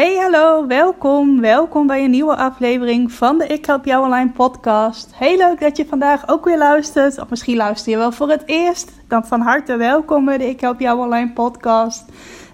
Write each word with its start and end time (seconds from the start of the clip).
Hey, 0.00 0.16
hallo, 0.16 0.66
welkom. 0.66 1.40
Welkom 1.40 1.86
bij 1.86 2.04
een 2.04 2.10
nieuwe 2.10 2.36
aflevering 2.36 3.12
van 3.12 3.38
de 3.38 3.46
Ik 3.46 3.66
Help 3.66 3.84
Jou 3.84 4.04
Online 4.04 4.30
podcast. 4.30 5.10
Heel 5.14 5.36
leuk 5.36 5.60
dat 5.60 5.76
je 5.76 5.86
vandaag 5.86 6.28
ook 6.28 6.44
weer 6.44 6.58
luistert. 6.58 7.18
Of 7.18 7.28
misschien 7.28 7.56
luister 7.56 7.92
je 7.92 7.98
wel 7.98 8.12
voor 8.12 8.28
het 8.28 8.42
eerst. 8.46 8.92
Dan 9.08 9.26
van 9.26 9.40
harte 9.40 9.76
welkom 9.76 10.24
bij 10.24 10.38
de 10.38 10.48
Ik 10.48 10.60
Help 10.60 10.80
Jou 10.80 10.98
Online 10.98 11.32
podcast. 11.32 12.04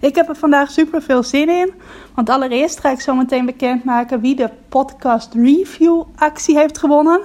Ik 0.01 0.14
heb 0.14 0.28
er 0.28 0.37
vandaag 0.37 0.70
super 0.70 1.02
veel 1.02 1.23
zin 1.23 1.48
in. 1.48 1.73
Want 2.14 2.30
allereerst 2.30 2.80
ga 2.80 2.90
ik 2.90 3.01
zo 3.01 3.14
meteen 3.14 3.46
bekendmaken 3.46 4.20
wie 4.20 4.34
de 4.34 4.51
podcast 4.68 5.34
review 5.34 6.02
actie 6.16 6.59
heeft 6.59 6.78
gewonnen. 6.78 7.20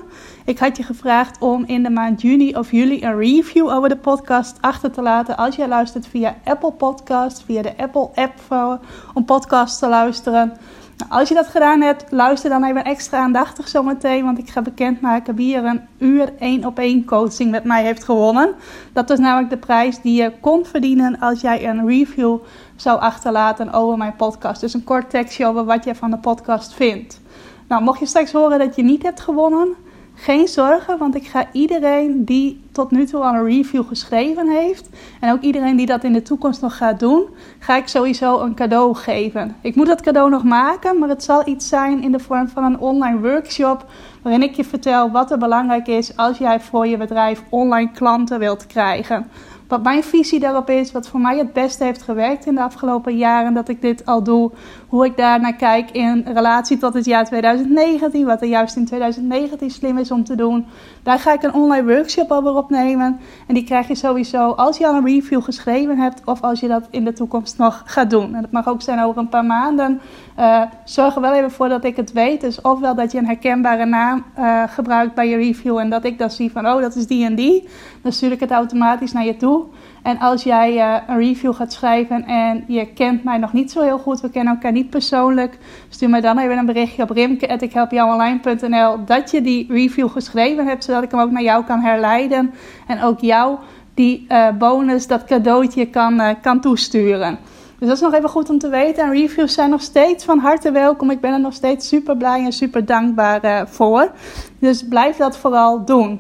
Ik 0.52 0.60
had 0.60 0.78
je 0.78 0.84
gevraagd 0.84 1.40
om 1.40 1.64
in 1.66 1.84
de 1.84 1.90
maand 1.90 2.22
juni 2.22 2.56
of 2.56 2.72
juli 2.72 3.04
een 3.04 3.18
review 3.18 3.70
over 3.70 3.90
de 3.90 3.98
podcast 3.98 4.58
achter 4.62 4.92
te 4.92 5.02
laten. 5.02 5.38
Als 5.38 5.56
jij 5.56 5.68
luistert 5.68 6.08
via 6.08 6.36
Apple 6.44 6.72
Podcast, 6.72 7.44
via 7.46 7.62
de 7.62 7.78
Apple 7.78 8.10
app 8.16 8.40
voor, 8.40 8.80
om 9.14 9.26
podcasts 9.26 9.80
te 9.80 9.88
luisteren. 9.88 10.58
Nou, 10.98 11.12
als 11.12 11.30
je 11.30 11.36
dat 11.36 11.48
gedaan 11.48 11.82
hebt, 11.82 12.06
luister 12.10 12.50
dan 12.50 12.64
even 12.64 12.84
extra 12.84 13.20
aandachtig 13.20 13.68
zometeen. 13.68 14.24
Want 14.24 14.38
ik 14.38 14.50
ga 14.50 14.62
bekendmaken 14.62 15.36
wie 15.36 15.56
er 15.56 15.66
een 15.66 15.82
uur 15.98 16.34
één 16.40 16.66
op 16.66 16.80
één 16.80 17.06
coaching 17.06 17.52
met 17.52 17.64
mij 17.64 17.84
heeft 17.84 18.04
gewonnen. 18.04 18.54
Dat 18.94 19.10
is 19.10 19.20
namelijk 19.20 19.50
de 19.50 19.58
prijs 19.58 20.02
die 20.02 20.22
je 20.22 20.32
kon 20.42 20.66
verdienen 20.66 21.20
als 21.20 21.42
jij 21.42 21.68
een 21.68 21.88
review 21.88 22.38
zou 22.76 23.00
achterlaten 23.00 23.74
over 23.74 23.98
mijn 23.98 24.16
podcast. 24.16 24.62
Dus 24.62 24.74
een 24.74 24.84
kort 24.84 25.10
tekstje 25.10 25.46
over 25.46 25.66
wat 25.66 25.84
je 25.84 25.96
van 25.96 26.12
de 26.12 26.18
podcast 26.18 26.74
vindt. 26.74 27.22
Nou, 27.68 27.84
mocht 27.84 28.00
je 28.00 28.06
straks 28.06 28.32
horen 28.32 28.60
dat 28.60 28.76
je 28.76 28.84
niet 28.84 29.04
hebt 29.04 29.20
gewonnen 29.20 29.76
geen 30.22 30.48
zorgen, 30.48 30.98
want 30.98 31.16
ik 31.16 31.28
ga 31.28 31.46
iedereen 31.52 32.26
die 32.26 32.62
tot 32.72 32.92
nu 32.92 33.06
toe 33.06 33.22
al 33.22 33.34
een 33.34 33.46
review 33.46 33.88
geschreven 33.88 34.50
heeft, 34.50 34.90
en 35.20 35.32
ook 35.32 35.42
iedereen 35.42 35.76
die 35.76 35.86
dat 35.86 36.04
in 36.04 36.14
de 36.14 36.22
toekomst 36.22 36.62
nog 36.62 36.78
gaat 36.78 37.00
doen, 37.00 37.26
ga 37.60 37.78
ik 37.78 37.88
sowieso 37.88 38.40
een 38.40 38.56
cadeau 38.56 38.96
geven. 38.96 39.56
Ik 39.62 39.76
moet 39.76 39.88
dat 39.88 40.02
cadeau 40.02 40.30
nog 40.30 40.44
maken, 40.44 41.00
maar 41.00 41.10
het 41.10 41.24
zal 41.24 41.48
iets 41.48 41.68
zijn 41.68 42.04
in 42.04 42.12
de 42.12 42.20
vorm 42.20 42.48
van 42.48 42.64
een 42.64 42.80
online 42.80 43.20
workshop, 43.20 43.86
waarin 44.22 44.44
ik 44.44 44.56
je 44.56 44.64
vertel 44.64 45.12
wat 45.12 45.32
er 45.32 45.38
belangrijk 45.38 45.88
is 45.88 46.18
als 46.18 46.38
jij 46.38 46.60
voor 46.60 46.88
je 46.88 46.98
bedrijf 46.98 47.44
online 47.50 47.92
klanten 47.92 48.40
wilt 48.40 48.68
krijgen 48.68 49.26
wat 49.72 49.84
mijn 49.84 50.04
visie 50.04 50.40
daarop 50.40 50.70
is, 50.70 50.92
wat 50.92 51.08
voor 51.08 51.20
mij 51.20 51.38
het 51.38 51.54
beste 51.54 51.84
heeft 51.84 52.02
gewerkt 52.02 52.46
in 52.46 52.56
de 52.56 52.62
afgelopen 52.62 53.18
jaren 53.18 53.54
dat 53.54 53.70
ik 53.70 53.82
dit 53.82 54.06
al 54.06 54.24
doe, 54.24 54.52
hoe 54.92 55.06
ik 55.06 55.18
daar 55.18 55.42
naar 55.42 55.56
kijk 55.56 55.92
in 55.92 56.26
relatie 56.34 56.78
tot 56.78 56.94
het 56.94 57.06
jaar 57.06 57.26
2019, 57.26 58.26
wat 58.26 58.42
er 58.42 58.48
juist 58.48 58.76
in 58.76 58.86
2019 58.86 59.70
slim 59.70 59.98
is 59.98 60.12
om 60.12 60.24
te 60.24 60.36
doen. 60.36 60.66
Daar 61.04 61.20
ga 61.20 61.34
ik 61.34 61.44
een 61.44 61.54
online 61.54 61.94
workshop 61.94 62.32
over 62.32 62.56
opnemen 62.56 63.20
en 63.48 63.54
die 63.54 63.64
krijg 63.64 63.88
je 63.88 63.96
sowieso 63.96 64.52
als 64.52 64.78
je 64.78 64.88
al 64.88 64.96
een 64.96 65.06
review 65.06 65.44
geschreven 65.44 65.98
hebt 65.98 66.22
of 66.26 66.42
als 66.42 66.60
je 66.60 66.68
dat 66.68 66.88
in 66.90 67.06
de 67.06 67.14
toekomst 67.14 67.58
nog 67.58 67.84
gaat 67.86 68.10
doen. 68.10 68.36
En 68.36 68.42
dat 68.42 68.52
mag 68.52 68.68
ook 68.68 68.82
zijn 68.82 69.04
over 69.04 69.22
een 69.22 69.30
paar 69.30 69.46
maanden. 69.46 70.02
Uh, 70.40 70.62
zorg 70.84 71.16
er 71.16 71.22
wel 71.22 71.34
even 71.34 71.52
voor 71.52 71.70
dat 71.70 71.84
ik 71.84 71.96
het 71.96 72.12
weet. 72.12 72.42
Dus 72.42 72.62
ofwel 72.62 72.96
dat 72.96 73.12
je 73.12 73.18
een 73.18 73.26
herkenbare 73.26 73.86
naam 73.86 74.24
uh, 74.38 74.64
gebruikt 74.68 75.16
bij 75.16 75.30
je 75.30 75.36
review 75.36 75.78
en 75.78 75.90
dat 75.90 76.04
ik 76.04 76.18
dan 76.18 76.32
zie 76.32 76.52
van 76.52 76.68
oh 76.68 76.82
dat 76.82 76.96
is 76.96 77.08
die 77.08 77.26
en 77.26 77.36
die. 77.36 77.68
Dan 78.02 78.12
stuur 78.12 78.32
ik 78.32 78.40
het 78.40 78.52
automatisch 78.52 79.12
naar 79.12 79.26
je 79.26 79.38
toe. 79.38 79.66
En 80.02 80.20
als 80.20 80.44
jij 80.44 80.76
uh, 80.76 80.96
een 81.08 81.18
review 81.18 81.54
gaat 81.54 81.74
schrijven 81.74 82.26
en 82.26 82.64
je 82.68 82.86
kent 82.86 83.24
mij 83.24 83.38
nog 83.38 83.54
niet 83.54 83.72
zo 83.72 83.82
heel 83.82 83.98
goed, 83.98 84.22
we 84.22 84.30
kennen 84.30 84.54
elkaar 84.54 84.72
niet 84.72 84.90
persoonlijk, 84.90 85.58
stuur 85.90 86.10
mij 86.10 86.22
dan 86.22 86.38
even 86.38 86.58
een 86.58 86.66
berichtje 86.66 87.04
op 87.04 87.10
rimke.ikhelpjouonline.nl 87.10 89.06
dat 89.06 89.32
je 89.32 89.42
die 89.42 89.66
review 89.70 90.10
geschreven 90.10 90.68
hebt, 90.68 90.84
zodat 90.84 91.04
ik 91.04 91.12
hem 91.12 91.20
ook 91.20 91.32
naar 91.32 91.44
jou 91.44 91.64
kan 91.64 91.80
herleiden 91.80 92.54
en 92.88 93.02
ook 93.02 93.20
jou 93.20 93.58
die 93.94 94.26
uh, 94.30 94.48
bonus, 94.58 95.08
dat 95.08 95.24
cadeautje 95.24 95.86
kan, 95.86 96.22
uh, 96.22 96.30
kan 96.42 96.62
toesturen. 96.62 97.38
Dus 97.80 97.88
dat 97.88 97.98
is 97.98 98.04
nog 98.04 98.14
even 98.14 98.30
goed 98.30 98.50
om 98.50 98.58
te 98.58 98.70
weten. 98.70 99.04
En 99.04 99.12
reviews 99.12 99.54
zijn 99.54 99.70
nog 99.70 99.82
steeds 99.82 100.26
van 100.26 100.40
harte 100.40 100.72
welkom. 100.72 101.12
Ik 101.12 101.22
ben 101.22 101.34
er 101.34 101.40
nog 101.40 101.54
steeds 101.54 101.88
super 101.88 102.18
blij 102.18 102.44
en 102.44 102.52
super 102.52 102.86
dankbaar 102.86 103.68
voor. 103.70 104.12
Dus 104.60 104.88
blijf 104.88 105.18
dat 105.18 105.38
vooral 105.38 105.86
doen. 105.86 106.20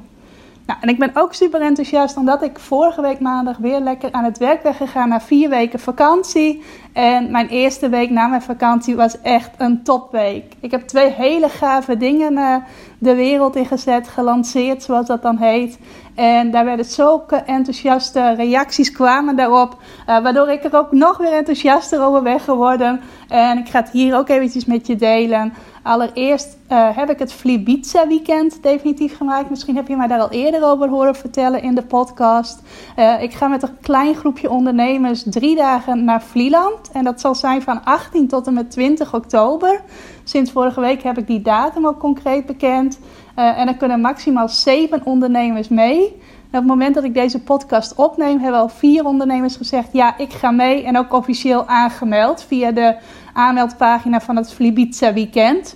Nou, 0.72 0.84
en 0.84 0.90
ik 0.90 1.00
ben 1.00 1.12
ook 1.14 1.34
super 1.34 1.62
enthousiast 1.62 2.18
omdat 2.18 2.42
ik 2.44 2.59
vorige 2.59 3.02
week 3.02 3.20
maandag 3.20 3.58
weer 3.58 3.80
lekker 3.80 4.12
aan 4.12 4.24
het 4.24 4.38
werk 4.38 4.62
ben 4.62 4.74
gegaan 4.74 5.09
na 5.09 5.22
vier 5.22 5.50
weken 5.50 5.80
vakantie. 5.80 6.64
En 6.94 7.31
mijn 7.31 7.47
eerste 7.47 7.90
week 7.90 8.09
na 8.09 8.28
mijn 8.28 8.41
vakantie 8.41 8.96
was 8.96 9.22
echt 9.22 9.52
een 9.57 9.84
topweek. 9.84 10.53
Ik 10.59 10.72
heb 10.72 10.88
twee 10.88 11.09
hele 11.09 11.50
gave 11.50 11.97
dingen 11.97 12.34
uh, 12.34 12.56
de 12.97 13.16
wereld 13.16 13.56
in 13.56 13.66
gezet, 13.66 14.07
gelanceerd 14.07 14.84
zoals 14.84 15.07
dat 15.07 15.22
dan 15.22 15.38
heet. 15.38 15.79
En 16.16 16.52
daar 16.52 16.66
werden 16.66 16.85
zulke 16.85 17.35
enthousiaste 17.35 18.34
reacties 18.34 18.91
kwamen 18.91 19.35
daarop. 19.35 19.78
Uh, 20.09 20.24
waardoor 20.24 20.50
ik 20.50 20.63
er 20.63 20.75
ook 20.75 20.91
nog 20.91 21.18
weer 21.18 21.34
enthousiaster 21.34 22.02
over 22.02 22.22
ben 22.22 22.40
geworden. 22.40 23.02
En 23.28 23.58
ik 23.58 23.69
ga 23.69 23.79
het 23.79 23.90
hier 23.90 24.18
ook 24.18 24.29
eventjes 24.29 24.66
met 24.66 24.88
je 24.88 24.96
delen. 24.96 25.53
Allereerst 25.84 26.58
uh, 26.72 26.97
heb 26.97 27.09
ik 27.09 27.19
het 27.19 27.34
Flibiza 27.34 28.08
weekend 28.08 28.63
definitief 28.63 29.18
gemaakt. 29.18 29.50
Misschien 29.50 29.75
heb 29.75 29.88
je 29.88 29.96
mij 29.96 30.08
daar 30.08 30.19
al 30.19 30.29
eerder 30.29 30.63
over 30.63 30.90
horen 30.90 31.16
vertellen 31.16 31.62
in 31.62 31.75
de 31.75 31.84
podcast. 31.84 32.62
Ik 33.19 33.34
ga 33.34 33.47
met 33.47 33.63
een 33.63 33.78
klein 33.81 34.16
groepje 34.16 34.50
ondernemers 34.50 35.23
drie 35.25 35.56
dagen 35.56 36.03
naar 36.03 36.22
Vlieland. 36.22 36.81
En 36.94 37.03
dat 37.03 37.22
zal 37.22 37.36
zijn 37.36 37.62
van 37.62 37.84
18 37.84 38.28
tot 38.28 38.47
en 38.47 38.53
met 38.53 38.72
20 38.72 39.14
oktober. 39.14 39.81
Sinds 40.24 40.52
vorige 40.52 40.80
week 40.80 41.03
heb 41.03 41.18
ik 41.18 41.28
die 41.28 41.42
datum 41.42 41.86
al 41.86 41.97
concreet 41.97 42.46
bekend. 42.46 43.00
Uh, 43.36 43.59
en 43.59 43.68
er 43.68 43.75
kunnen 43.75 44.02
maximaal 44.02 44.50
zeven 44.50 45.02
ondernemers 45.06 45.68
mee. 45.68 46.06
Op 46.52 46.58
het 46.58 46.66
moment 46.66 46.96
dat 46.96 47.03
ik 47.03 47.14
deze 47.14 47.44
podcast 47.44 47.96
opneem, 47.96 48.40
hebben 48.40 48.59
al 48.59 48.70
vier 48.70 49.06
ondernemers 49.06 49.56
gezegd: 49.56 49.88
Ja, 49.91 50.18
ik 50.18 50.34
ga 50.34 50.52
mee. 50.52 50.84
En 50.84 50.97
ook 50.97 51.14
officieel 51.14 51.68
aangemeld 51.68 52.44
via 52.44 52.72
de 52.72 52.96
aanmeldpagina 53.34 54.22
van 54.22 54.36
het 54.36 54.53
Flibiza 54.53 55.14
Weekend. 55.14 55.75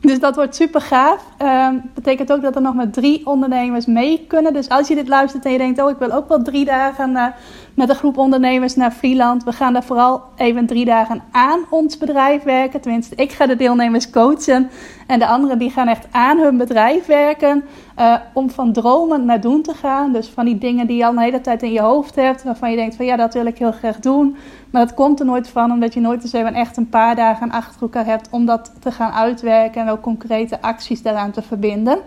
Dus 0.00 0.20
dat 0.20 0.36
wordt 0.36 0.54
super 0.54 0.80
gaaf. 0.80 1.24
Um, 1.42 1.90
betekent 1.94 2.32
ook 2.32 2.42
dat 2.42 2.54
er 2.54 2.62
nog 2.62 2.74
maar 2.74 2.90
drie 2.90 3.26
ondernemers 3.26 3.86
mee 3.86 4.24
kunnen. 4.28 4.52
Dus 4.52 4.68
als 4.68 4.88
je 4.88 4.94
dit 4.94 5.08
luistert 5.08 5.44
en 5.44 5.52
je 5.52 5.58
denkt: 5.58 5.82
Oh, 5.82 5.90
ik 5.90 5.98
wil 5.98 6.12
ook 6.12 6.28
wel 6.28 6.42
drie 6.42 6.64
dagen 6.64 7.10
uh, 7.10 7.26
met 7.74 7.88
een 7.88 7.94
groep 7.94 8.18
ondernemers 8.18 8.76
naar 8.76 8.92
Vlieland. 8.92 9.44
We 9.44 9.52
gaan 9.52 9.72
daar 9.72 9.84
vooral 9.84 10.22
even 10.36 10.66
drie 10.66 10.84
dagen 10.84 11.22
aan 11.30 11.60
ons 11.70 11.98
bedrijf 11.98 12.42
werken. 12.42 12.80
Tenminste, 12.80 13.14
ik 13.14 13.32
ga 13.32 13.46
de 13.46 13.56
deelnemers 13.56 14.10
coachen. 14.10 14.70
En 15.06 15.18
de 15.18 15.26
anderen 15.26 15.58
die 15.58 15.70
gaan 15.70 15.88
echt 15.88 16.06
aan 16.10 16.38
hun 16.38 16.56
bedrijf 16.56 17.06
werken. 17.06 17.64
Uh, 17.98 18.16
om 18.32 18.50
van 18.50 18.72
dromen 18.72 19.24
naar 19.24 19.40
doen 19.40 19.62
te 19.62 19.74
gaan. 19.74 20.12
Dus 20.12 20.28
van 20.28 20.44
die 20.44 20.58
dingen 20.58 20.86
die 20.86 20.96
je 20.96 21.04
al 21.04 21.12
een 21.12 21.18
hele 21.18 21.40
tijd 21.40 21.62
in 21.62 21.72
je 21.72 21.80
hoofd 21.80 22.14
hebt. 22.14 22.42
Waarvan 22.42 22.70
je 22.70 22.76
denkt 22.76 22.96
van 22.96 23.06
ja, 23.06 23.16
dat 23.16 23.34
wil 23.34 23.46
ik 23.46 23.58
heel 23.58 23.72
graag 23.72 23.98
doen. 23.98 24.36
Maar 24.70 24.86
dat 24.86 24.94
komt 24.94 25.20
er 25.20 25.26
nooit 25.26 25.48
van. 25.48 25.70
Omdat 25.70 25.94
je 25.94 26.00
nooit 26.00 26.22
eens 26.22 26.32
even 26.32 26.54
echt 26.54 26.76
een 26.76 26.88
paar 26.88 27.16
dagen 27.16 27.50
achter 27.50 27.82
elkaar 27.82 28.06
hebt. 28.06 28.28
Om 28.30 28.46
dat 28.46 28.72
te 28.80 28.90
gaan 28.90 29.12
uitwerken. 29.12 29.82
En 29.82 29.88
ook 29.88 30.00
concrete 30.00 30.60
acties 30.60 31.02
daaraan 31.02 31.25
te 31.32 31.42
verbinden. 31.42 31.98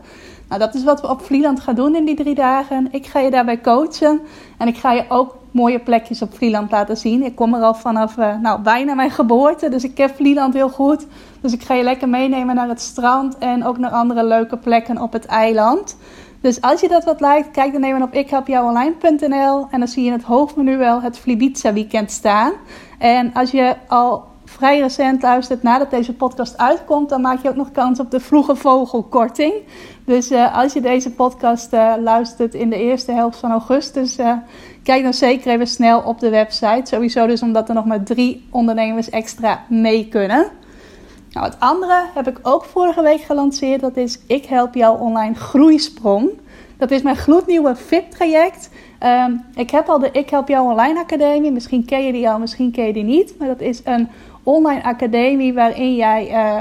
Nou, 0.50 0.62
dat 0.62 0.74
is 0.74 0.84
wat 0.84 1.02
we 1.02 1.10
op 1.10 1.22
Vlieland 1.22 1.60
gaan 1.60 1.76
doen 1.76 1.96
in 1.96 2.06
die 2.06 2.16
drie 2.16 2.36
dagen. 2.36 2.88
Ik 2.92 3.06
ga 3.06 3.20
je 3.20 3.32
daarbij 3.32 3.62
coachen. 3.62 4.20
En 4.58 4.68
ik 4.68 4.78
ga 4.78 4.92
je 4.92 5.06
ook 5.10 5.38
mooie 5.52 5.80
plekjes 5.80 6.22
op 6.22 6.34
Vlieland 6.34 6.72
laten 6.72 6.98
zien. 6.98 7.24
Ik 7.24 7.36
kom 7.36 7.54
er 7.54 7.62
al 7.62 7.74
vanaf 7.74 8.18
uh, 8.18 8.40
nou, 8.42 8.62
bijna 8.62 8.94
mijn 8.94 9.12
geboorte. 9.12 9.70
Dus 9.70 9.84
ik 9.84 9.96
ken 9.96 10.10
Vlieland 10.10 10.54
heel 10.54 10.70
goed. 10.70 11.06
Dus 11.42 11.54
ik 11.54 11.64
ga 11.64 11.74
je 11.74 11.84
lekker 11.84 12.10
meenemen 12.10 12.56
naar 12.56 12.68
het 12.68 12.82
strand. 12.82 13.38
En 13.38 13.66
ook 13.66 13.78
naar 13.78 13.92
andere 13.92 14.24
leuke 14.24 14.58
plekken 14.58 15.02
op 15.02 15.14
het 15.14 15.26
eiland. 15.26 15.98
Dus 16.42 16.62
als 16.62 16.82
je 16.82 16.88
dat 16.88 17.04
wat 17.04 17.20
lijkt, 17.20 17.52
kijk 17.52 17.74
dan 17.74 17.84
even 17.84 18.02
op 18.02 18.14
ikhelpjouonline.nl. 18.14 19.68
En 19.72 19.80
dan 19.80 19.88
zie 19.88 20.04
je 20.04 20.08
in 20.08 20.16
het 20.16 20.26
hoofdmenu 20.26 20.78
wel 20.78 21.02
het 21.02 21.20
Flibiza 21.20 21.74
weekend 21.74 22.12
staan. 22.12 22.52
En 22.98 23.34
als 23.34 23.52
je 23.52 23.76
al 23.88 24.29
vrij 24.60 24.80
recent 24.80 25.22
luistert 25.22 25.64
nadat 25.64 25.90
deze 25.90 26.14
podcast 26.14 26.58
uitkomt, 26.58 27.10
dan 27.10 27.22
maak 27.22 27.42
je 27.42 27.50
ook 27.50 27.56
nog 27.56 27.72
kans 27.72 28.00
op 28.00 28.12
de 28.12 28.20
vroege 28.20 28.56
vogelkorting. 28.56 29.54
Dus 30.06 30.32
uh, 30.32 30.58
als 30.58 30.74
je 30.74 30.82
deze 30.82 31.12
podcast 31.12 31.74
uh, 31.74 31.94
luistert 32.00 32.54
in 32.54 32.70
de 32.70 32.76
eerste 32.76 33.12
helft 33.12 33.40
van 33.40 33.52
augustus, 33.52 34.20
uh, 34.20 34.34
kijk 34.84 35.04
dan 35.04 35.14
zeker 35.14 35.52
even 35.52 35.68
snel 35.68 36.02
op 36.02 36.20
de 36.20 36.30
website. 36.30 36.82
Sowieso 36.84 37.28
dus 37.28 37.42
omdat 37.42 37.70
er 37.70 37.76
nog 37.76 37.86
maar 37.86 38.04
drie 38.04 38.48
ondernemers 38.52 39.10
extra 39.10 39.64
mee 39.70 40.08
kunnen. 40.08 40.48
Nou, 41.32 41.46
het 41.46 41.60
andere 41.60 42.04
heb 42.14 42.28
ik 42.28 42.40
ook 42.42 42.64
vorige 42.66 43.02
week 43.02 43.22
gelanceerd. 43.22 43.82
Dat 43.82 43.98
is 43.98 44.20
Ik 44.28 44.46
Help 44.46 44.74
Jou 44.74 45.00
Online 45.00 45.36
Groeisprong. 45.36 46.30
Dat 46.78 46.92
is 46.92 47.02
mijn 47.02 47.18
gloednieuwe 47.18 47.76
VIP-traject. 47.76 48.70
Um, 49.04 49.46
ik 49.56 49.70
heb 49.70 49.88
al 49.90 50.00
de 50.00 50.10
Ik 50.12 50.30
Help 50.30 50.48
Jou 50.48 50.72
Online 50.72 51.00
Academie. 51.00 51.52
Misschien 51.52 51.86
ken 51.86 52.06
je 52.06 52.12
die 52.12 52.30
al, 52.30 52.40
misschien 52.40 52.72
ken 52.72 52.86
je 52.86 52.94
die 52.94 53.04
niet. 53.04 53.36
Maar 53.40 53.48
dat 53.48 53.62
is 53.62 53.82
een 53.84 54.10
online 54.50 54.84
academie 54.84 55.54
waarin 55.54 55.96
jij 55.96 56.30
uh, 56.32 56.58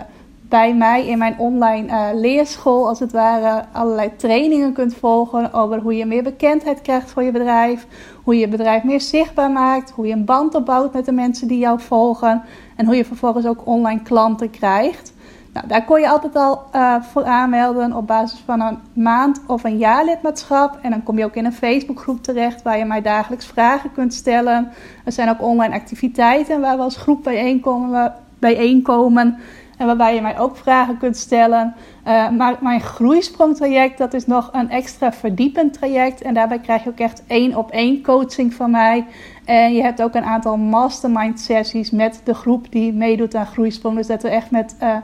bij 0.49 0.75
mij 0.75 1.07
in 1.07 1.19
mijn 1.19 1.39
online 1.39 1.87
uh, 1.87 2.21
leerschool, 2.21 2.89
als 2.89 2.99
het 2.99 3.13
ware, 3.13 3.65
allerlei 3.73 4.17
trainingen 4.17 4.73
kunt 4.73 4.95
volgen 4.95 5.53
over 5.53 5.81
hoe 5.81 5.97
je 5.97 6.07
meer 6.07 6.23
bekendheid 6.23 6.83
krijgt 6.83 7.11
voor 7.11 7.23
je 7.23 7.31
bedrijf, 7.31 7.87
hoe 8.23 8.35
je 8.35 8.41
je 8.41 8.49
bedrijf 8.49 8.83
meer 8.83 9.01
zichtbaar 9.01 9.51
maakt, 9.51 9.91
hoe 9.91 10.07
je 10.07 10.13
een 10.13 10.25
band 10.25 10.55
opbouwt 10.55 10.93
met 10.93 11.05
de 11.05 11.13
mensen 11.13 11.49
die 11.49 11.59
jou 11.59 11.81
volgen 11.81 12.43
en 12.77 12.87
hoe 12.87 12.97
je 12.97 13.05
vervolgens 13.05 13.47
ook 13.47 13.67
online 13.67 14.03
klanten 14.03 14.51
krijgt. 14.51 15.13
Nou, 15.59 15.71
daar 15.71 15.85
kon 15.85 16.01
je 16.01 16.09
altijd 16.09 16.37
al 16.37 16.65
uh, 16.75 17.03
voor 17.03 17.25
aanmelden 17.25 17.93
op 17.93 18.07
basis 18.07 18.39
van 18.45 18.61
een 18.61 18.79
maand 18.93 19.41
of 19.47 19.65
een 19.65 19.79
jaar 19.79 20.05
lidmaatschap. 20.05 20.79
En 20.83 20.91
dan 20.91 21.03
kom 21.03 21.19
je 21.19 21.25
ook 21.25 21.37
in 21.37 21.45
een 21.45 21.53
Facebookgroep 21.53 22.23
terecht 22.23 22.63
waar 22.63 22.79
je 22.79 22.85
mij 22.85 23.03
dagelijks 23.03 23.47
vragen 23.47 23.93
kunt 23.93 24.15
stellen. 24.15 24.73
Er 25.05 25.13
zijn 25.13 25.29
ook 25.31 25.43
online 25.43 25.75
activiteiten 25.75 26.61
waar 26.61 26.77
we 26.77 26.83
als 26.83 26.97
groep 26.97 27.23
bijeenkomen. 27.23 28.13
bijeenkomen 28.39 29.39
en 29.79 29.87
waarbij 29.87 30.15
je 30.15 30.21
mij 30.21 30.39
ook 30.39 30.57
vragen 30.57 30.99
kunt 30.99 31.17
stellen. 31.17 31.75
Uh, 32.07 32.31
maar 32.31 32.57
mijn 32.61 32.81
groeisprongtraject, 32.81 33.99
dat 33.99 34.15
is 34.15 34.27
nog 34.27 34.49
een 34.53 34.71
extra 34.71 35.13
verdiepend 35.13 35.73
traject. 35.73 36.23
En 36.23 36.35
daarbij 36.35 36.59
krijg 36.59 36.85
je 36.85 36.91
ook 36.91 36.99
echt 36.99 37.23
één 37.27 37.57
op 37.57 37.71
één 37.71 38.03
coaching 38.03 38.55
van 38.55 38.71
mij. 38.71 39.07
En 39.45 39.75
je 39.75 39.83
hebt 39.83 40.03
ook 40.03 40.15
een 40.15 40.25
aantal 40.25 40.57
mastermind 40.57 41.41
sessies 41.41 41.91
met 41.91 42.21
de 42.25 42.35
groep 42.35 42.73
die 42.73 42.93
meedoet 42.93 43.35
aan 43.35 43.47
groeisprong. 43.47 43.97
Dus 43.97 44.07
dat 44.07 44.23
we 44.23 44.29
echt 44.29 44.51
met 44.51 44.77
uh, 44.83 44.97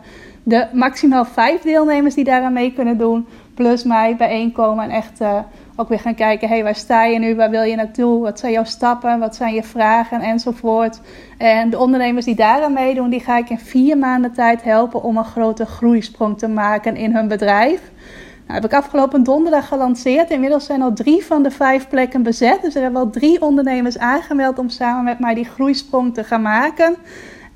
de 0.42 0.66
maximaal 0.72 1.24
vijf 1.24 1.62
deelnemers 1.62 2.14
die 2.14 2.24
daaraan 2.24 2.52
mee 2.52 2.72
kunnen 2.72 2.98
doen, 2.98 3.26
plus 3.54 3.82
mij 3.82 4.16
bijeenkomen 4.16 4.84
en 4.84 4.90
echt 4.90 5.20
uh, 5.20 5.38
ook 5.76 5.88
weer 5.88 6.00
gaan 6.00 6.14
kijken, 6.14 6.48
hey, 6.48 6.62
waar 6.62 6.74
sta 6.74 7.04
je 7.04 7.18
nu, 7.18 7.34
waar 7.34 7.50
wil 7.50 7.62
je 7.62 7.76
naartoe, 7.76 8.22
wat 8.22 8.38
zijn 8.38 8.52
jouw 8.52 8.64
stappen, 8.64 9.18
wat 9.18 9.36
zijn 9.36 9.54
je 9.54 9.62
vragen 9.62 10.20
enzovoort. 10.20 11.00
En 11.38 11.70
de 11.70 11.78
ondernemers 11.78 12.24
die 12.24 12.34
daaraan 12.34 12.72
meedoen, 12.72 13.10
die 13.10 13.20
ga 13.20 13.38
ik 13.38 13.50
in 13.50 13.58
vier 13.58 13.98
maanden 13.98 14.32
tijd 14.32 14.62
helpen 14.62 15.02
om 15.02 15.16
een 15.16 15.24
grote 15.24 15.66
groeisprong 15.66 16.38
te 16.38 16.48
maken 16.48 16.96
in 16.96 17.14
hun 17.14 17.28
bedrijf. 17.28 17.80
Nou, 18.46 18.60
heb 18.60 18.64
ik 18.64 18.74
afgelopen 18.74 19.22
donderdag 19.22 19.68
gelanceerd. 19.68 20.30
Inmiddels 20.30 20.66
zijn 20.66 20.82
al 20.82 20.92
drie 20.92 21.24
van 21.24 21.42
de 21.42 21.50
vijf 21.50 21.88
plekken 21.88 22.22
bezet. 22.22 22.62
Dus 22.62 22.74
er 22.74 22.82
hebben 22.82 23.00
al 23.00 23.10
drie 23.10 23.42
ondernemers 23.42 23.98
aangemeld 23.98 24.58
om 24.58 24.68
samen 24.68 25.04
met 25.04 25.18
mij 25.18 25.34
die 25.34 25.44
groeisprong 25.44 26.14
te 26.14 26.24
gaan 26.24 26.42
maken. 26.42 26.96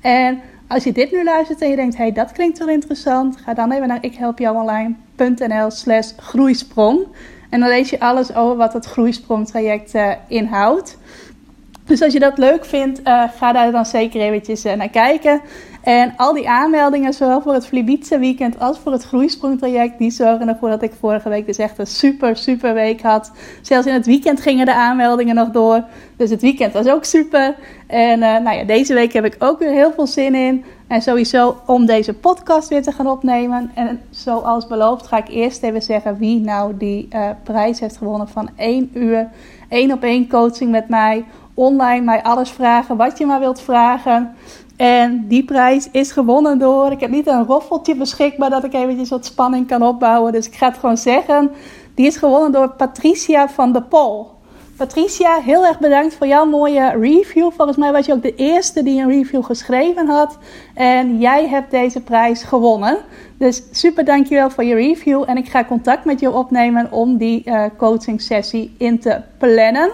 En 0.01 0.41
als 0.69 0.83
je 0.83 0.91
dit 0.91 1.11
nu 1.11 1.23
luistert 1.23 1.61
en 1.61 1.69
je 1.69 1.75
denkt, 1.75 1.97
hey, 1.97 2.11
dat 2.11 2.31
klinkt 2.31 2.57
wel 2.57 2.67
interessant, 2.67 3.37
ga 3.37 3.53
dan 3.53 3.71
even 3.71 3.87
naar 3.87 4.03
ikhelpjouonline.nl 4.03 5.71
slash 5.71 6.11
groeisprong. 6.17 7.07
En 7.49 7.59
dan 7.59 7.69
lees 7.69 7.89
je 7.89 7.99
alles 7.99 8.35
over 8.35 8.57
wat 8.57 8.73
het 8.73 8.85
groeisprongtraject 8.85 9.95
uh, 9.95 10.11
inhoudt. 10.27 10.97
Dus 11.85 12.01
als 12.01 12.13
je 12.13 12.19
dat 12.19 12.37
leuk 12.37 12.65
vindt, 12.65 12.99
uh, 12.99 13.23
ga 13.37 13.51
daar 13.51 13.71
dan 13.71 13.85
zeker 13.85 14.21
eventjes 14.21 14.65
uh, 14.65 14.73
naar 14.73 14.89
kijken. 14.89 15.41
En 15.83 16.13
al 16.17 16.33
die 16.33 16.49
aanmeldingen, 16.49 17.13
zowel 17.13 17.41
voor 17.41 17.53
het 17.53 17.67
Flibice 17.67 18.19
weekend 18.19 18.59
als 18.59 18.79
voor 18.79 18.91
het 18.91 19.03
groeisprongtraject, 19.03 19.97
die 19.97 20.11
zorgen 20.11 20.47
ervoor 20.47 20.69
dat 20.69 20.81
ik 20.81 20.93
vorige 20.99 21.29
week 21.29 21.45
dus 21.45 21.57
echt 21.57 21.79
een 21.79 21.87
super, 21.87 22.37
super 22.37 22.73
week 22.73 23.01
had. 23.01 23.31
Zelfs 23.61 23.87
in 23.87 23.93
het 23.93 24.05
weekend 24.05 24.41
gingen 24.41 24.65
de 24.65 24.73
aanmeldingen 24.73 25.35
nog 25.35 25.49
door. 25.49 25.83
Dus 26.17 26.29
het 26.29 26.41
weekend 26.41 26.73
was 26.73 26.87
ook 26.87 27.03
super. 27.03 27.55
En 27.87 28.19
uh, 28.19 28.37
nou 28.37 28.57
ja, 28.57 28.63
deze 28.63 28.93
week 28.93 29.13
heb 29.13 29.25
ik 29.25 29.35
ook 29.39 29.59
weer 29.59 29.71
heel 29.71 29.91
veel 29.91 30.07
zin 30.07 30.35
in. 30.35 30.65
En 30.87 31.01
sowieso 31.01 31.57
om 31.65 31.85
deze 31.85 32.13
podcast 32.13 32.69
weer 32.69 32.83
te 32.83 32.91
gaan 32.91 33.07
opnemen. 33.07 33.71
En 33.73 34.01
zoals 34.09 34.67
beloofd 34.67 35.07
ga 35.07 35.17
ik 35.17 35.27
eerst 35.27 35.63
even 35.63 35.81
zeggen 35.81 36.17
wie 36.17 36.39
nou 36.39 36.77
die 36.77 37.07
uh, 37.13 37.29
prijs 37.43 37.79
heeft 37.79 37.97
gewonnen 37.97 38.27
van 38.27 38.49
1 38.55 38.91
uur. 38.93 39.29
één 39.69 39.91
op 39.91 40.03
één 40.03 40.29
coaching 40.29 40.71
met 40.71 40.89
mij. 40.89 41.25
Online 41.53 42.05
mij 42.05 42.23
alles 42.23 42.49
vragen 42.49 42.97
wat 42.97 43.17
je 43.17 43.25
maar 43.25 43.39
wilt 43.39 43.61
vragen. 43.61 44.35
En 44.79 45.27
die 45.27 45.43
prijs 45.43 45.87
is 45.91 46.11
gewonnen 46.11 46.59
door. 46.59 46.91
Ik 46.91 46.99
heb 46.99 47.09
niet 47.09 47.27
een 47.27 47.45
roffeltje 47.45 47.95
beschikbaar 47.95 48.49
dat 48.49 48.63
ik 48.63 48.73
eventjes 48.73 49.09
wat 49.09 49.25
spanning 49.25 49.67
kan 49.67 49.81
opbouwen. 49.81 50.31
Dus 50.31 50.47
ik 50.47 50.55
ga 50.55 50.67
het 50.67 50.77
gewoon 50.77 50.97
zeggen. 50.97 51.51
Die 51.95 52.05
is 52.05 52.17
gewonnen 52.17 52.51
door 52.51 52.69
Patricia 52.69 53.49
van 53.49 53.73
de 53.73 53.81
Pol. 53.81 54.27
Patricia, 54.77 55.39
heel 55.39 55.65
erg 55.65 55.79
bedankt 55.79 56.15
voor 56.15 56.27
jouw 56.27 56.45
mooie 56.45 56.89
review. 56.89 57.51
Volgens 57.51 57.77
mij 57.77 57.91
was 57.91 58.05
je 58.05 58.13
ook 58.13 58.21
de 58.21 58.35
eerste 58.35 58.83
die 58.83 59.01
een 59.01 59.09
review 59.09 59.43
geschreven 59.43 60.07
had. 60.07 60.37
En 60.73 61.17
jij 61.17 61.47
hebt 61.47 61.71
deze 61.71 62.01
prijs 62.01 62.43
gewonnen. 62.43 62.97
Dus 63.37 63.63
super 63.71 64.05
dankjewel 64.05 64.49
voor 64.49 64.63
je 64.63 64.75
review. 64.75 65.23
En 65.25 65.37
ik 65.37 65.49
ga 65.49 65.65
contact 65.65 66.05
met 66.05 66.19
je 66.19 66.31
opnemen 66.31 66.91
om 66.91 67.17
die 67.17 67.41
uh, 67.45 67.63
coaching 67.77 68.21
sessie 68.21 68.75
in 68.77 68.99
te 68.99 69.21
plannen. 69.37 69.89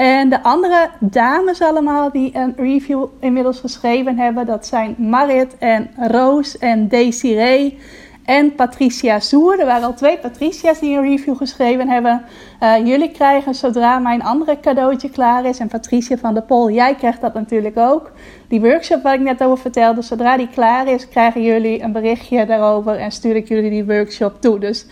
En 0.00 0.28
de 0.28 0.42
andere 0.42 0.90
dames 0.98 1.62
allemaal 1.62 2.10
die 2.10 2.30
een 2.34 2.54
review 2.56 3.04
inmiddels 3.18 3.60
geschreven 3.60 4.18
hebben, 4.18 4.46
dat 4.46 4.66
zijn 4.66 4.94
Marit 4.98 5.58
en 5.58 5.90
Roos 5.96 6.58
en 6.58 6.88
Desiree 6.88 7.78
en 8.24 8.54
Patricia 8.54 9.20
Zoer. 9.20 9.58
Er 9.58 9.66
waren 9.66 9.86
al 9.86 9.94
twee 9.94 10.18
Patricia's 10.18 10.78
die 10.78 10.96
een 10.96 11.02
review 11.02 11.36
geschreven 11.36 11.88
hebben. 11.88 12.22
Uh, 12.62 12.86
jullie 12.86 13.10
krijgen 13.10 13.54
zodra 13.54 13.98
mijn 13.98 14.22
andere 14.22 14.60
cadeautje 14.60 15.10
klaar 15.10 15.44
is, 15.44 15.58
en 15.58 15.68
Patricia 15.68 16.16
van 16.16 16.34
der 16.34 16.42
Pol, 16.42 16.70
jij 16.70 16.94
krijgt 16.94 17.20
dat 17.20 17.34
natuurlijk 17.34 17.78
ook. 17.78 18.12
Die 18.48 18.60
workshop 18.60 19.02
waar 19.02 19.14
ik 19.14 19.20
net 19.20 19.42
over 19.42 19.58
vertelde, 19.58 20.02
zodra 20.02 20.36
die 20.36 20.48
klaar 20.48 20.88
is, 20.88 21.08
krijgen 21.08 21.42
jullie 21.42 21.82
een 21.82 21.92
berichtje 21.92 22.46
daarover 22.46 22.96
en 22.96 23.10
stuur 23.10 23.36
ik 23.36 23.48
jullie 23.48 23.70
die 23.70 23.84
workshop 23.84 24.40
toe. 24.40 24.58
Dus 24.58 24.86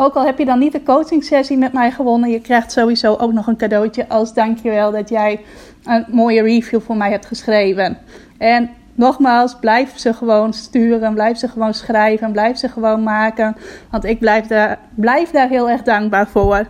ook 0.00 0.14
al 0.14 0.24
heb 0.24 0.38
je 0.38 0.44
dan 0.44 0.58
niet 0.58 0.72
de 0.72 0.82
coaching 0.82 1.24
sessie 1.24 1.58
met 1.58 1.72
mij 1.72 1.90
gewonnen, 1.90 2.30
je 2.30 2.40
krijgt 2.40 2.72
sowieso 2.72 3.14
ook 3.14 3.32
nog 3.32 3.46
een 3.46 3.56
cadeautje 3.56 4.08
als 4.08 4.34
dankjewel 4.34 4.90
dat 4.90 5.08
jij 5.08 5.40
een 5.84 6.04
mooie 6.08 6.42
review 6.42 6.80
voor 6.80 6.96
mij 6.96 7.10
hebt 7.10 7.26
geschreven. 7.26 7.98
En 8.38 8.70
nogmaals, 8.94 9.56
blijf 9.60 9.98
ze 9.98 10.14
gewoon 10.14 10.52
sturen, 10.52 11.14
blijf 11.14 11.38
ze 11.38 11.48
gewoon 11.48 11.74
schrijven, 11.74 12.32
blijf 12.32 12.58
ze 12.58 12.68
gewoon 12.68 13.02
maken, 13.02 13.56
want 13.90 14.04
ik 14.04 14.18
blijf 14.18 14.46
daar, 14.46 14.78
blijf 14.94 15.30
daar 15.30 15.48
heel 15.48 15.70
erg 15.70 15.82
dankbaar 15.82 16.28
voor. 16.28 16.66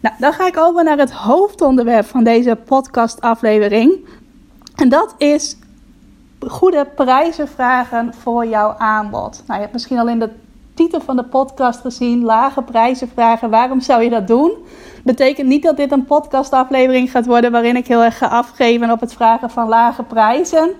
Nou, 0.00 0.14
dan 0.18 0.32
ga 0.32 0.46
ik 0.46 0.58
over 0.58 0.84
naar 0.84 0.98
het 0.98 1.12
hoofdonderwerp 1.12 2.06
van 2.06 2.24
deze 2.24 2.56
podcastaflevering. 2.64 4.08
En 4.74 4.88
dat 4.88 5.14
is 5.18 5.56
goede 6.48 6.86
prijzen 6.94 7.48
vragen 7.48 8.14
voor 8.14 8.46
jouw 8.46 8.74
aanbod. 8.78 9.42
Nou, 9.46 9.54
je 9.54 9.60
hebt 9.60 9.72
misschien 9.72 9.98
al 9.98 10.08
in 10.08 10.18
de 10.18 10.30
titel 10.82 11.00
van 11.00 11.16
de 11.16 11.24
podcast 11.24 11.80
gezien. 11.80 12.24
Lage 12.24 12.62
prijzen 12.62 13.08
vragen. 13.08 13.50
Waarom 13.50 13.80
zou 13.80 14.02
je 14.02 14.10
dat 14.10 14.26
doen? 14.26 14.52
Betekent 15.04 15.48
niet 15.48 15.62
dat 15.62 15.76
dit 15.76 15.92
een 15.92 16.04
podcastaflevering 16.04 17.10
gaat 17.10 17.26
worden 17.26 17.52
waarin 17.52 17.76
ik 17.76 17.86
heel 17.86 18.02
erg 18.02 18.18
ga 18.18 18.26
afgeven 18.26 18.90
op 18.90 19.00
het 19.00 19.12
vragen 19.12 19.50
van 19.50 19.68
lage 19.68 20.02
prijzen. 20.02 20.70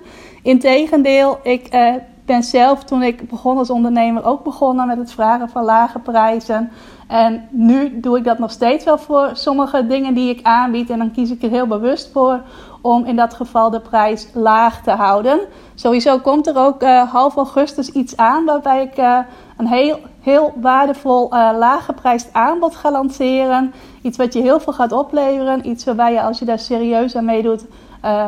Integendeel, 0.42 1.38
ik 1.42 1.66
eh, 1.66 1.94
ben 2.24 2.42
zelf 2.42 2.84
toen 2.84 3.02
ik 3.02 3.28
begon 3.28 3.58
als 3.58 3.70
ondernemer 3.70 4.24
ook 4.24 4.44
begonnen 4.44 4.86
met 4.86 4.98
het 4.98 5.12
vragen 5.12 5.48
van 5.48 5.64
lage 5.64 5.98
prijzen. 5.98 6.70
En 7.08 7.48
nu 7.50 8.00
doe 8.00 8.18
ik 8.18 8.24
dat 8.24 8.38
nog 8.38 8.50
steeds 8.50 8.84
wel 8.84 8.98
voor 8.98 9.30
sommige 9.32 9.86
dingen 9.86 10.14
die 10.14 10.30
ik 10.30 10.42
aanbied. 10.42 10.90
En 10.90 10.98
dan 10.98 11.10
kies 11.10 11.30
ik 11.30 11.42
er 11.42 11.50
heel 11.50 11.66
bewust 11.66 12.10
voor 12.12 12.40
om 12.82 13.04
in 13.04 13.16
dat 13.16 13.34
geval 13.34 13.70
de 13.70 13.80
prijs 13.80 14.28
laag 14.32 14.82
te 14.82 14.90
houden. 14.90 15.40
Sowieso 15.74 16.18
komt 16.18 16.46
er 16.46 16.56
ook 16.56 16.82
uh, 16.82 17.12
half 17.12 17.36
augustus 17.36 17.88
iets 17.88 18.16
aan 18.16 18.44
waarbij 18.44 18.82
ik 18.82 18.98
uh, 18.98 19.18
een 19.56 19.66
heel, 19.66 19.98
heel 20.20 20.52
waardevol 20.56 21.34
uh, 21.34 22.14
aanbod 22.32 22.76
ga 22.76 22.90
lanceren. 22.90 23.72
Iets 24.02 24.16
wat 24.16 24.32
je 24.32 24.40
heel 24.40 24.60
veel 24.60 24.72
gaat 24.72 24.92
opleveren. 24.92 25.68
Iets 25.68 25.84
waarbij 25.84 26.12
je 26.12 26.22
als 26.22 26.38
je 26.38 26.44
daar 26.44 26.58
serieus 26.58 27.16
aan 27.16 27.24
meedoet 27.24 27.64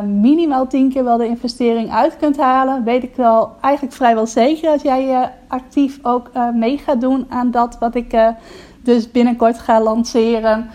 minimaal 0.05 0.67
10 0.67 0.93
keer 0.93 1.05
wel 1.05 1.17
de 1.17 1.27
investering 1.27 1.93
uit 1.93 2.17
kunt 2.17 2.37
halen. 2.37 2.85
Weet 2.85 3.03
ik 3.03 3.17
wel 3.17 3.53
eigenlijk 3.61 3.95
vrijwel 3.95 4.27
zeker 4.27 4.71
als 4.71 4.83
jij 4.83 5.33
actief 5.49 5.99
ook 6.03 6.31
mee 6.55 6.79
gaat 6.79 7.01
doen 7.01 7.27
aan 7.29 7.51
dat 7.51 7.77
wat 7.81 7.95
ik 7.95 8.17
dus 8.83 9.11
binnenkort 9.11 9.59
ga 9.59 9.81
lanceren. 9.81 10.71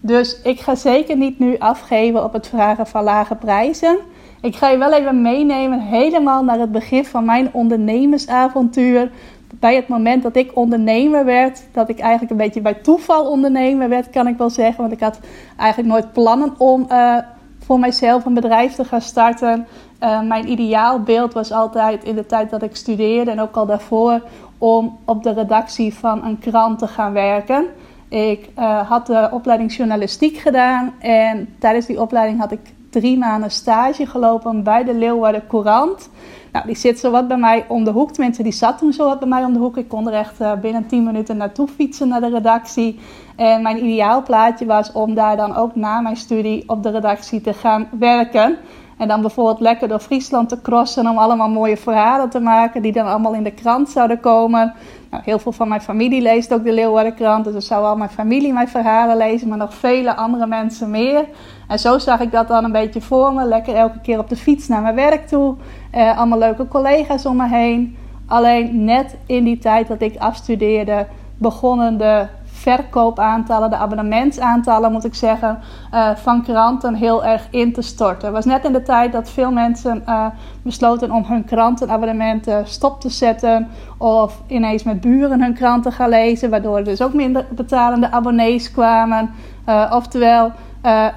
Dus 0.00 0.40
ik 0.42 0.60
ga 0.60 0.74
zeker 0.74 1.16
niet 1.16 1.38
nu 1.38 1.58
afgeven 1.58 2.24
op 2.24 2.32
het 2.32 2.46
vragen 2.46 2.86
van 2.86 3.04
lage 3.04 3.34
prijzen. 3.34 3.98
Ik 4.40 4.56
ga 4.56 4.68
je 4.68 4.78
wel 4.78 4.92
even 4.92 5.22
meenemen 5.22 5.80
helemaal 5.80 6.44
naar 6.44 6.58
het 6.58 6.72
begin 6.72 7.04
van 7.04 7.24
mijn 7.24 7.52
ondernemersavontuur. 7.52 9.10
Bij 9.54 9.76
het 9.76 9.88
moment 9.88 10.22
dat 10.22 10.36
ik 10.36 10.56
ondernemer 10.56 11.24
werd, 11.24 11.62
dat 11.72 11.88
ik 11.88 11.98
eigenlijk 11.98 12.30
een 12.30 12.36
beetje 12.36 12.60
bij 12.60 12.74
toeval 12.74 13.30
ondernemer 13.30 13.88
werd, 13.88 14.10
kan 14.10 14.26
ik 14.26 14.38
wel 14.38 14.50
zeggen. 14.50 14.80
Want 14.80 14.92
ik 14.92 15.00
had 15.00 15.20
eigenlijk 15.56 15.92
nooit 15.92 16.12
plannen 16.12 16.54
om 16.58 16.86
uh, 16.90 17.16
voor 17.58 17.78
mijzelf 17.78 18.24
een 18.24 18.34
bedrijf 18.34 18.74
te 18.74 18.84
gaan 18.84 19.00
starten. 19.00 19.66
Uh, 20.02 20.22
mijn 20.22 20.50
ideaalbeeld 20.50 21.32
was 21.32 21.52
altijd 21.52 22.04
in 22.04 22.14
de 22.14 22.26
tijd 22.26 22.50
dat 22.50 22.62
ik 22.62 22.76
studeerde 22.76 23.30
en 23.30 23.40
ook 23.40 23.56
al 23.56 23.66
daarvoor 23.66 24.22
om 24.58 24.98
op 25.04 25.22
de 25.22 25.32
redactie 25.32 25.94
van 25.94 26.24
een 26.24 26.38
krant 26.38 26.78
te 26.78 26.86
gaan 26.86 27.12
werken. 27.12 27.66
Ik 28.08 28.48
uh, 28.58 28.88
had 28.88 29.06
de 29.06 29.28
opleiding 29.32 29.74
journalistiek 29.74 30.36
gedaan 30.36 30.94
en 30.98 31.48
tijdens 31.58 31.86
die 31.86 32.00
opleiding 32.00 32.40
had 32.40 32.52
ik 32.52 32.60
drie 32.90 33.18
maanden 33.18 33.50
stage 33.50 34.06
gelopen 34.06 34.62
bij 34.62 34.84
de 34.84 34.94
Leeuwarden 34.94 35.46
Courant. 35.46 36.10
Nou, 36.52 36.66
die 36.66 36.76
zit 36.76 36.98
zo 36.98 37.10
wat 37.10 37.28
bij 37.28 37.36
mij 37.36 37.64
om 37.68 37.84
de 37.84 37.90
hoek. 37.90 38.12
Tenminste, 38.12 38.42
die 38.42 38.52
zat 38.52 38.78
toen 38.78 38.92
zo 38.92 39.04
wat 39.04 39.18
bij 39.18 39.28
mij 39.28 39.44
om 39.44 39.52
de 39.52 39.58
hoek. 39.58 39.76
Ik 39.76 39.88
kon 39.88 40.06
er 40.06 40.14
echt 40.14 40.40
uh, 40.40 40.52
binnen 40.54 40.86
10 40.86 41.04
minuten 41.04 41.36
naartoe 41.36 41.68
fietsen 41.68 42.08
naar 42.08 42.20
de 42.20 42.30
redactie. 42.30 43.00
En 43.36 43.62
mijn 43.62 43.84
ideaalplaatje 43.84 44.66
was 44.66 44.92
om 44.92 45.14
daar 45.14 45.36
dan 45.36 45.56
ook 45.56 45.74
na 45.74 46.00
mijn 46.00 46.16
studie 46.16 46.64
op 46.66 46.82
de 46.82 46.90
redactie 46.90 47.40
te 47.40 47.54
gaan 47.54 47.88
werken. 47.98 48.58
En 48.98 49.08
dan 49.08 49.20
bijvoorbeeld 49.20 49.60
lekker 49.60 49.88
door 49.88 49.98
Friesland 49.98 50.48
te 50.48 50.60
crossen 50.60 51.06
om 51.06 51.18
allemaal 51.18 51.48
mooie 51.48 51.76
verhalen 51.76 52.30
te 52.30 52.40
maken 52.40 52.82
die 52.82 52.92
dan 52.92 53.06
allemaal 53.06 53.34
in 53.34 53.42
de 53.42 53.50
krant 53.50 53.88
zouden 53.88 54.20
komen. 54.20 54.74
Nou, 55.10 55.22
heel 55.24 55.38
veel 55.38 55.52
van 55.52 55.68
mijn 55.68 55.80
familie 55.80 56.22
leest 56.22 56.54
ook 56.54 56.64
de 56.64 56.72
Leeuwardenkrant, 56.72 57.44
dus 57.44 57.52
dan 57.52 57.62
zou 57.62 57.84
al 57.84 57.96
mijn 57.96 58.10
familie 58.10 58.52
mijn 58.52 58.68
verhalen 58.68 59.16
lezen, 59.16 59.48
maar 59.48 59.58
nog 59.58 59.74
vele 59.74 60.16
andere 60.16 60.46
mensen 60.46 60.90
meer. 60.90 61.24
En 61.68 61.78
zo 61.78 61.98
zag 61.98 62.20
ik 62.20 62.32
dat 62.32 62.48
dan 62.48 62.64
een 62.64 62.72
beetje 62.72 63.00
voor 63.00 63.32
me. 63.32 63.44
Lekker 63.44 63.74
elke 63.74 64.00
keer 64.00 64.18
op 64.18 64.28
de 64.28 64.36
fiets 64.36 64.68
naar 64.68 64.82
mijn 64.82 64.94
werk 64.94 65.26
toe. 65.26 65.56
Uh, 65.94 66.18
allemaal 66.18 66.38
leuke 66.38 66.68
collega's 66.68 67.26
om 67.26 67.36
me 67.36 67.48
heen. 67.48 67.96
Alleen 68.26 68.84
net 68.84 69.16
in 69.26 69.44
die 69.44 69.58
tijd 69.58 69.88
dat 69.88 70.00
ik 70.00 70.16
afstudeerde, 70.16 71.06
begonnen 71.36 71.98
de 71.98 72.26
verkoopaantallen, 72.68 73.70
de 73.70 73.76
abonnementsaantallen 73.76 74.92
moet 74.92 75.04
ik 75.04 75.14
zeggen, 75.14 75.58
uh, 75.94 76.10
van 76.14 76.42
kranten 76.42 76.94
heel 76.94 77.24
erg 77.24 77.46
in 77.50 77.72
te 77.72 77.82
storten. 77.82 78.24
Het 78.24 78.34
was 78.34 78.44
net 78.44 78.64
in 78.64 78.72
de 78.72 78.82
tijd 78.82 79.12
dat 79.12 79.30
veel 79.30 79.50
mensen 79.50 80.02
uh, 80.06 80.26
besloten 80.62 81.10
om 81.10 81.24
hun 81.24 81.44
krantenabonnementen 81.44 82.66
stop 82.66 83.00
te 83.00 83.08
zetten 83.08 83.68
of 83.98 84.42
ineens 84.46 84.82
met 84.82 85.00
buren 85.00 85.42
hun 85.42 85.54
kranten 85.54 85.92
gaan 85.92 86.08
lezen, 86.08 86.50
waardoor 86.50 86.76
er 86.76 86.84
dus 86.84 87.02
ook 87.02 87.14
minder 87.14 87.46
betalende 87.50 88.10
abonnees 88.10 88.72
kwamen. 88.72 89.30
Uh, 89.68 89.92
oftewel, 89.94 90.52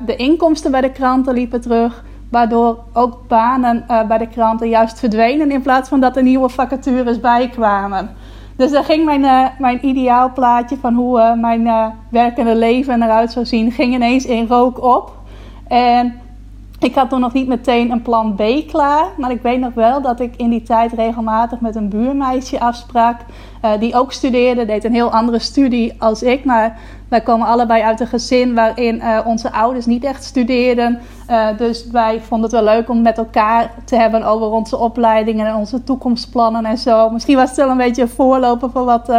de 0.05 0.15
inkomsten 0.15 0.71
bij 0.71 0.81
de 0.81 0.91
kranten 0.91 1.33
liepen 1.33 1.61
terug. 1.61 2.03
Waardoor 2.29 2.79
ook 2.93 3.27
banen 3.27 3.85
bij 4.07 4.17
de 4.17 4.27
kranten 4.27 4.69
juist 4.69 4.99
verdwenen 4.99 5.51
in 5.51 5.61
plaats 5.61 5.89
van 5.89 5.99
dat 5.99 6.15
er 6.17 6.23
nieuwe 6.23 6.49
vacatures 6.49 7.19
bijkwamen. 7.19 8.09
Dus 8.61 8.71
daar 8.71 8.83
ging 8.83 9.05
mijn, 9.05 9.23
uh, 9.23 9.47
mijn 9.59 9.85
ideaalplaatje 9.85 10.77
van 10.77 10.93
hoe 10.93 11.19
uh, 11.19 11.33
mijn 11.33 11.61
uh, 11.61 11.85
werkende 12.09 12.55
leven 12.55 13.03
eruit 13.03 13.31
zou 13.31 13.45
zien, 13.45 13.71
ging 13.71 13.93
ineens 13.93 14.25
in 14.25 14.47
rook 14.47 14.83
op. 14.83 15.11
En 15.67 16.20
ik 16.81 16.95
had 16.95 17.09
toen 17.09 17.19
nog 17.19 17.33
niet 17.33 17.47
meteen 17.47 17.91
een 17.91 18.01
plan 18.01 18.35
B 18.35 18.41
klaar. 18.67 19.05
Maar 19.17 19.31
ik 19.31 19.41
weet 19.41 19.59
nog 19.59 19.73
wel 19.73 20.01
dat 20.01 20.19
ik 20.19 20.35
in 20.35 20.49
die 20.49 20.63
tijd 20.63 20.93
regelmatig 20.93 21.59
met 21.59 21.75
een 21.75 21.89
buurmeisje 21.89 22.59
afsprak. 22.59 23.15
Uh, 23.65 23.71
die 23.79 23.95
ook 23.95 24.11
studeerde, 24.11 24.65
deed 24.65 24.83
een 24.83 24.93
heel 24.93 25.11
andere 25.11 25.39
studie 25.39 25.93
als 25.99 26.23
ik. 26.23 26.45
Maar 26.45 26.79
wij 27.09 27.21
komen 27.21 27.47
allebei 27.47 27.81
uit 27.81 27.99
een 27.99 28.07
gezin 28.07 28.55
waarin 28.55 28.95
uh, 28.95 29.19
onze 29.25 29.51
ouders 29.51 29.85
niet 29.85 30.03
echt 30.03 30.23
studeerden. 30.23 30.99
Uh, 31.29 31.47
dus 31.57 31.87
wij 31.91 32.19
vonden 32.19 32.49
het 32.49 32.63
wel 32.63 32.73
leuk 32.75 32.89
om 32.89 33.01
met 33.01 33.17
elkaar 33.17 33.71
te 33.85 33.95
hebben 33.95 34.23
over 34.23 34.47
onze 34.47 34.77
opleidingen 34.77 35.47
en 35.47 35.55
onze 35.55 35.83
toekomstplannen 35.83 36.65
en 36.65 36.77
zo. 36.77 37.09
Misschien 37.09 37.35
was 37.35 37.49
het 37.49 37.57
wel 37.57 37.69
een 37.69 37.77
beetje 37.77 38.01
een 38.01 38.09
voorloper 38.09 38.69
van 38.69 38.85
wat 38.85 39.11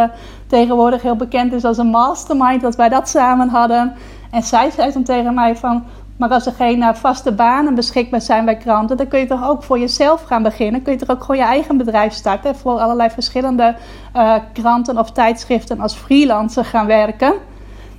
tegenwoordig 0.47 1.01
heel 1.01 1.15
bekend 1.15 1.53
is 1.53 1.63
als 1.63 1.77
een 1.77 1.87
mastermind, 1.87 2.61
dat 2.61 2.75
wij 2.75 2.89
dat 2.89 3.09
samen 3.09 3.49
hadden. 3.49 3.93
En 4.31 4.43
zij 4.43 4.69
zei 4.71 4.91
toen 4.91 5.03
tegen 5.03 5.33
mij 5.33 5.55
van, 5.55 5.83
maar 6.17 6.29
als 6.29 6.45
er 6.45 6.51
geen 6.51 6.79
uh, 6.79 6.93
vaste 6.93 7.31
banen 7.31 7.75
beschikbaar 7.75 8.21
zijn 8.21 8.45
bij 8.45 8.57
kranten, 8.57 8.97
dan 8.97 9.07
kun 9.07 9.19
je 9.19 9.25
toch 9.25 9.47
ook 9.47 9.63
voor 9.63 9.79
jezelf 9.79 10.23
gaan 10.23 10.43
beginnen. 10.43 10.81
Kun 10.81 10.93
je 10.93 10.99
toch 10.99 11.15
ook 11.15 11.23
gewoon 11.23 11.41
je 11.41 11.47
eigen 11.47 11.77
bedrijf 11.77 12.13
starten. 12.13 12.55
Voor 12.55 12.79
allerlei 12.79 13.09
verschillende 13.09 13.75
uh, 14.15 14.35
kranten 14.53 14.97
of 14.97 15.11
tijdschriften 15.11 15.79
als 15.79 15.95
freelancer 15.95 16.65
gaan 16.65 16.85
werken. 16.85 17.33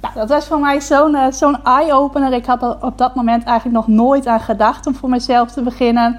Nou, 0.01 0.15
dat 0.15 0.29
was 0.29 0.47
voor 0.47 0.59
mij 0.59 0.81
zo'n 0.81 1.13
uh, 1.13 1.27
zo'n 1.31 1.65
eye-opener. 1.65 2.33
Ik 2.33 2.47
had 2.47 2.63
er 2.63 2.77
op 2.81 2.99
dat 2.99 3.15
moment 3.15 3.45
eigenlijk 3.45 3.77
nog 3.77 3.97
nooit 3.97 4.27
aan 4.27 4.41
gedacht 4.41 4.87
om 4.87 4.95
voor 4.95 5.09
mezelf 5.09 5.51
te 5.51 5.63
beginnen. 5.63 6.19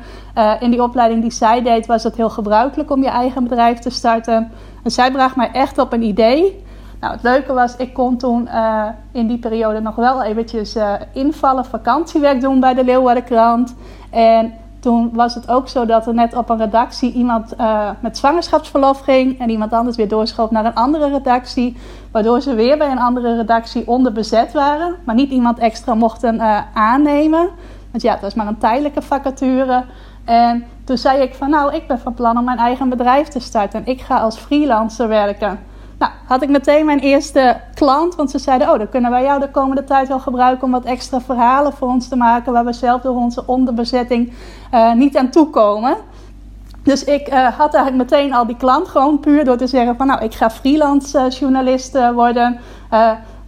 in 0.60 0.72
die 0.72 0.84
opleiding 0.84 1.22
die 1.22 1.32
zij 1.32 1.62
deed 1.62 1.86
was 1.86 2.04
het 2.04 2.16
heel 2.16 2.30
gebruikelijk 2.30 2.92
om 2.92 3.04
je 3.04 3.10
eigen 3.10 3.44
bedrijf 3.44 3.80
te 3.80 3.90
starten. 3.90 4.52
En 4.84 4.92
zij 4.92 5.12
bracht 5.12 5.36
mij 5.36 5.52
echt 5.52 5.78
op 5.78 5.94
een 5.94 6.04
idee. 6.04 6.65
Nou, 7.06 7.18
het 7.18 7.26
leuke 7.26 7.54
was, 7.54 7.76
ik 7.76 7.94
kon 7.94 8.18
toen 8.18 8.48
uh, 8.54 8.86
in 9.12 9.28
die 9.28 9.38
periode 9.38 9.80
nog 9.80 9.96
wel 9.96 10.24
eventjes 10.24 10.76
uh, 10.76 10.94
invallen, 11.14 11.66
vakantiewerk 11.66 12.42
doen 12.42 12.60
bij 12.60 12.74
de 12.74 12.84
Leeuwardenkrant. 12.84 13.76
En 14.10 14.54
toen 14.80 15.10
was 15.14 15.36
het 15.36 15.50
ook 15.50 15.68
zo 15.68 15.86
dat 15.86 16.08
er 16.08 16.14
net 16.14 16.36
op 16.36 16.50
een 16.50 16.58
redactie 16.58 17.14
iemand 17.14 17.54
uh, 17.60 17.90
met 18.00 18.18
zwangerschapsverlof 18.18 19.00
ging 19.00 19.40
en 19.40 19.50
iemand 19.50 19.74
anders 19.74 19.98
weer 19.98 20.08
doorschoof 20.08 20.52
naar 20.52 20.66
een 20.66 20.74
andere 20.74 21.10
redactie. 21.10 21.78
Waardoor 22.12 22.42
ze 22.42 22.54
weer 22.54 22.78
bij 22.78 22.92
een 22.92 23.00
andere 23.00 23.36
redactie 23.36 23.88
onderbezet 23.88 24.54
waren, 24.54 24.96
maar 25.04 25.16
niet 25.16 25.32
iemand 25.32 25.60
extra 25.60 25.94
mochten 25.94 26.42
aannemen. 26.74 27.50
Want 27.92 28.04
ja, 28.04 28.12
het 28.12 28.22
was 28.22 28.34
maar 28.34 28.48
een 28.48 28.58
tijdelijke 28.58 29.02
vacature. 29.02 29.84
En 30.24 30.66
toen 30.84 30.98
zei 30.98 31.22
ik 31.22 31.34
van 31.36 31.50
nou, 31.50 31.74
ik 31.74 31.88
ben 31.88 32.00
van 32.00 32.14
plan 32.14 32.38
om 32.38 32.44
mijn 32.44 32.58
eigen 32.58 32.90
bedrijf 32.90 33.28
te 33.28 33.40
starten. 33.40 33.86
En 33.86 33.92
ik 33.92 34.02
ga 34.02 34.18
als 34.18 34.38
freelancer 34.38 35.08
werken. 35.08 35.74
Nou, 36.06 36.18
had 36.28 36.42
ik 36.42 36.50
meteen 36.50 36.86
mijn 36.86 37.00
eerste 37.00 37.58
klant, 37.74 38.16
want 38.16 38.32
ze 38.32 38.40
zeiden: 38.40 38.72
Oh, 38.72 38.78
dan 38.78 38.90
kunnen 38.90 39.12
wij 39.12 39.24
jou 39.24 39.40
de 39.40 39.50
komende 39.50 39.84
tijd 39.84 40.08
wel 40.08 40.20
gebruiken 40.20 40.64
om 40.64 40.72
wat 40.72 40.84
extra 40.84 41.22
verhalen 41.22 41.74
voor 41.74 41.88
ons 41.88 42.08
te 42.08 42.16
maken, 42.16 42.54
waar 42.54 42.66
we 42.66 42.74
zelf 42.74 43.02
door 43.02 43.16
onze 43.16 43.44
onderbezetting 43.46 44.34
uh, 44.74 44.94
niet 44.94 45.18
aan 45.18 45.30
toekomen. 45.30 45.98
Dus 46.84 47.04
ik 47.04 47.28
uh, 47.28 47.48
had 47.48 47.74
eigenlijk 47.74 48.12
meteen 48.12 48.34
al 48.34 48.46
die 48.46 48.58
klant, 48.58 48.88
gewoon 48.88 49.20
puur 49.20 49.46
door 49.46 49.58
te 49.58 49.68
zeggen: 49.68 49.96
van 49.96 50.08
nou, 50.08 50.24
ik 50.24 50.34
ga 50.34 50.50
freelance 50.50 51.18
uh, 51.20 51.30
journalist 51.30 51.98
worden. 52.14 52.60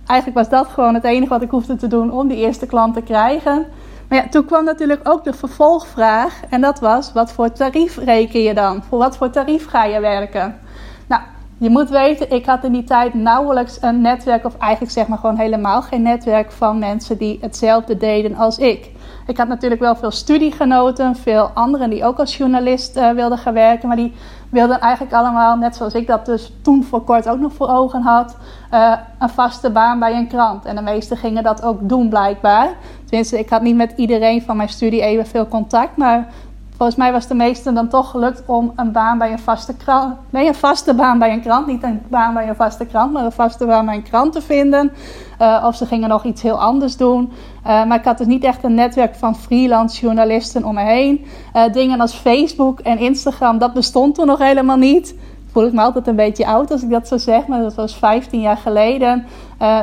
eigenlijk 0.05 0.37
was 0.37 0.49
dat 0.49 0.67
gewoon 0.67 0.93
het 0.93 1.03
enige 1.03 1.29
wat 1.29 1.41
ik 1.41 1.49
hoefde 1.49 1.75
te 1.75 1.87
doen 1.87 2.11
om 2.11 2.27
die 2.27 2.37
eerste 2.37 2.65
klant 2.65 2.93
te 2.93 3.01
krijgen. 3.01 3.65
Maar 4.09 4.17
ja, 4.17 4.27
toen 4.29 4.45
kwam 4.45 4.63
natuurlijk 4.63 5.09
ook 5.09 5.23
de 5.23 5.33
vervolgvraag. 5.33 6.39
En 6.49 6.61
dat 6.61 6.79
was: 6.79 7.13
wat 7.13 7.31
voor 7.31 7.51
tarief 7.51 7.97
reken 7.97 8.41
je 8.41 8.53
dan? 8.53 8.83
Voor 8.89 8.97
wat 8.97 9.17
voor 9.17 9.29
tarief 9.29 9.67
ga 9.67 9.83
je 9.83 9.99
werken? 9.99 10.59
Nou, 11.07 11.21
je 11.59 11.69
moet 11.69 11.89
weten, 11.89 12.31
ik 12.31 12.45
had 12.45 12.63
in 12.63 12.71
die 12.71 12.83
tijd 12.83 13.13
nauwelijks 13.13 13.77
een 13.81 14.01
netwerk, 14.01 14.45
of 14.45 14.57
eigenlijk 14.57 14.91
zeg 14.91 15.07
maar 15.07 15.17
gewoon 15.17 15.37
helemaal 15.37 15.81
geen 15.81 16.01
netwerk 16.01 16.51
van 16.51 16.79
mensen 16.79 17.17
die 17.17 17.37
hetzelfde 17.41 17.97
deden 17.97 18.35
als 18.35 18.57
ik. 18.57 18.91
Ik 19.27 19.37
had 19.37 19.47
natuurlijk 19.47 19.81
wel 19.81 19.95
veel 19.95 20.11
studiegenoten, 20.11 21.15
veel 21.15 21.49
anderen 21.53 21.89
die 21.89 22.05
ook 22.05 22.19
als 22.19 22.37
journalist 22.37 22.97
uh, 22.97 23.11
wilden 23.11 23.37
gaan 23.37 23.53
werken, 23.53 23.87
maar 23.87 23.97
die 23.97 24.13
wilden 24.49 24.79
eigenlijk 24.79 25.13
allemaal, 25.13 25.57
net 25.57 25.75
zoals 25.75 25.93
ik 25.93 26.07
dat 26.07 26.25
dus 26.25 26.53
toen 26.61 26.83
voor 26.83 27.01
kort 27.01 27.29
ook 27.29 27.39
nog 27.39 27.53
voor 27.53 27.69
ogen 27.69 28.01
had, 28.01 28.37
uh, 28.73 28.93
een 29.19 29.29
vaste 29.29 29.69
baan 29.69 29.99
bij 29.99 30.13
een 30.13 30.27
krant. 30.27 30.65
En 30.65 30.75
de 30.75 30.81
meesten 30.81 31.17
gingen 31.17 31.43
dat 31.43 31.63
ook 31.63 31.89
doen 31.89 32.09
blijkbaar. 32.09 32.69
Tenminste, 33.05 33.39
ik 33.39 33.49
had 33.49 33.61
niet 33.61 33.75
met 33.75 33.93
iedereen 33.95 34.41
van 34.41 34.57
mijn 34.57 34.69
studie 34.69 35.01
evenveel 35.01 35.47
contact, 35.47 35.97
maar 35.97 36.27
Volgens 36.77 36.97
mij 36.97 37.11
was 37.11 37.27
de 37.27 37.33
meesten 37.33 37.73
dan 37.73 37.87
toch 37.87 38.09
gelukt 38.09 38.43
om 38.45 38.71
een 38.75 38.91
baan 38.91 39.17
bij 39.17 39.31
een 39.31 39.39
vaste 39.39 39.75
krant. 39.75 40.15
Nee, 40.29 40.47
een 40.47 40.55
vaste 40.55 40.93
baan 40.93 41.19
bij 41.19 41.33
een 41.33 41.41
krant. 41.41 41.67
Niet 41.67 41.83
een 41.83 42.01
baan 42.09 42.33
bij 42.33 42.47
een 42.49 42.55
vaste 42.55 42.85
krant, 42.85 43.13
maar 43.13 43.25
een 43.25 43.31
vaste 43.31 43.65
baan 43.65 43.85
bij 43.85 43.95
een 43.95 44.03
krant 44.03 44.33
te 44.33 44.41
vinden. 44.41 44.91
Uh, 45.41 45.63
of 45.67 45.75
ze 45.75 45.85
gingen 45.85 46.09
nog 46.09 46.23
iets 46.23 46.41
heel 46.41 46.61
anders 46.61 46.97
doen. 46.97 47.31
Uh, 47.67 47.85
maar 47.85 47.97
ik 47.97 48.05
had 48.05 48.17
dus 48.17 48.27
niet 48.27 48.43
echt 48.43 48.63
een 48.63 48.73
netwerk 48.73 49.15
van 49.15 49.35
freelance 49.35 50.01
journalisten 50.01 50.63
om 50.63 50.73
me 50.73 50.81
heen. 50.81 51.25
Uh, 51.55 51.73
dingen 51.73 51.99
als 51.99 52.13
Facebook 52.13 52.79
en 52.79 52.97
Instagram, 52.97 53.57
dat 53.57 53.73
bestond 53.73 54.15
toen 54.15 54.27
nog 54.27 54.39
helemaal 54.39 54.77
niet 54.77 55.15
voel 55.51 55.65
ik 55.65 55.73
me 55.73 55.81
altijd 55.81 56.07
een 56.07 56.15
beetje 56.15 56.47
oud 56.47 56.71
als 56.71 56.83
ik 56.83 56.89
dat 56.89 57.07
zo 57.07 57.17
zeg, 57.17 57.47
maar 57.47 57.61
dat 57.61 57.75
was 57.75 57.95
15 57.95 58.39
jaar 58.39 58.57
geleden. 58.57 59.25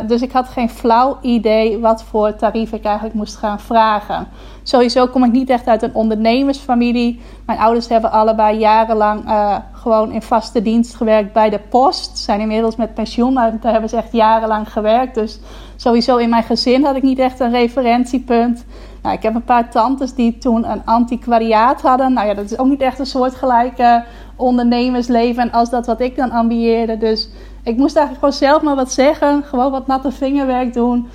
Dus 0.07 0.23
ik 0.23 0.33
had 0.33 0.49
geen 0.49 0.71
flauw 0.71 1.19
idee 1.21 1.79
wat 1.79 2.03
voor 2.03 2.37
tarief 2.37 2.73
ik 2.73 2.85
eigenlijk 2.85 3.15
moest 3.15 3.37
gaan 3.37 3.61
vragen. 3.61 4.29
Sowieso 4.67 5.07
kom 5.07 5.25
ik 5.25 5.33
niet 5.33 5.51
echt 5.51 5.67
uit 5.67 5.83
een 5.83 5.95
ondernemersfamilie. 5.95 7.21
Mijn 7.47 7.59
ouders 7.59 7.89
hebben 7.89 8.11
allebei 8.11 8.59
jarenlang 8.59 9.25
uh, 9.25 9.57
gewoon 9.73 10.13
in 10.13 10.23
vaste 10.23 10.63
dienst 10.63 10.95
gewerkt 10.95 11.33
bij 11.33 11.51
de 11.51 11.61
post. 11.69 12.19
Zijn 12.19 12.41
inmiddels 12.41 12.77
met 12.77 12.95
pensioen, 12.95 13.33
maar 13.33 13.57
daar 13.61 13.73
hebben 13.73 13.91
ze 13.91 13.97
echt 13.97 14.13
jarenlang 14.13 14.73
gewerkt. 14.73 15.15
Dus 15.15 15.41
sowieso 15.77 16.17
in 16.17 16.29
mijn 16.29 16.43
gezin 16.43 16.85
had 16.85 16.97
ik 16.97 17.03
niet 17.03 17.19
echt 17.19 17.41
een 17.41 17.51
referentiepunt. 17.51 18.65
Nou, 19.03 19.17
ik 19.17 19.23
heb 19.23 19.35
een 19.35 19.45
paar 19.45 19.71
tantes 19.71 20.15
die 20.15 20.39
toen 20.39 20.71
een 20.71 20.83
antiquariaat 20.85 21.81
hadden. 21.81 22.13
Nou 22.13 22.27
ja, 22.27 22.35
dat 22.35 22.45
is 22.45 22.59
ook 22.59 22.69
niet 22.69 22.81
echt 22.81 22.99
een 22.99 23.07
soortgelijke 23.07 24.05
ondernemersleven 24.37 25.51
als 25.51 25.71
dat 25.71 25.87
wat 25.87 26.01
ik 26.01 26.17
dan 26.17 26.31
ambieerde. 26.31 26.99
Dus 26.99 27.29
ik 27.63 27.77
moest 27.77 27.97
eigenlijk 27.97 28.19
gewoon 28.27 28.51
zelf 28.51 28.63
maar 28.63 28.77
wat 28.77 28.93
zeggen. 28.93 29.43
Gewoon 29.43 29.71
wat 29.71 29.87
natte 29.87 30.13
vingerwerk 30.13 30.73
doen. 30.73 31.09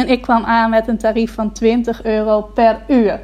En 0.00 0.08
ik 0.08 0.22
kwam 0.22 0.44
aan 0.44 0.70
met 0.70 0.88
een 0.88 0.98
tarief 0.98 1.34
van 1.34 1.52
20 1.52 2.04
euro 2.04 2.42
per 2.42 2.82
uur. 2.88 3.20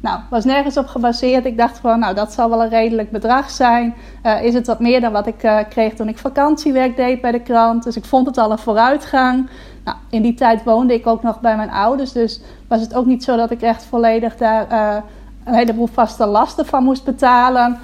Nou, 0.00 0.20
was 0.30 0.44
nergens 0.44 0.76
op 0.76 0.86
gebaseerd. 0.86 1.44
Ik 1.44 1.56
dacht 1.56 1.78
gewoon, 1.78 1.98
nou, 1.98 2.14
dat 2.14 2.32
zal 2.32 2.50
wel 2.50 2.62
een 2.62 2.68
redelijk 2.68 3.10
bedrag 3.10 3.50
zijn. 3.50 3.94
Uh, 4.26 4.42
is 4.42 4.54
het 4.54 4.66
wat 4.66 4.80
meer 4.80 5.00
dan 5.00 5.12
wat 5.12 5.26
ik 5.26 5.42
uh, 5.42 5.58
kreeg 5.68 5.94
toen 5.94 6.08
ik 6.08 6.18
vakantiewerk 6.18 6.96
deed 6.96 7.20
bij 7.20 7.30
de 7.30 7.40
krant. 7.40 7.82
Dus 7.82 7.96
ik 7.96 8.04
vond 8.04 8.26
het 8.26 8.38
al 8.38 8.50
een 8.50 8.58
vooruitgang. 8.58 9.48
Nou, 9.84 9.96
in 10.10 10.22
die 10.22 10.34
tijd 10.34 10.64
woonde 10.64 10.94
ik 10.94 11.06
ook 11.06 11.22
nog 11.22 11.40
bij 11.40 11.56
mijn 11.56 11.70
ouders. 11.70 12.12
Dus 12.12 12.40
was 12.68 12.80
het 12.80 12.94
ook 12.94 13.06
niet 13.06 13.24
zo 13.24 13.36
dat 13.36 13.50
ik 13.50 13.62
echt 13.62 13.84
volledig 13.84 14.36
daar 14.36 14.66
uh, 14.72 14.96
een 15.44 15.54
heleboel 15.54 15.88
vaste 15.92 16.26
lasten 16.26 16.66
van 16.66 16.84
moest 16.84 17.04
betalen. 17.04 17.78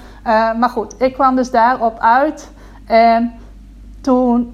maar 0.59 0.69
goed, 0.69 0.95
ik 0.97 1.13
kwam 1.13 1.35
dus 1.35 1.51
daarop 1.51 1.99
uit. 1.99 2.51
En 2.85 3.33
toen 4.01 4.53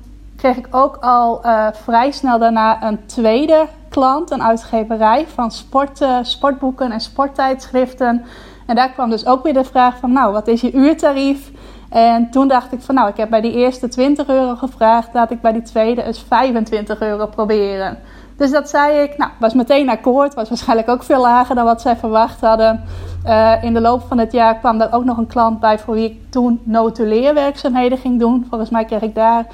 kreeg 0.51 0.65
ik 0.65 0.75
ook 0.75 0.97
al 1.01 1.41
vrij 1.73 2.11
snel 2.11 2.39
daarna 2.39 2.83
een 2.83 3.05
tweede 3.05 3.67
klant, 3.89 4.31
een 4.31 4.43
uitgeverij 4.43 5.25
van 5.27 5.51
sport, 5.51 6.05
sportboeken 6.21 6.91
en 6.91 6.99
sporttijdschriften. 6.99 8.25
En 8.65 8.75
daar 8.75 8.91
kwam 8.91 9.09
dus 9.09 9.25
ook 9.25 9.43
weer 9.43 9.53
de 9.53 9.63
vraag 9.63 9.97
van, 9.97 10.11
nou, 10.11 10.31
wat 10.31 10.47
is 10.47 10.61
je 10.61 10.71
uurtarief? 10.71 11.51
En 11.89 12.29
toen 12.31 12.47
dacht 12.47 12.71
ik 12.71 12.81
van, 12.81 12.95
nou, 12.95 13.09
ik 13.09 13.17
heb 13.17 13.29
bij 13.29 13.41
die 13.41 13.53
eerste 13.53 13.87
20 13.87 14.27
euro 14.27 14.55
gevraagd, 14.55 15.13
laat 15.13 15.31
ik 15.31 15.41
bij 15.41 15.53
die 15.53 15.61
tweede 15.61 16.03
eens 16.03 16.23
25 16.27 17.01
euro 17.01 17.25
proberen. 17.25 17.97
Dus 18.37 18.51
dat 18.51 18.69
zei 18.69 19.03
ik, 19.03 19.17
nou, 19.17 19.31
was 19.39 19.53
meteen 19.53 19.89
akkoord. 19.89 20.33
Was 20.33 20.49
waarschijnlijk 20.49 20.89
ook 20.89 21.03
veel 21.03 21.21
lager 21.21 21.55
dan 21.55 21.65
wat 21.65 21.81
zij 21.81 21.95
verwacht 21.95 22.41
hadden. 22.41 22.83
Uh, 23.27 23.63
in 23.63 23.73
de 23.73 23.81
loop 23.81 24.01
van 24.07 24.17
het 24.17 24.31
jaar 24.31 24.55
kwam 24.57 24.81
er 24.81 24.93
ook 24.93 25.03
nog 25.03 25.17
een 25.17 25.27
klant 25.27 25.59
bij 25.59 25.79
voor 25.79 25.93
wie 25.93 26.05
ik 26.05 26.31
toen 26.31 26.61
notuleerwerkzaamheden 26.63 27.97
ging 27.97 28.19
doen. 28.19 28.45
Volgens 28.49 28.69
mij 28.69 28.85
kreeg 28.85 29.01
ik 29.01 29.15
daar 29.15 29.45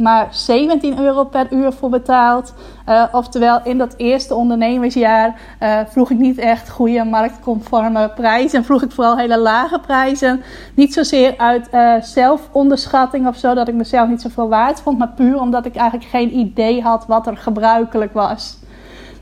maar 0.00 0.28
17 0.30 0.98
euro 0.98 1.24
per 1.24 1.46
uur 1.50 1.72
voor 1.72 1.90
betaald. 1.90 2.54
Uh, 2.88 3.04
oftewel, 3.12 3.60
in 3.64 3.78
dat 3.78 3.94
eerste 3.96 4.34
ondernemersjaar 4.34 5.40
uh, 5.62 5.78
vroeg 5.88 6.10
ik 6.10 6.18
niet 6.18 6.38
echt 6.38 6.70
goede 6.70 7.04
marktconforme 7.04 8.10
prijzen. 8.14 8.58
En 8.58 8.64
vroeg 8.64 8.82
ik 8.82 8.92
vooral 8.92 9.16
hele 9.16 9.38
lage 9.38 9.78
prijzen. 9.78 10.42
Niet 10.74 10.92
zozeer 10.92 11.34
uit 11.36 11.68
uh, 11.72 11.94
zelfonderschatting 12.00 13.26
of 13.26 13.36
zo, 13.36 13.54
dat 13.54 13.68
ik 13.68 13.74
mezelf 13.74 14.08
niet 14.08 14.20
zoveel 14.20 14.48
waard 14.48 14.80
vond. 14.80 14.98
Maar 14.98 15.12
puur 15.16 15.40
omdat 15.40 15.66
ik 15.66 15.76
eigenlijk 15.76 16.10
geen 16.10 16.36
idee 16.36 16.82
had 16.82 17.06
wat 17.06 17.26
er 17.26 17.36
gebruikelijk 17.36 18.12
was. 18.12 18.58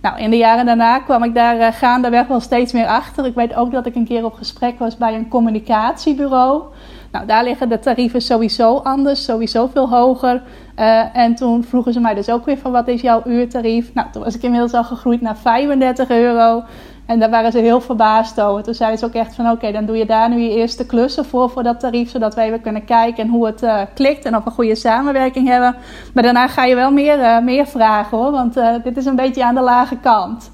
Nou, 0.03 0.19
in 0.19 0.31
de 0.31 0.37
jaren 0.37 0.67
daarna 0.67 0.99
kwam 0.99 1.25
ik 1.25 1.35
daar 1.35 1.73
gaandeweg 1.73 2.27
wel 2.27 2.41
steeds 2.41 2.73
meer 2.73 2.87
achter. 2.87 3.27
Ik 3.27 3.35
weet 3.35 3.55
ook 3.55 3.73
dat 3.73 3.87
ik 3.87 3.95
een 3.95 4.07
keer 4.07 4.25
op 4.25 4.33
gesprek 4.33 4.79
was 4.79 4.97
bij 4.97 5.15
een 5.15 5.29
communicatiebureau. 5.29 6.63
Nou, 7.13 7.27
daar 7.27 7.45
liggen 7.45 7.69
de 7.69 7.79
tarieven 7.79 8.21
sowieso 8.21 8.77
anders, 8.77 9.25
sowieso 9.25 9.67
veel 9.67 9.89
hoger. 9.89 10.43
Uh, 10.79 11.17
en 11.17 11.35
toen 11.35 11.65
vroegen 11.65 11.93
ze 11.93 12.01
mij 12.01 12.15
dus 12.15 12.31
ook 12.31 12.45
weer 12.45 12.59
van 12.59 12.73
wat 12.73 12.89
is 12.89 13.01
jouw 13.01 13.23
uurtarief? 13.25 13.95
Nou, 13.95 14.09
toen 14.13 14.23
was 14.23 14.35
ik 14.35 14.43
inmiddels 14.43 14.73
al 14.73 14.85
gegroeid 14.85 15.21
naar 15.21 15.37
35 15.37 16.11
euro. 16.11 16.63
En 17.07 17.19
daar 17.19 17.31
waren 17.31 17.53
ze 17.53 17.59
heel 17.59 17.81
verbaasd 17.81 18.41
over. 18.41 18.63
Toen 18.63 18.75
zeiden 18.75 18.99
ze 18.99 19.05
ook 19.05 19.13
echt 19.13 19.35
van 19.35 19.51
oké, 19.51 19.73
dan 19.73 19.87
doe 19.87 19.97
je 19.97 20.07
daar 20.07 20.29
nu 20.29 20.39
je 20.39 20.57
eerste 20.57 20.87
klussen 20.87 21.25
voor, 21.25 21.51
voor 21.51 21.63
dat 21.63 21.81
tarief. 21.81 22.11
Zodat 22.11 22.35
we 22.35 22.41
even 22.41 22.61
kunnen 22.61 22.85
kijken 22.85 23.29
hoe 23.29 23.47
het 23.47 23.63
uh, 23.63 23.81
klikt 23.95 24.25
en 24.25 24.37
of 24.37 24.43
we 24.43 24.49
een 24.49 24.55
goede 24.55 24.75
samenwerking 24.75 25.49
hebben. 25.49 25.77
Maar 26.15 26.23
daarna 26.23 26.49
ga 26.49 26.65
je 26.65 26.75
wel 26.75 26.91
meer, 26.91 27.19
uh, 27.19 27.39
meer 27.39 27.67
vragen 27.67 28.19
hoor, 28.19 28.31
want 28.31 28.55
dit 28.85 28.97
is 28.97 29.05
een 29.05 29.17
beetje 29.17 29.45
aan 29.45 29.55
de 29.55 29.61
lage 29.61 29.97
kant. 29.97 30.51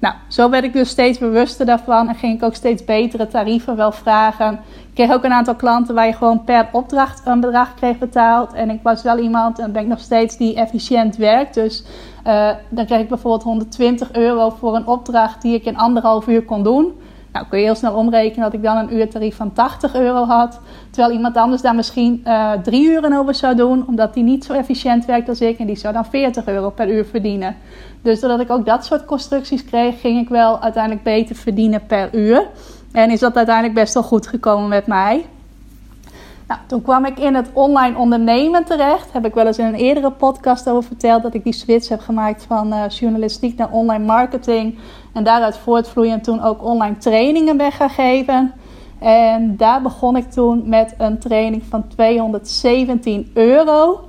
Nou, 0.00 0.14
zo 0.28 0.50
werd 0.50 0.64
ik 0.64 0.72
dus 0.72 0.88
steeds 0.88 1.18
bewuster 1.18 1.66
daarvan 1.66 2.08
en 2.08 2.14
ging 2.14 2.36
ik 2.36 2.42
ook 2.42 2.54
steeds 2.54 2.84
betere 2.84 3.28
tarieven 3.28 3.76
wel 3.76 3.92
vragen. 3.92 4.52
Ik 4.88 4.94
kreeg 4.94 5.12
ook 5.12 5.24
een 5.24 5.32
aantal 5.32 5.54
klanten 5.54 5.94
waar 5.94 6.06
je 6.06 6.12
gewoon 6.12 6.44
per 6.44 6.68
opdracht 6.72 7.26
een 7.26 7.40
bedrag 7.40 7.74
kreeg 7.74 7.98
betaald. 7.98 8.52
En 8.52 8.70
ik 8.70 8.80
was 8.82 9.02
wel 9.02 9.18
iemand, 9.18 9.58
en 9.58 9.72
ben 9.72 9.82
ik 9.82 9.88
nog 9.88 10.00
steeds, 10.00 10.36
die 10.36 10.54
efficiënt 10.54 11.16
werkt. 11.16 11.54
Dus 11.54 11.84
uh, 12.26 12.50
dan 12.68 12.86
kreeg 12.86 13.00
ik 13.00 13.08
bijvoorbeeld 13.08 13.42
120 13.42 14.12
euro 14.12 14.50
voor 14.50 14.76
een 14.76 14.86
opdracht 14.86 15.42
die 15.42 15.54
ik 15.54 15.64
in 15.64 15.76
anderhalf 15.76 16.26
uur 16.26 16.44
kon 16.44 16.62
doen. 16.62 16.92
Nou, 17.32 17.46
kun 17.48 17.58
je 17.58 17.64
heel 17.64 17.74
snel 17.74 17.94
omrekenen 17.94 18.44
dat 18.44 18.52
ik 18.52 18.62
dan 18.62 18.76
een 18.76 18.94
uurtarief 18.94 19.36
van 19.36 19.52
80 19.52 19.94
euro 19.94 20.24
had. 20.24 20.60
Terwijl 20.90 21.14
iemand 21.14 21.36
anders 21.36 21.62
daar 21.62 21.74
misschien 21.74 22.22
uh, 22.26 22.52
drie 22.52 22.90
uren 22.90 23.12
over 23.12 23.34
zou 23.34 23.56
doen, 23.56 23.86
omdat 23.86 24.14
die 24.14 24.22
niet 24.22 24.44
zo 24.44 24.52
efficiënt 24.52 25.04
werkt 25.04 25.28
als 25.28 25.40
ik. 25.40 25.58
En 25.58 25.66
die 25.66 25.76
zou 25.76 25.94
dan 25.94 26.04
40 26.04 26.46
euro 26.46 26.70
per 26.70 26.88
uur 26.88 27.04
verdienen. 27.04 27.56
Dus 28.02 28.20
doordat 28.20 28.40
ik 28.40 28.50
ook 28.50 28.66
dat 28.66 28.84
soort 28.84 29.04
constructies 29.04 29.64
kreeg, 29.64 30.00
ging 30.00 30.20
ik 30.20 30.28
wel 30.28 30.60
uiteindelijk 30.60 31.02
beter 31.02 31.36
verdienen 31.36 31.86
per 31.86 32.14
uur. 32.14 32.46
En 32.92 33.10
is 33.10 33.20
dat 33.20 33.36
uiteindelijk 33.36 33.74
best 33.74 33.94
wel 33.94 34.02
goed 34.02 34.26
gekomen 34.26 34.68
met 34.68 34.86
mij. 34.86 35.24
Nou, 36.50 36.62
toen 36.66 36.82
kwam 36.82 37.04
ik 37.04 37.18
in 37.18 37.34
het 37.34 37.50
online 37.52 37.96
ondernemen 37.96 38.64
terecht. 38.64 39.12
Heb 39.12 39.26
ik 39.26 39.34
wel 39.34 39.46
eens 39.46 39.58
in 39.58 39.64
een 39.64 39.74
eerdere 39.74 40.10
podcast 40.10 40.68
over 40.68 40.82
verteld 40.82 41.22
dat 41.22 41.34
ik 41.34 41.44
die 41.44 41.52
switch 41.52 41.88
heb 41.88 42.00
gemaakt 42.00 42.44
van 42.48 42.72
uh, 42.72 42.88
journalistiek 42.88 43.56
naar 43.58 43.70
online 43.70 44.04
marketing. 44.04 44.78
En 45.12 45.24
daaruit 45.24 45.56
voortvloeiend 45.56 46.24
toen 46.24 46.42
ook 46.42 46.64
online 46.64 46.96
trainingen 46.96 47.56
ben 47.56 47.72
gaan 47.72 47.90
geven. 47.90 48.52
En 48.98 49.56
daar 49.56 49.82
begon 49.82 50.16
ik 50.16 50.30
toen 50.30 50.68
met 50.68 50.94
een 50.98 51.18
training 51.18 51.62
van 51.68 51.88
217 51.88 53.30
euro. 53.34 54.00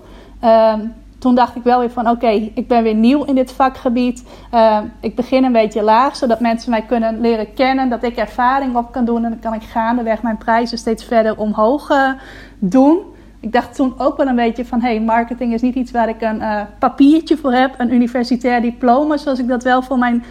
Um, 0.43 0.93
toen 1.22 1.36
dacht 1.36 1.55
ik 1.55 1.63
wel 1.63 1.79
weer 1.79 1.91
van 1.91 2.10
oké, 2.10 2.29
ik 2.53 2.67
ben 2.67 2.84
weer 2.84 2.96
nieuw 2.96 3.24
in 3.24 3.36
dit 3.36 3.51
vakgebied. 3.51 4.24
Uh, 4.53 4.79
ik 5.01 5.15
begin 5.15 5.43
een 5.43 5.51
beetje 5.51 5.81
laag, 5.81 6.15
zodat 6.15 6.39
mensen 6.39 6.70
mij 6.72 6.81
kunnen 6.81 7.22
leren 7.22 7.53
kennen. 7.53 7.89
Dat 7.89 8.04
ik 8.04 8.15
ervaring 8.15 8.76
op 8.76 8.91
kan 8.91 9.06
doen. 9.06 9.23
En 9.23 9.30
dan 9.30 9.39
kan 9.39 9.54
ik 9.54 9.63
gaandeweg 9.63 10.21
mijn 10.21 10.38
prijzen 10.38 10.78
steeds 10.78 11.04
verder 11.04 11.38
omhoog 11.38 11.89
uh, 11.89 12.12
doen. 12.60 12.99
Ik 13.41 13.51
dacht 13.51 13.75
toen 13.75 13.93
ook 13.97 14.17
wel 14.17 14.27
een 14.27 14.36
beetje 14.36 14.65
van 14.65 14.82
hey, 14.82 15.01
marketing 15.01 15.54
is 15.54 15.62
niet 15.62 15.75
iets 15.75 15.91
waar 15.91 16.10
ik 16.10 16.21
een 16.21 16.39
uh, 16.39 16.62
papiertje 16.80 17.38
voor 17.38 17.54
heb. 17.54 17.73
Een 17.77 17.93
universitair 17.93 18.62
diploma, 18.62 19.17
zoals 19.17 19.39
ik 19.39 19.47
dat 19.47 19.63
wel 19.63 19.82
voor 19.82 19.97
mijn 19.97 20.23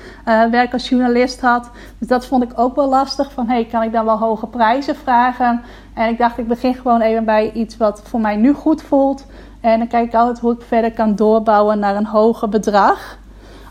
werk 0.50 0.72
als 0.72 0.88
journalist 0.88 1.40
had. 1.40 1.70
Dus 1.98 2.08
dat 2.08 2.26
vond 2.26 2.42
ik 2.42 2.50
ook 2.54 2.76
wel 2.76 2.88
lastig. 2.88 3.32
Van 3.32 3.48
hey, 3.48 3.64
kan 3.64 3.82
ik 3.82 3.92
dan 3.92 4.04
wel 4.04 4.18
hoge 4.18 4.46
prijzen 4.46 4.96
vragen? 4.96 5.62
En 5.94 6.08
ik 6.08 6.18
dacht, 6.18 6.38
ik 6.38 6.48
begin 6.48 6.74
gewoon 6.74 7.00
even 7.00 7.24
bij 7.24 7.52
iets 7.52 7.76
wat 7.76 8.02
voor 8.04 8.20
mij 8.20 8.36
nu 8.36 8.52
goed 8.52 8.82
voelt. 8.82 9.26
En 9.60 9.78
dan 9.78 9.88
kijk 9.88 10.06
ik 10.06 10.14
altijd 10.14 10.38
hoe 10.38 10.52
ik 10.52 10.62
verder 10.62 10.92
kan 10.92 11.14
doorbouwen 11.14 11.78
naar 11.78 11.96
een 11.96 12.06
hoger 12.06 12.48
bedrag. 12.48 13.18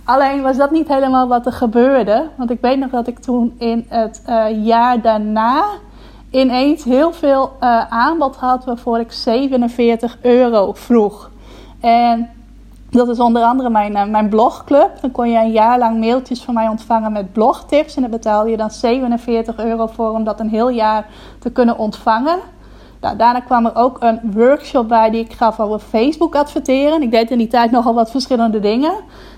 Alleen 0.04 0.42
was 0.42 0.58
dat 0.58 0.72
niet 0.72 0.88
helemaal 0.88 1.28
wat 1.28 1.46
er 1.46 1.54
gebeurde. 1.54 2.28
Want 2.36 2.52
ik 2.52 2.62
weet 2.62 2.80
nog 2.80 2.90
dat 2.90 3.08
ik 3.08 3.20
toen 3.20 3.56
in 3.58 3.86
het 3.88 4.24
uh, 4.30 4.66
jaar 4.66 5.02
daarna 5.02 5.66
ineens 6.32 6.84
heel 6.84 7.14
veel 7.14 7.52
uh, 7.62 7.86
aanbod 7.90 8.36
had 8.36 8.66
waarvoor 8.66 9.00
ik 9.00 9.12
47 9.12 10.18
euro 10.22 10.74
vroeg. 10.74 11.30
En 11.80 12.30
dat 12.90 13.08
is 13.08 13.20
onder 13.20 13.44
andere 13.44 13.70
mijn, 13.70 13.92
uh, 13.92 14.06
mijn 14.06 14.30
blogclub. 14.30 14.92
Dan 15.02 15.12
kon 15.12 15.30
je 15.30 15.38
een 15.38 15.52
jaar 15.52 15.80
lang 15.80 16.00
mailtjes 16.00 16.42
van 16.42 16.54
mij 16.54 16.68
ontvangen 16.68 17.12
met 17.12 17.34
blogtips. 17.34 17.96
En 17.96 18.02
daar 18.02 18.12
betaalde 18.12 18.50
je 18.50 18.58
dan 18.58 18.72
47 18.72 19.58
euro 19.58 19.88
voor 19.88 20.10
om 20.10 20.24
dat 20.24 20.40
een 20.40 20.50
heel 20.50 20.70
jaar 20.70 21.06
te 21.40 21.52
kunnen 21.52 21.78
ontvangen. 21.78 22.40
Nou, 23.02 23.18
daarna 23.18 23.40
kwam 23.40 23.66
er 23.66 23.76
ook 23.76 23.98
een 24.00 24.20
workshop 24.24 24.88
bij 24.88 25.10
die 25.10 25.24
ik 25.24 25.34
gaf 25.34 25.60
over 25.60 25.80
Facebook 25.80 26.36
adverteren. 26.36 27.02
Ik 27.02 27.12
deed 27.12 27.32
in 27.32 27.38
die 27.38 27.48
tijd 27.48 27.72
nogal 27.72 27.94
wat 27.94 28.12
verschillende 28.12 28.60
dingen. 28.60 28.94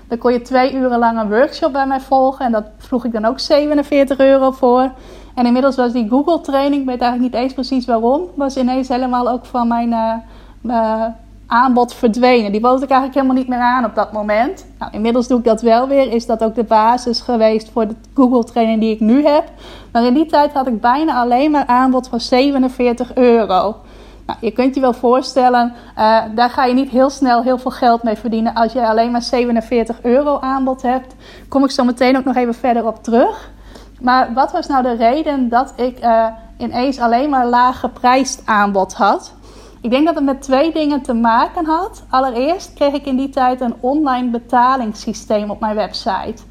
Dan 0.08 0.18
kon 0.18 0.32
je 0.32 0.42
twee 0.42 0.74
uren 0.74 0.98
lang 0.98 1.20
een 1.20 1.28
workshop 1.28 1.72
bij 1.72 1.86
mij 1.86 2.00
volgen. 2.00 2.46
En 2.46 2.52
dat 2.52 2.64
vroeg 2.78 3.04
ik 3.04 3.12
dan 3.12 3.24
ook 3.24 3.38
47 3.38 4.18
euro 4.18 4.50
voor. 4.50 4.90
En 5.34 5.46
inmiddels 5.46 5.76
was 5.76 5.92
die 5.92 6.08
Google 6.08 6.40
training, 6.40 6.80
ik 6.82 6.88
weet 6.88 7.00
eigenlijk 7.00 7.32
niet 7.32 7.42
eens 7.42 7.52
precies 7.52 7.86
waarom, 7.86 8.22
was 8.34 8.56
ineens 8.56 8.88
helemaal 8.88 9.28
ook 9.28 9.44
van 9.44 9.68
mijn 9.68 9.88
uh, 9.88 10.14
uh, 10.62 11.04
aanbod 11.46 11.94
verdwenen. 11.94 12.52
Die 12.52 12.60
bood 12.60 12.82
ik 12.82 12.90
eigenlijk 12.90 13.14
helemaal 13.14 13.36
niet 13.36 13.48
meer 13.48 13.58
aan 13.58 13.84
op 13.84 13.94
dat 13.94 14.12
moment. 14.12 14.66
Nou, 14.78 14.92
inmiddels 14.92 15.28
doe 15.28 15.38
ik 15.38 15.44
dat 15.44 15.60
wel 15.60 15.88
weer. 15.88 16.12
Is 16.12 16.26
dat 16.26 16.44
ook 16.44 16.54
de 16.54 16.64
basis 16.64 17.20
geweest 17.20 17.70
voor 17.70 17.88
de 17.88 17.94
Google 18.14 18.44
training 18.44 18.80
die 18.80 18.94
ik 18.94 19.00
nu 19.00 19.26
heb. 19.26 19.44
Maar 19.92 20.04
in 20.04 20.14
die 20.14 20.26
tijd 20.26 20.52
had 20.52 20.66
ik 20.66 20.80
bijna 20.80 21.20
alleen 21.20 21.50
maar 21.50 21.66
aanbod 21.66 22.08
van 22.08 22.20
47 22.20 23.14
euro. 23.14 23.76
Nou, 24.26 24.38
je 24.40 24.50
kunt 24.50 24.74
je 24.74 24.80
wel 24.80 24.92
voorstellen, 24.92 25.72
uh, 25.98 26.22
daar 26.34 26.50
ga 26.50 26.64
je 26.64 26.74
niet 26.74 26.90
heel 26.90 27.10
snel 27.10 27.42
heel 27.42 27.58
veel 27.58 27.70
geld 27.70 28.02
mee 28.02 28.16
verdienen 28.16 28.54
als 28.54 28.72
je 28.72 28.86
alleen 28.86 29.10
maar 29.10 29.22
47 29.22 30.02
euro 30.02 30.38
aanbod 30.40 30.82
hebt. 30.82 31.14
Kom 31.48 31.64
ik 31.64 31.70
zo 31.70 31.84
meteen 31.84 32.16
ook 32.16 32.24
nog 32.24 32.36
even 32.36 32.54
verder 32.54 32.86
op 32.86 33.02
terug. 33.02 33.50
Maar 34.02 34.32
wat 34.34 34.52
was 34.52 34.66
nou 34.66 34.82
de 34.82 34.94
reden 34.94 35.48
dat 35.48 35.72
ik 35.76 36.04
uh, 36.04 36.26
ineens 36.56 36.98
alleen 36.98 37.30
maar 37.30 37.46
laag 37.46 37.80
geprijsd 37.80 38.42
aanbod 38.44 38.94
had? 38.94 39.34
Ik 39.80 39.90
denk 39.90 40.06
dat 40.06 40.14
het 40.14 40.24
met 40.24 40.42
twee 40.42 40.72
dingen 40.72 41.02
te 41.02 41.14
maken 41.14 41.64
had. 41.64 42.04
Allereerst 42.08 42.74
kreeg 42.74 42.92
ik 42.92 43.06
in 43.06 43.16
die 43.16 43.28
tijd 43.28 43.60
een 43.60 43.74
online 43.80 44.30
betalingssysteem 44.30 45.50
op 45.50 45.60
mijn 45.60 45.74
website. 45.74 46.42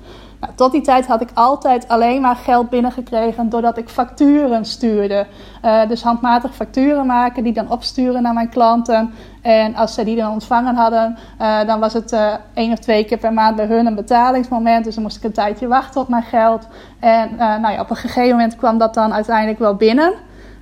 Nou, 0.41 0.53
tot 0.55 0.71
die 0.71 0.81
tijd 0.81 1.07
had 1.07 1.21
ik 1.21 1.29
altijd 1.33 1.87
alleen 1.87 2.21
maar 2.21 2.35
geld 2.35 2.69
binnengekregen 2.69 3.49
doordat 3.49 3.77
ik 3.77 3.89
facturen 3.89 4.65
stuurde. 4.65 5.27
Uh, 5.65 5.87
dus 5.87 6.03
handmatig 6.03 6.55
facturen 6.55 7.05
maken, 7.05 7.43
die 7.43 7.53
dan 7.53 7.71
opsturen 7.71 8.21
naar 8.21 8.33
mijn 8.33 8.49
klanten. 8.49 9.13
En 9.41 9.75
als 9.75 9.93
ze 9.93 10.03
die 10.03 10.15
dan 10.15 10.31
ontvangen 10.31 10.75
hadden, 10.75 11.17
uh, 11.41 11.65
dan 11.65 11.79
was 11.79 11.93
het 11.93 12.11
uh, 12.11 12.33
één 12.53 12.71
of 12.71 12.79
twee 12.79 13.05
keer 13.05 13.17
per 13.17 13.33
maand 13.33 13.55
bij 13.55 13.65
hun 13.65 13.85
een 13.85 13.95
betalingsmoment. 13.95 14.83
Dus 14.83 14.93
dan 14.93 15.03
moest 15.03 15.17
ik 15.17 15.23
een 15.23 15.31
tijdje 15.31 15.67
wachten 15.67 16.01
op 16.01 16.07
mijn 16.07 16.23
geld. 16.23 16.67
En 16.99 17.35
nou 17.35 17.73
ja, 17.73 17.79
op 17.79 17.89
een 17.89 17.95
gegeven 17.95 18.29
moment 18.29 18.55
kwam 18.55 18.77
dat 18.77 18.93
dan 18.93 19.13
uiteindelijk 19.13 19.59
wel 19.59 19.75
binnen. 19.75 20.13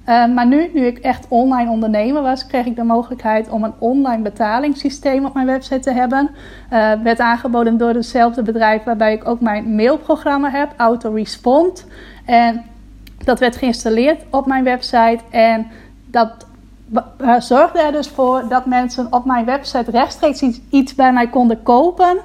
Uh, 0.08 0.34
maar 0.34 0.48
nu, 0.48 0.70
nu 0.74 0.86
ik 0.86 0.98
echt 0.98 1.26
online 1.30 1.70
ondernemer 1.70 2.22
was, 2.22 2.48
kreeg 2.48 2.66
ik 2.66 2.76
de 2.76 2.84
mogelijkheid 2.84 3.50
om 3.50 3.64
een 3.64 3.74
online 3.80 4.22
betalingssysteem 4.22 5.26
op 5.26 5.34
mijn 5.34 5.46
website 5.46 5.80
te 5.80 5.92
hebben. 5.92 6.30
Uh, 6.74 6.92
werd 7.04 7.20
aangeboden 7.20 7.78
door 7.78 7.94
hetzelfde 7.94 8.42
bedrijf 8.42 8.84
waarbij 8.84 9.14
ik 9.14 9.28
ook 9.28 9.42
mijn 9.42 9.76
mailprogramma 9.76 10.50
heb, 10.50 10.74
Autorespond. 10.78 11.86
En 12.26 12.64
dat 13.24 13.40
werd 13.40 13.56
geïnstalleerd 13.56 14.22
op 14.30 14.46
mijn 14.46 14.64
website 14.64 15.20
en 15.30 15.68
dat 16.06 16.48
uh, 17.22 17.40
zorgde 17.40 17.82
er 17.82 17.92
dus 17.92 18.08
voor 18.08 18.46
dat 18.50 18.66
mensen 18.66 19.08
op 19.10 19.26
mijn 19.26 19.46
website 19.46 19.92
rechtstreeks 19.92 20.60
iets 20.70 20.96
bij 20.96 21.14
mij 21.14 21.28
konden 21.28 21.64
kopen. 21.64 22.18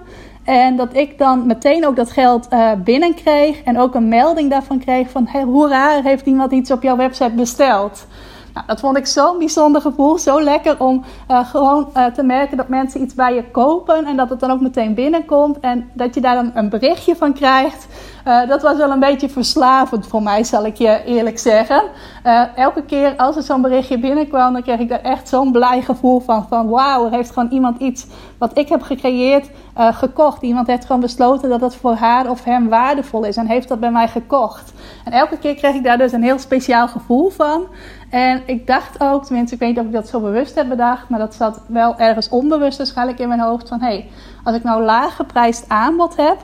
En 0.45 0.77
dat 0.77 0.97
ik 0.97 1.19
dan 1.19 1.47
meteen 1.47 1.87
ook 1.87 1.97
dat 1.97 2.11
geld 2.11 2.47
uh, 2.51 2.73
binnenkreeg. 2.85 3.63
En 3.63 3.79
ook 3.79 3.95
een 3.95 4.09
melding 4.09 4.51
daarvan 4.51 4.79
kreeg 4.79 5.11
van... 5.11 5.27
Hey, 5.29 5.43
hoera, 5.43 6.03
heeft 6.03 6.27
iemand 6.27 6.53
iets 6.53 6.71
op 6.71 6.83
jouw 6.83 6.97
website 6.97 7.31
besteld? 7.31 8.07
Nou, 8.55 8.67
dat 8.67 8.81
vond 8.81 8.97
ik 8.97 9.07
zo'n 9.07 9.39
bijzonder 9.39 9.81
gevoel. 9.81 10.19
Zo 10.19 10.43
lekker 10.43 10.81
om 10.81 11.05
uh, 11.31 11.49
gewoon 11.49 11.91
uh, 11.97 12.07
te 12.07 12.23
merken 12.23 12.57
dat 12.57 12.69
mensen 12.69 13.03
iets 13.03 13.15
bij 13.15 13.35
je 13.35 13.51
kopen. 13.51 14.07
En 14.07 14.17
dat 14.17 14.31
het 14.31 14.41
dan 14.41 14.51
ook 14.51 14.61
meteen 14.61 14.95
binnenkomt. 14.95 15.61
En 15.61 15.91
dat 15.93 16.15
je 16.15 16.21
daar 16.21 16.35
dan 16.35 16.51
een 16.55 16.69
berichtje 16.69 17.17
van 17.17 17.33
krijgt. 17.33 17.87
Uh, 18.27 18.49
dat 18.49 18.63
was 18.63 18.77
wel 18.77 18.91
een 18.91 19.01
beetje 19.01 19.29
verslavend 19.29 20.07
voor 20.07 20.23
mij, 20.23 20.45
zal 20.45 20.67
ik 20.67 20.77
je 20.77 21.03
eerlijk 21.05 21.39
zeggen. 21.39 21.83
elke 22.55 22.85
keer 22.85 23.17
als 23.17 23.37
er 23.37 23.43
zo'n 23.43 23.63
berichtje 23.63 23.99
binnenkwam, 23.99 24.53
dan 24.53 24.63
kreeg 24.63 24.79
ik 24.79 24.89
daar 24.89 25.01
echt 25.01 25.29
zo'n 25.29 25.53
blij 25.53 25.83
gevoel 25.83 26.21
van. 26.21 26.47
Van 26.49 26.69
wauw, 26.69 27.05
er 27.05 27.11
heeft 27.11 27.31
gewoon 27.31 27.51
iemand 27.51 27.81
iets 27.81 28.07
wat 28.39 28.59
ik 28.59 28.69
heb 28.69 28.83
gecreëerd 28.83 29.51
gekocht. 29.75 30.43
Iemand 30.43 30.67
heeft 30.67 30.85
gewoon 30.85 31.01
besloten 31.01 31.49
dat 31.49 31.61
het 31.61 31.77
voor 31.77 31.95
haar 31.95 32.31
of 32.31 32.45
hem 32.45 32.69
waardevol 32.69 33.25
is. 33.25 33.37
En 33.37 33.47
heeft 33.47 33.69
dat 33.69 33.81
bij 33.81 33.91
mij 33.91 34.09
gekocht. 34.09 34.73
En 35.05 35.13
elke 35.13 35.39
keer 35.39 35.55
kreeg 35.55 35.75
ik 35.75 35.85
daar 35.85 35.99
dus 35.99 36.13
een 36.13 36.23
heel 36.23 36.39
speciaal 36.39 36.89
gevoel 36.89 37.31
van. 37.31 37.67
En 38.15 38.43
ik 38.47 38.67
dacht 38.67 39.01
ook, 39.01 39.25
tenminste, 39.25 39.55
ik 39.55 39.61
weet 39.61 39.69
niet 39.69 39.79
of 39.79 39.87
ik 39.87 39.93
dat 39.93 40.09
zo 40.09 40.21
bewust 40.21 40.55
heb 40.55 40.69
bedacht, 40.69 41.09
maar 41.09 41.19
dat 41.19 41.35
zat 41.35 41.61
wel 41.67 41.97
ergens 41.99 42.29
onbewust 42.29 42.79
waarschijnlijk 42.79 43.19
in 43.19 43.29
mijn 43.29 43.41
hoofd 43.41 43.69
van 43.69 43.81
hé, 43.81 43.87
hey, 43.87 44.09
als 44.45 44.57
ik 44.57 44.63
nou 44.63 44.83
laag 44.83 45.17
geprijsd 45.17 45.69
aanbod 45.69 46.17
heb, 46.17 46.37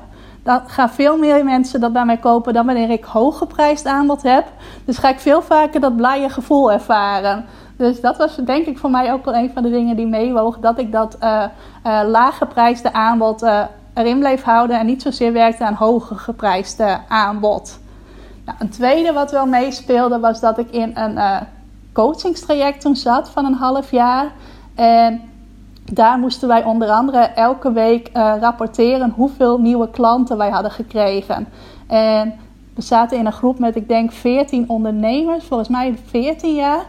dan 0.42 0.61
gaan 0.66 0.90
veel 0.90 1.18
meer 1.18 1.44
mensen 1.44 1.80
dat 1.80 1.92
bij 1.92 2.04
mij 2.04 2.16
kopen 2.16 2.52
dan 2.52 2.66
wanneer 2.66 2.90
ik 2.90 3.04
hoog 3.04 3.38
geprijsd 3.38 3.87
aanbod 3.87 4.22
heb. 4.22 4.44
Dus 4.85 4.98
ga 4.98 5.09
ik 5.09 5.18
veel 5.18 5.42
vaker 5.42 5.80
dat 5.80 5.96
blije 5.96 6.28
gevoel 6.28 6.72
ervaren. 6.72 7.44
Dus 7.76 8.00
dat 8.00 8.16
was 8.16 8.37
denk 8.37 8.66
ik 8.66 8.78
voor 8.78 8.90
mij 8.90 9.12
ook 9.12 9.24
wel 9.24 9.35
een 9.35 9.50
van 9.54 9.62
de 9.62 9.70
dingen 9.70 9.96
die 9.96 10.06
meewoog. 10.06 10.59
Dat 10.59 10.78
ik 10.78 10.92
dat 10.92 11.16
uh, 11.22 11.44
uh, 11.85 12.92
aanbod 12.92 13.42
uh, 13.42 13.62
erin 13.94 14.18
bleef 14.18 14.42
houden. 14.42 14.78
En 14.78 14.87
niet 14.87 15.02
zozeer 15.02 15.33
werkte 15.33 15.64
aan 15.64 15.74
hoger 15.74 16.16
geprijsde 16.16 16.98
aanbod. 17.09 17.80
Nou, 18.44 18.59
een 18.61 18.70
tweede 18.70 19.12
wat 19.12 19.30
wel 19.30 19.46
meespeelde 19.46 20.18
was 20.18 20.40
dat 20.40 20.59
ik 20.59 20.70
in 20.70 20.90
een 20.94 21.18
coachingstraject 21.92 22.81
toen 22.81 22.96
zat 22.96 23.31
van 23.31 23.44
een 23.44 23.55
half 23.55 23.90
jaar. 23.90 24.33
En 24.74 25.20
daar 25.85 26.18
moesten 26.18 26.48
wij 26.48 26.64
onder 26.64 26.88
andere 26.88 27.18
elke 27.18 27.72
week 27.72 28.09
uh, 28.09 28.35
rapporteren 28.40 29.12
hoeveel 29.16 29.59
nieuwe 29.59 29.90
klanten 29.90 30.37
wij 30.37 30.50
hadden 30.50 30.70
gekregen. 30.70 31.48
En 31.87 32.35
we 32.74 32.83
zaten 32.83 33.18
in 33.18 33.26
een 33.26 33.33
groep 33.33 33.59
met, 33.59 33.76
ik 33.76 33.88
denk, 33.88 34.12
14 34.12 34.68
ondernemers, 34.68 35.44
volgens 35.44 35.68
mij 35.68 35.98
14 36.07 36.55
jaar. 36.55 36.87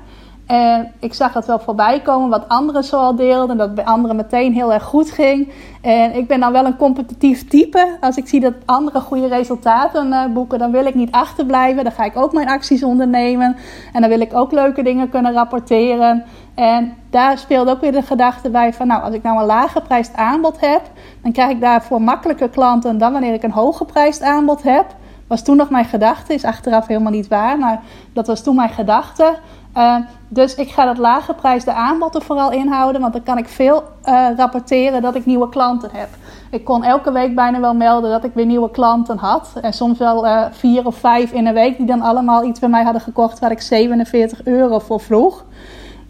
En 0.52 0.92
ik 1.00 1.14
zag 1.14 1.34
het 1.34 1.46
wel 1.46 1.60
voorbij 1.60 2.02
komen 2.02 2.30
wat 2.30 2.48
anderen 2.48 2.84
zo 2.84 2.98
al 2.98 3.16
deelden. 3.16 3.58
Dat 3.58 3.76
bij 3.76 3.86
anderen 3.86 4.16
meteen 4.16 4.54
heel 4.54 4.74
erg 4.74 4.84
goed 4.84 5.12
ging. 5.12 5.52
En 5.82 6.16
ik 6.16 6.28
ben 6.28 6.40
dan 6.40 6.52
wel 6.52 6.66
een 6.66 6.78
competitief 6.78 7.48
type. 7.48 7.98
Als 8.02 8.18
ik 8.18 8.28
zie 8.28 8.40
dat 8.40 8.54
anderen 8.66 9.02
goede 9.02 9.28
resultaten 9.28 10.08
uh, 10.08 10.26
boeken, 10.26 10.60
dan 10.60 10.72
wil 10.72 10.86
ik 10.86 10.96
niet 10.96 11.12
achterblijven. 11.12 11.84
Dan 11.84 11.94
ga 11.94 12.04
ik 12.04 12.18
ook 12.18 12.34
mijn 12.34 12.50
acties 12.50 12.84
ondernemen. 12.84 13.56
En 13.94 14.02
dan 14.02 14.10
wil 14.10 14.20
ik 14.20 14.34
ook 14.34 14.52
leuke 14.52 14.84
dingen 14.84 15.10
kunnen 15.10 15.34
rapporteren. 15.34 16.24
En 16.56 16.94
daar 17.10 17.38
speelde 17.38 17.72
ook 17.72 17.82
weer 17.82 17.92
de 17.92 18.02
gedachte 18.02 18.50
bij 18.50 18.74
van, 18.74 18.88
nou, 18.88 19.04
als 19.04 19.14
ik 19.14 19.24
nou 19.24 19.40
een 19.40 19.46
lager 19.46 19.82
prijsd 19.82 20.16
aanbod 20.16 20.60
heb, 20.60 20.82
dan 21.22 21.32
krijg 21.32 21.50
ik 21.50 21.62
daarvoor 21.62 22.02
makkelijker 22.02 22.50
klanten 22.50 22.98
dan 22.98 23.12
wanneer 23.12 23.34
ik 23.34 23.44
een 23.44 23.52
hoger 23.52 23.86
prijsd 23.86 24.22
aanbod 24.22 24.64
heb. 24.64 24.86
Was 25.28 25.44
toen 25.44 25.58
nog 25.58 25.70
mijn 25.70 25.86
gedachte, 25.86 26.34
is 26.34 26.44
achteraf 26.44 26.88
helemaal 26.88 27.12
niet 27.12 27.28
waar, 27.28 27.58
maar 27.58 27.82
dat 28.14 28.28
was 28.28 28.44
toen 28.44 28.56
mijn 28.56 28.70
gedachte. 28.70 29.38
Uh, 29.78 29.96
dus 30.28 30.56
ik 30.56 30.70
ga 30.70 30.86
dat 30.86 30.98
lage 30.98 31.34
prijsde 31.34 31.74
aanbod 31.74 32.16
er 32.16 32.22
vooral 32.22 32.52
inhouden, 32.52 33.02
want 33.02 33.14
dan 33.14 33.24
kan 33.24 33.38
ik 33.38 33.48
veel 33.48 33.84
uh, 34.06 34.28
rapporteren 34.38 35.02
dat 35.02 35.16
ik 35.16 35.26
nieuwe 35.26 35.50
klanten 35.50 35.90
heb. 35.94 36.10
Ik 36.52 36.64
kon 36.66 36.84
elke 36.84 37.12
week 37.12 37.36
bijna 37.36 37.60
wel 37.60 37.74
melden 37.74 38.12
dat 38.12 38.24
ik 38.24 38.34
weer 38.34 38.46
nieuwe 38.46 38.72
klanten 38.72 39.18
had. 39.18 39.54
En 39.62 39.74
soms 39.74 39.98
wel 39.98 40.26
uh, 40.26 40.46
vier 40.52 40.86
of 40.86 40.96
vijf 40.96 41.32
in 41.32 41.48
een 41.48 41.54
week 41.54 41.78
die 41.78 41.86
dan 41.86 42.02
allemaal 42.02 42.44
iets 42.44 42.60
bij 42.60 42.70
mij 42.70 42.84
hadden 42.84 43.02
gekocht 43.02 43.40
waar 43.40 43.52
ik 43.52 43.62
47 43.62 44.46
euro 44.46 44.80
voor 44.80 45.00
vroeg. 45.00 45.46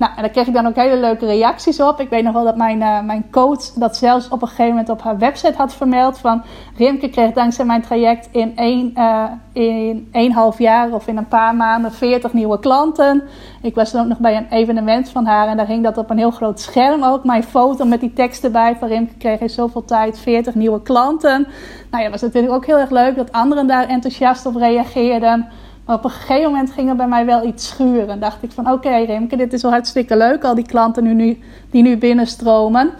Nou, 0.02 0.14
en 0.16 0.22
daar 0.22 0.32
kreeg 0.32 0.48
ik 0.48 0.54
dan 0.54 0.68
ook 0.68 0.76
hele 0.76 0.98
leuke 0.98 1.26
reacties 1.26 1.82
op. 1.82 2.00
Ik 2.00 2.10
weet 2.10 2.24
nog 2.24 2.34
wel 2.34 2.44
dat 2.44 2.56
mijn, 2.56 2.82
uh, 2.82 3.02
mijn 3.02 3.30
coach 3.32 3.64
dat 3.64 3.98
zelfs 3.98 4.30
op 4.30 4.42
een 4.42 4.48
gegeven 4.48 4.70
moment 4.70 4.90
op 4.90 5.02
haar 5.02 5.18
website 5.18 5.58
had 5.58 5.74
vermeld. 5.74 6.18
Van 6.18 6.44
Rimke 6.78 7.10
kreeg 7.10 7.32
dankzij 7.32 7.66
mijn 7.66 7.82
traject 7.82 8.30
in 8.32 8.58
één, 8.58 8.92
uh, 8.96 9.24
in 9.54 10.10
één 10.12 10.32
half 10.32 10.58
jaar 10.58 10.92
of 10.92 11.08
in 11.08 11.18
een 11.18 11.28
paar 11.28 11.56
maanden 11.56 11.92
40 11.92 12.34
nieuwe 12.34 12.60
klanten. 12.60 13.24
Ik 13.62 13.76
was 13.76 13.92
dan 13.92 14.02
ook 14.02 14.08
nog 14.08 14.18
bij 14.18 14.38
een 14.38 14.48
evenement 14.50 15.10
van 15.10 15.26
haar 15.26 15.48
en 15.48 15.58
daar 15.58 15.68
hing 15.68 15.84
dat 15.84 15.98
op 15.98 16.10
een 16.10 16.18
heel 16.18 16.32
groot 16.32 16.60
scherm 16.60 17.04
ook. 17.04 17.24
Mijn 17.24 17.44
foto 17.44 17.86
met 17.86 18.00
die 18.00 18.14
tekst 18.14 18.44
erbij 18.44 18.76
van 18.80 18.88
Rimke 18.88 19.18
kreeg 19.18 19.40
in 19.40 19.50
zoveel 19.50 19.86
tijd 19.86 20.20
40 20.20 20.56
nieuwe 20.56 20.82
klanten. 20.82 21.48
Nou 21.92 22.04
ja, 22.04 22.10
dat 22.10 22.12
was 22.12 22.22
natuurlijk 22.22 22.54
ook 22.54 22.66
heel 22.66 22.80
erg 22.80 22.90
leuk 22.90 23.16
dat 23.16 23.32
anderen 23.32 23.68
daar 23.68 23.88
enthousiast 23.88 24.46
op 24.46 24.56
reageerden. 24.56 25.48
Op 25.92 26.04
een 26.04 26.10
gegeven 26.10 26.52
moment 26.52 26.72
ging 26.72 26.90
er 26.90 26.96
bij 26.96 27.08
mij 27.08 27.26
wel 27.26 27.46
iets 27.46 27.68
schuren. 27.68 28.10
En 28.10 28.20
dacht 28.20 28.44
ik 28.44 28.52
van 28.52 28.72
oké 28.72 28.90
Remke, 28.90 29.36
dit 29.36 29.54
is 29.54 29.62
wel 29.62 29.72
hartstikke 29.72 30.18
leuk. 30.18 30.44
Al 30.44 30.56
die 30.56 30.66
klanten 30.66 31.04
nu, 31.04 31.14
nu, 31.14 31.40
die 31.72 31.82
nu 31.82 31.98
binnenstromen. 31.98 32.92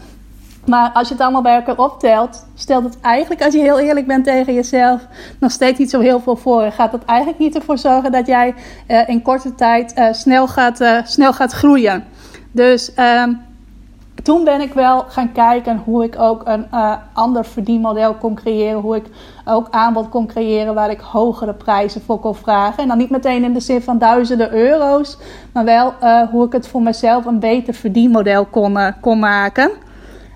Maar 0.66 0.92
als 0.94 1.08
je 1.08 1.14
het 1.14 1.24
allemaal 1.24 1.42
bij 1.42 1.56
elkaar 1.56 1.78
optelt, 1.78 2.46
stelt 2.56 2.84
het 2.84 3.00
eigenlijk, 3.02 3.44
als 3.44 3.54
je 3.54 3.60
heel 3.60 3.80
eerlijk 3.80 4.08
bent 4.08 4.24
tegen 4.24 4.54
jezelf, 4.54 5.08
nog 5.40 5.52
steeds 5.52 5.80
niet 5.80 5.90
zo 5.90 6.00
heel 6.00 6.20
veel 6.20 6.36
voor. 6.36 6.72
Gaat 6.72 6.92
het 6.92 7.06
eigenlijk 7.06 7.40
niet 7.40 7.56
ervoor 7.56 7.78
zorgen 7.78 8.12
dat 8.12 8.28
jij 8.28 8.54
uh, 8.88 9.10
in 9.10 9.22
korte 9.22 9.56
tijd 9.56 9.98
uh, 9.98 10.08
snel, 10.12 10.48
gaat, 10.48 10.82
uh, 10.82 10.98
snel 11.04 11.34
gaat 11.34 11.52
groeien. 11.52 12.04
Dus 12.52 12.94
ehm, 12.94 13.34
toen 14.24 14.44
ben 14.44 14.62
ik 14.62 14.74
wel 14.74 15.06
gaan 15.08 15.32
kijken 15.32 15.82
hoe 15.86 16.04
ik 16.04 16.20
ook 16.20 16.42
een 16.46 16.68
uh, 16.74 16.94
ander 17.14 17.46
verdienmodel 17.46 18.14
kon 18.14 18.36
creëren. 18.36 18.82
Hoe 18.82 18.96
ik 18.96 19.06
ook 19.46 19.68
aanbod 19.70 20.10
kon 20.10 20.28
creëren 20.28 20.74
waar 20.74 20.90
ik 20.90 21.00
hogere 21.00 21.54
prijzen 21.54 22.02
voor 22.02 22.20
kon 22.20 22.36
vragen. 22.36 22.84
En 22.84 22.88
dan 22.88 22.98
niet 22.98 23.10
meteen 23.10 23.44
in 23.44 23.54
de 23.54 23.60
zin 23.60 23.82
van 23.82 23.98
duizenden 23.98 24.54
euro's. 24.54 25.18
Maar 25.54 25.66
wel 25.66 25.94
uh, 26.04 26.22
hoe 26.30 26.46
ik 26.46 26.52
het 26.52 26.68
voor 26.68 26.82
mezelf 26.82 27.26
een 27.26 27.40
beter 27.40 27.74
verdienmodel 27.74 28.46
kon, 28.46 28.78
uh, 28.78 28.88
kon 29.02 29.20
maken. 29.20 29.72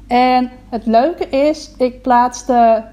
En 0.08 0.52
het 0.70 0.86
leuke 0.86 1.30
is, 1.30 1.72
ik 1.78 2.02
plaatste, 2.02 2.84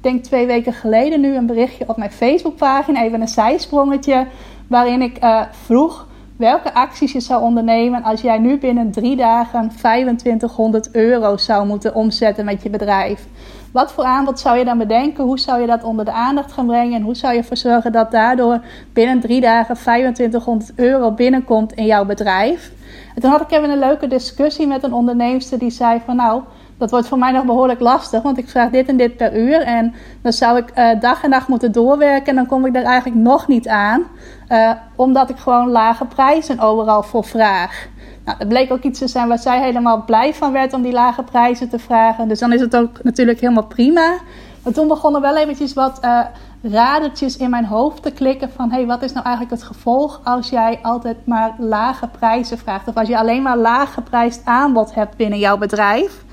denk 0.00 0.24
twee 0.24 0.46
weken 0.46 0.72
geleden 0.72 1.20
nu 1.20 1.36
een 1.36 1.46
berichtje 1.46 1.84
op 1.88 1.96
mijn 1.96 2.12
Facebookpagina. 2.12 3.02
Even 3.02 3.20
een 3.20 3.28
zijsprongetje. 3.28 4.26
Waarin 4.68 5.02
ik 5.02 5.18
vroeg 5.50 6.06
welke 6.36 6.74
acties 6.74 7.12
je 7.12 7.20
zou 7.20 7.42
ondernemen 7.42 8.02
als 8.02 8.20
jij 8.20 8.38
nu 8.38 8.58
binnen 8.58 8.90
drie 8.90 9.16
dagen 9.16 9.68
2500 9.76 10.90
euro 10.94 11.36
zou 11.36 11.66
moeten 11.66 11.94
omzetten 11.94 12.44
met 12.44 12.62
je 12.62 12.70
bedrijf. 12.70 13.26
Wat 13.72 13.92
voor 13.92 14.04
aanbod 14.04 14.40
zou 14.40 14.58
je 14.58 14.64
dan 14.64 14.78
bedenken? 14.78 15.24
Hoe 15.24 15.38
zou 15.38 15.60
je 15.60 15.66
dat 15.66 15.84
onder 15.84 16.04
de 16.04 16.12
aandacht 16.12 16.52
gaan 16.52 16.66
brengen? 16.66 16.94
En 16.94 17.02
hoe 17.02 17.14
zou 17.14 17.32
je 17.32 17.38
ervoor 17.38 17.56
zorgen 17.56 17.92
dat 17.92 18.10
daardoor 18.10 18.60
binnen 18.92 19.20
drie 19.20 19.40
dagen 19.40 19.74
2500 19.74 20.72
euro 20.74 21.12
binnenkomt 21.12 21.72
in 21.72 21.86
jouw 21.86 22.04
bedrijf? 22.04 22.72
En 23.14 23.22
toen 23.22 23.30
had 23.30 23.40
ik 23.40 23.50
even 23.50 23.70
een 23.70 23.78
leuke 23.78 24.06
discussie 24.06 24.66
met 24.66 24.82
een 24.82 24.92
onderneemster 24.92 25.58
die 25.58 25.70
zei 25.70 26.00
van 26.04 26.16
nou, 26.16 26.42
dat 26.78 26.90
wordt 26.90 27.08
voor 27.08 27.18
mij 27.18 27.32
nog 27.32 27.44
behoorlijk 27.44 27.80
lastig, 27.80 28.22
want 28.22 28.38
ik 28.38 28.48
vraag 28.48 28.70
dit 28.70 28.88
en 28.88 28.96
dit 28.96 29.16
per 29.16 29.38
uur. 29.38 29.60
En 29.60 29.94
dan 30.22 30.32
zou 30.32 30.58
ik 30.58 30.70
uh, 30.78 31.00
dag 31.00 31.22
en 31.22 31.30
nacht 31.30 31.48
moeten 31.48 31.72
doorwerken 31.72 32.26
en 32.26 32.34
dan 32.34 32.46
kom 32.46 32.66
ik 32.66 32.76
er 32.76 32.84
eigenlijk 32.84 33.22
nog 33.22 33.48
niet 33.48 33.68
aan. 33.68 34.04
Uh, 34.48 34.70
omdat 34.96 35.30
ik 35.30 35.36
gewoon 35.36 35.70
lage 35.70 36.04
prijzen 36.04 36.60
overal 36.60 37.02
voor 37.02 37.24
vraag. 37.24 37.86
Nou, 38.24 38.38
dat 38.38 38.48
bleek 38.48 38.72
ook 38.72 38.82
iets 38.82 38.98
te 38.98 39.08
zijn 39.08 39.28
waar 39.28 39.38
zij 39.38 39.60
helemaal 39.60 40.04
blij 40.04 40.34
van 40.34 40.52
werd 40.52 40.72
om 40.72 40.82
die 40.82 40.92
lage 40.92 41.22
prijzen 41.22 41.68
te 41.68 41.78
vragen. 41.78 42.28
Dus 42.28 42.38
dan 42.38 42.52
is 42.52 42.60
het 42.60 42.76
ook 42.76 43.02
natuurlijk 43.02 43.40
helemaal 43.40 43.66
prima. 43.66 44.14
Maar 44.62 44.72
toen 44.72 44.88
begonnen 44.88 45.20
wel 45.20 45.36
eventjes 45.36 45.72
wat 45.72 45.98
uh, 46.04 46.20
radertjes 46.62 47.36
in 47.36 47.50
mijn 47.50 47.64
hoofd 47.64 48.02
te 48.02 48.10
klikken 48.10 48.50
van... 48.56 48.70
hé, 48.70 48.76
hey, 48.76 48.86
wat 48.86 49.02
is 49.02 49.12
nou 49.12 49.24
eigenlijk 49.26 49.54
het 49.56 49.64
gevolg 49.64 50.20
als 50.24 50.48
jij 50.48 50.78
altijd 50.82 51.26
maar 51.26 51.54
lage 51.58 52.08
prijzen 52.08 52.58
vraagt? 52.58 52.88
Of 52.88 52.96
als 52.96 53.08
je 53.08 53.18
alleen 53.18 53.42
maar 53.42 53.86
geprijsd 53.86 54.40
aanbod 54.44 54.94
hebt 54.94 55.16
binnen 55.16 55.38
jouw 55.38 55.58
bedrijf... 55.58 56.24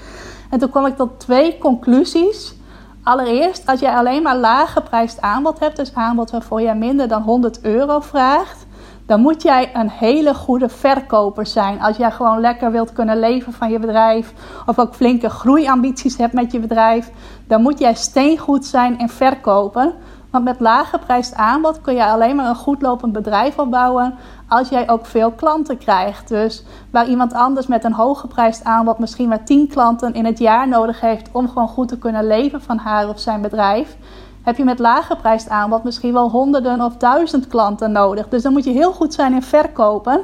En 0.54 0.60
toen 0.60 0.70
kwam 0.70 0.86
ik 0.86 0.96
tot 0.96 1.20
twee 1.20 1.58
conclusies. 1.58 2.56
Allereerst, 3.04 3.68
als 3.68 3.80
jij 3.80 3.96
alleen 3.96 4.22
maar 4.22 4.38
laag 4.38 4.74
geprijsd 4.74 5.22
aanbod 5.22 5.60
hebt, 5.60 5.76
dus 5.76 5.94
aanbod 5.94 6.32
waarvoor 6.32 6.62
jij 6.62 6.76
minder 6.76 7.08
dan 7.08 7.22
100 7.22 7.62
euro 7.62 8.00
vraagt, 8.00 8.66
dan 9.06 9.20
moet 9.20 9.42
jij 9.42 9.70
een 9.74 9.90
hele 9.90 10.34
goede 10.34 10.70
verkoper 10.70 11.46
zijn. 11.46 11.82
Als 11.82 11.98
jij 11.98 12.12
gewoon 12.12 12.40
lekker 12.40 12.72
wilt 12.72 12.94
kunnen 12.94 13.20
leven 13.20 13.54
van 13.54 13.72
je 13.72 13.80
bedrijf, 13.80 14.34
of 14.66 14.80
ook 14.80 14.96
flinke 14.96 15.30
groeiambities 15.30 16.18
hebt 16.18 16.34
met 16.34 16.52
je 16.52 16.60
bedrijf, 16.60 17.12
dan 17.48 17.62
moet 17.62 17.80
jij 17.80 17.94
steengoed 17.94 18.66
zijn 18.66 19.00
in 19.00 19.10
verkopen. 19.10 19.94
Want 20.34 20.46
met 20.46 20.60
laag 20.60 20.90
geprijsd 20.90 21.36
aanbod 21.36 21.82
kun 21.82 21.96
je 21.96 22.06
alleen 22.06 22.36
maar 22.36 22.50
een 22.50 22.56
goed 22.56 22.82
lopend 22.82 23.14
bedrijf 23.14 23.60
opbouwen 23.60 24.16
als 24.48 24.70
jij 24.70 24.90
ook 24.90 25.06
veel 25.06 25.32
klanten 25.32 25.78
krijgt. 25.78 26.28
Dus 26.28 26.64
waar 26.92 27.08
iemand 27.08 27.34
anders 27.34 27.68
met 27.68 27.84
een 27.84 27.94
hooggeprijsd 27.94 28.64
aanbod 28.64 29.00
misschien 29.00 29.28
maar 29.28 29.44
10 29.44 29.68
klanten 29.68 30.14
in 30.14 30.26
het 30.26 30.40
jaar 30.40 30.68
nodig 30.68 31.00
heeft 31.00 31.30
om 31.32 31.48
gewoon 31.48 31.68
goed 31.68 31.88
te 31.88 31.98
kunnen 31.98 32.28
leven 32.28 32.62
van 32.62 32.78
haar 32.78 33.10
of 33.10 33.20
zijn 33.20 33.42
bedrijf, 33.42 33.98
heb 34.44 34.58
je 34.58 34.64
met 34.64 34.80
laaggeprijsd 34.80 35.50
aanbod 35.50 35.84
misschien 35.84 36.14
wel 36.14 36.30
honderden 36.30 36.82
of 36.82 36.98
duizend 36.98 37.48
klanten 37.48 37.92
nodig. 37.92 38.28
Dus 38.28 38.42
dan 38.42 38.54
moet 38.54 38.64
je 38.64 38.72
heel 38.72 38.94
goed 38.94 39.14
zijn 39.14 39.34
in 39.34 39.42
verkopen. 39.42 40.22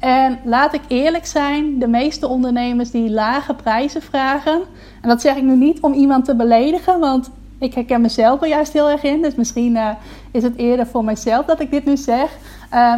En 0.00 0.38
laat 0.44 0.74
ik 0.74 0.82
eerlijk 0.88 1.26
zijn, 1.26 1.78
de 1.78 1.88
meeste 1.88 2.28
ondernemers 2.28 2.90
die 2.90 3.10
lage 3.10 3.54
prijzen 3.54 4.02
vragen, 4.02 4.60
en 5.02 5.08
dat 5.08 5.20
zeg 5.20 5.36
ik 5.36 5.42
nu 5.42 5.56
niet 5.56 5.80
om 5.80 5.92
iemand 5.92 6.24
te 6.24 6.36
beledigen, 6.36 7.00
want 7.00 7.30
ik 7.58 7.74
herken 7.74 8.00
mezelf 8.00 8.42
er 8.42 8.48
juist 8.48 8.72
heel 8.72 8.90
erg 8.90 9.02
in. 9.02 9.22
Dus 9.22 9.34
misschien 9.34 9.72
uh, 9.72 9.88
is 10.30 10.42
het 10.42 10.56
eerder 10.56 10.86
voor 10.86 11.04
mijzelf 11.04 11.46
dat 11.46 11.60
ik 11.60 11.70
dit 11.70 11.84
nu 11.84 11.96
zeg. 11.96 12.38
Uh, 12.72 12.94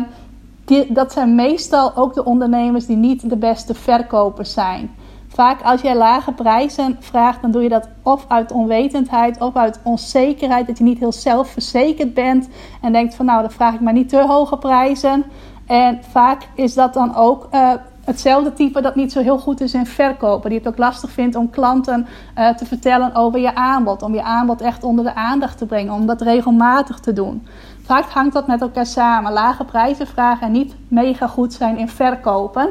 die, 0.64 0.92
dat 0.92 1.12
zijn 1.12 1.34
meestal 1.34 1.96
ook 1.96 2.14
de 2.14 2.24
ondernemers 2.24 2.86
die 2.86 2.96
niet 2.96 3.30
de 3.30 3.36
beste 3.36 3.74
verkopers 3.74 4.52
zijn. 4.52 4.90
Vaak 5.28 5.62
als 5.62 5.80
jij 5.80 5.96
lage 5.96 6.32
prijzen 6.32 6.96
vraagt, 7.00 7.42
dan 7.42 7.50
doe 7.50 7.62
je 7.62 7.68
dat 7.68 7.88
of 8.02 8.24
uit 8.28 8.52
onwetendheid 8.52 9.40
of 9.40 9.56
uit 9.56 9.80
onzekerheid. 9.82 10.66
Dat 10.66 10.78
je 10.78 10.84
niet 10.84 10.98
heel 10.98 11.12
zelfverzekerd 11.12 12.14
bent 12.14 12.48
en 12.80 12.92
denkt 12.92 13.14
van 13.14 13.26
nou, 13.26 13.40
dan 13.40 13.50
vraag 13.50 13.74
ik 13.74 13.80
maar 13.80 13.92
niet 13.92 14.08
te 14.08 14.24
hoge 14.26 14.58
prijzen. 14.58 15.24
En 15.66 16.00
vaak 16.10 16.48
is 16.54 16.74
dat 16.74 16.94
dan 16.94 17.14
ook 17.14 17.48
uh, 17.52 17.72
hetzelfde 18.06 18.52
type 18.52 18.80
dat 18.80 18.94
niet 18.94 19.12
zo 19.12 19.20
heel 19.20 19.38
goed 19.38 19.60
is 19.60 19.74
in 19.74 19.86
verkopen. 19.86 20.50
Die 20.50 20.58
het 20.58 20.68
ook 20.68 20.78
lastig 20.78 21.10
vindt 21.10 21.36
om 21.36 21.50
klanten 21.50 22.06
uh, 22.38 22.48
te 22.48 22.66
vertellen 22.66 23.14
over 23.14 23.40
je 23.40 23.54
aanbod. 23.54 24.02
Om 24.02 24.14
je 24.14 24.22
aanbod 24.22 24.60
echt 24.60 24.84
onder 24.84 25.04
de 25.04 25.14
aandacht 25.14 25.58
te 25.58 25.66
brengen. 25.66 25.92
Om 25.92 26.06
dat 26.06 26.20
regelmatig 26.20 26.98
te 26.98 27.12
doen. 27.12 27.46
Vaak 27.82 28.04
hangt 28.04 28.32
dat 28.32 28.46
met 28.46 28.60
elkaar 28.60 28.86
samen. 28.86 29.32
Lage 29.32 29.64
prijzen 29.64 30.06
vragen 30.06 30.46
en 30.46 30.52
niet 30.52 30.74
mega 30.88 31.26
goed 31.26 31.52
zijn 31.52 31.78
in 31.78 31.88
verkopen. 31.88 32.68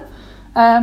Uh, 0.58 0.78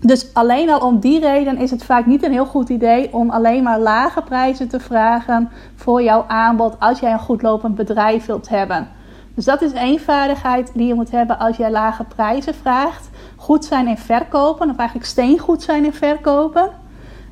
dus 0.00 0.34
alleen 0.34 0.70
al 0.70 0.80
om 0.80 0.98
die 0.98 1.20
reden 1.20 1.58
is 1.58 1.70
het 1.70 1.84
vaak 1.84 2.06
niet 2.06 2.22
een 2.22 2.32
heel 2.32 2.46
goed 2.46 2.68
idee 2.68 3.12
om 3.12 3.30
alleen 3.30 3.62
maar 3.62 3.78
lage 3.78 4.22
prijzen 4.22 4.68
te 4.68 4.80
vragen 4.80 5.50
voor 5.74 6.02
jouw 6.02 6.24
aanbod 6.28 6.80
als 6.80 7.00
jij 7.00 7.12
een 7.12 7.18
goed 7.18 7.42
lopend 7.42 7.74
bedrijf 7.74 8.26
wilt 8.26 8.48
hebben. 8.48 8.88
Dus 9.34 9.44
dat 9.44 9.62
is 9.62 9.72
één 9.72 10.00
vaardigheid 10.00 10.70
die 10.74 10.86
je 10.86 10.94
moet 10.94 11.10
hebben 11.10 11.38
als 11.38 11.56
jij 11.56 11.70
lage 11.70 12.04
prijzen 12.04 12.54
vraagt. 12.54 13.09
Goed 13.40 13.64
zijn 13.64 13.88
in 13.88 13.98
verkopen, 13.98 14.70
of 14.70 14.76
eigenlijk 14.76 15.08
steengoed 15.08 15.62
zijn 15.62 15.84
in 15.84 15.92
verkopen. 15.92 16.70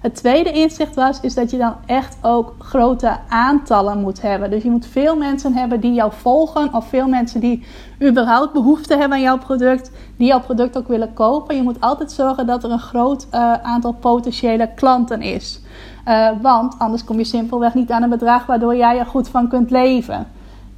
Het 0.00 0.14
tweede 0.14 0.52
inzicht 0.52 0.94
was, 0.94 1.20
is 1.20 1.34
dat 1.34 1.50
je 1.50 1.56
dan 1.56 1.74
echt 1.86 2.16
ook 2.22 2.54
grote 2.58 3.16
aantallen 3.28 4.00
moet 4.00 4.22
hebben. 4.22 4.50
Dus 4.50 4.62
je 4.62 4.70
moet 4.70 4.86
veel 4.86 5.16
mensen 5.16 5.54
hebben 5.54 5.80
die 5.80 5.92
jou 5.92 6.12
volgen, 6.12 6.74
of 6.74 6.88
veel 6.88 7.08
mensen 7.08 7.40
die 7.40 7.66
überhaupt 8.02 8.52
behoefte 8.52 8.96
hebben 8.96 9.16
aan 9.16 9.22
jouw 9.22 9.38
product, 9.38 9.90
die 10.16 10.26
jouw 10.26 10.40
product 10.40 10.78
ook 10.78 10.88
willen 10.88 11.12
kopen. 11.12 11.56
Je 11.56 11.62
moet 11.62 11.80
altijd 11.80 12.12
zorgen 12.12 12.46
dat 12.46 12.64
er 12.64 12.70
een 12.70 12.78
groot 12.78 13.26
uh, 13.34 13.52
aantal 13.52 13.92
potentiële 13.92 14.70
klanten 14.74 15.22
is. 15.22 15.60
Uh, 16.06 16.30
want 16.42 16.74
anders 16.78 17.04
kom 17.04 17.18
je 17.18 17.24
simpelweg 17.24 17.74
niet 17.74 17.90
aan 17.90 18.02
een 18.02 18.08
bedrag 18.08 18.46
waardoor 18.46 18.76
jij 18.76 18.98
er 18.98 19.06
goed 19.06 19.28
van 19.28 19.48
kunt 19.48 19.70
leven. 19.70 20.26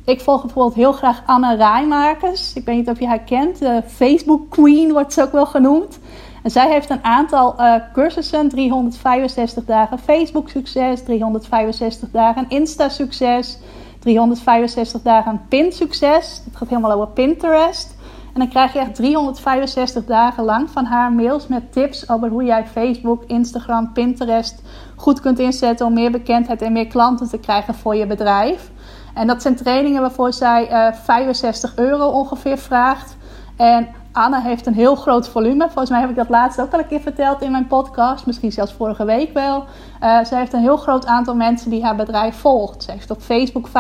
Ik 0.05 0.21
volg 0.21 0.43
bijvoorbeeld 0.43 0.75
heel 0.75 0.93
graag 0.93 1.23
Anne 1.27 1.57
Rijmakers. 1.57 2.53
Ik 2.55 2.65
weet 2.65 2.77
niet 2.77 2.89
of 2.89 2.99
je 2.99 3.07
haar 3.07 3.21
kent. 3.21 3.59
De 3.59 3.83
Facebook 3.87 4.51
Queen 4.51 4.93
wordt 4.93 5.13
ze 5.13 5.23
ook 5.23 5.33
wel 5.33 5.47
genoemd. 5.47 5.99
En 6.43 6.51
zij 6.51 6.71
heeft 6.71 6.91
een 6.91 7.05
aantal 7.05 7.55
uh, 7.59 7.75
cursussen, 7.93 8.49
365 8.49 9.65
dagen 9.65 9.99
Facebook 9.99 10.49
succes, 10.49 11.03
365 11.03 12.09
dagen 12.11 12.45
Insta 12.49 12.89
succes, 12.89 13.59
365 13.99 15.03
dagen 15.03 15.41
pin 15.49 15.73
succes. 15.73 16.43
Het 16.45 16.57
gaat 16.57 16.69
helemaal 16.69 16.93
over 16.93 17.09
Pinterest. 17.09 17.99
En 18.33 18.41
dan 18.41 18.49
krijg 18.49 18.73
je 18.73 18.79
echt 18.79 18.95
365 18.95 20.05
dagen 20.05 20.45
lang 20.45 20.71
van 20.71 20.85
haar 20.85 21.13
mails 21.13 21.47
met 21.47 21.73
tips 21.73 22.11
over 22.11 22.29
hoe 22.29 22.45
jij 22.45 22.67
Facebook, 22.67 23.25
Instagram, 23.27 23.93
Pinterest 23.93 24.63
goed 24.97 25.21
kunt 25.21 25.39
inzetten 25.39 25.87
om 25.87 25.93
meer 25.93 26.11
bekendheid 26.11 26.63
en 26.63 26.73
meer 26.73 26.87
klanten 26.87 27.29
te 27.29 27.39
krijgen 27.39 27.75
voor 27.75 27.97
je 27.97 28.07
bedrijf. 28.07 28.71
En 29.15 29.27
dat 29.27 29.43
zijn 29.43 29.57
trainingen 29.57 30.01
waarvoor 30.01 30.33
zij 30.33 30.71
uh, 30.71 30.87
eh, 30.87 30.95
65 30.95 31.77
euro 31.77 32.07
ongeveer 32.09 32.59
vraagt. 32.59 33.17
En 33.57 33.89
Anne 34.13 34.41
heeft 34.41 34.67
een 34.67 34.75
heel 34.75 34.95
groot 34.95 35.29
volume. 35.29 35.65
Volgens 35.65 35.91
mij 35.91 36.01
heb 36.01 36.11
ik 36.11 36.17
dat 36.17 36.29
laatst 36.29 36.61
ook 36.61 36.73
al 36.73 36.79
een 36.79 36.87
keer 36.87 37.01
verteld 37.01 37.43
in 37.43 37.51
mijn 37.51 37.67
podcast. 37.67 38.27
Misschien 38.27 38.53
zelfs 38.53 38.73
vorige 38.73 39.05
week 39.05 39.33
wel. 39.33 39.65
Uh, 40.03 40.25
ze 40.25 40.37
heeft 40.37 40.53
een 40.53 40.61
heel 40.61 40.77
groot 40.77 41.07
aantal 41.07 41.35
mensen 41.35 41.71
die 41.71 41.85
haar 41.85 41.97
bedrijf 41.97 42.37
volgt. 42.37 42.83
Ze 42.83 42.91
heeft 42.91 43.11
op 43.11 43.21
Facebook 43.21 43.69
50.000 43.69 43.73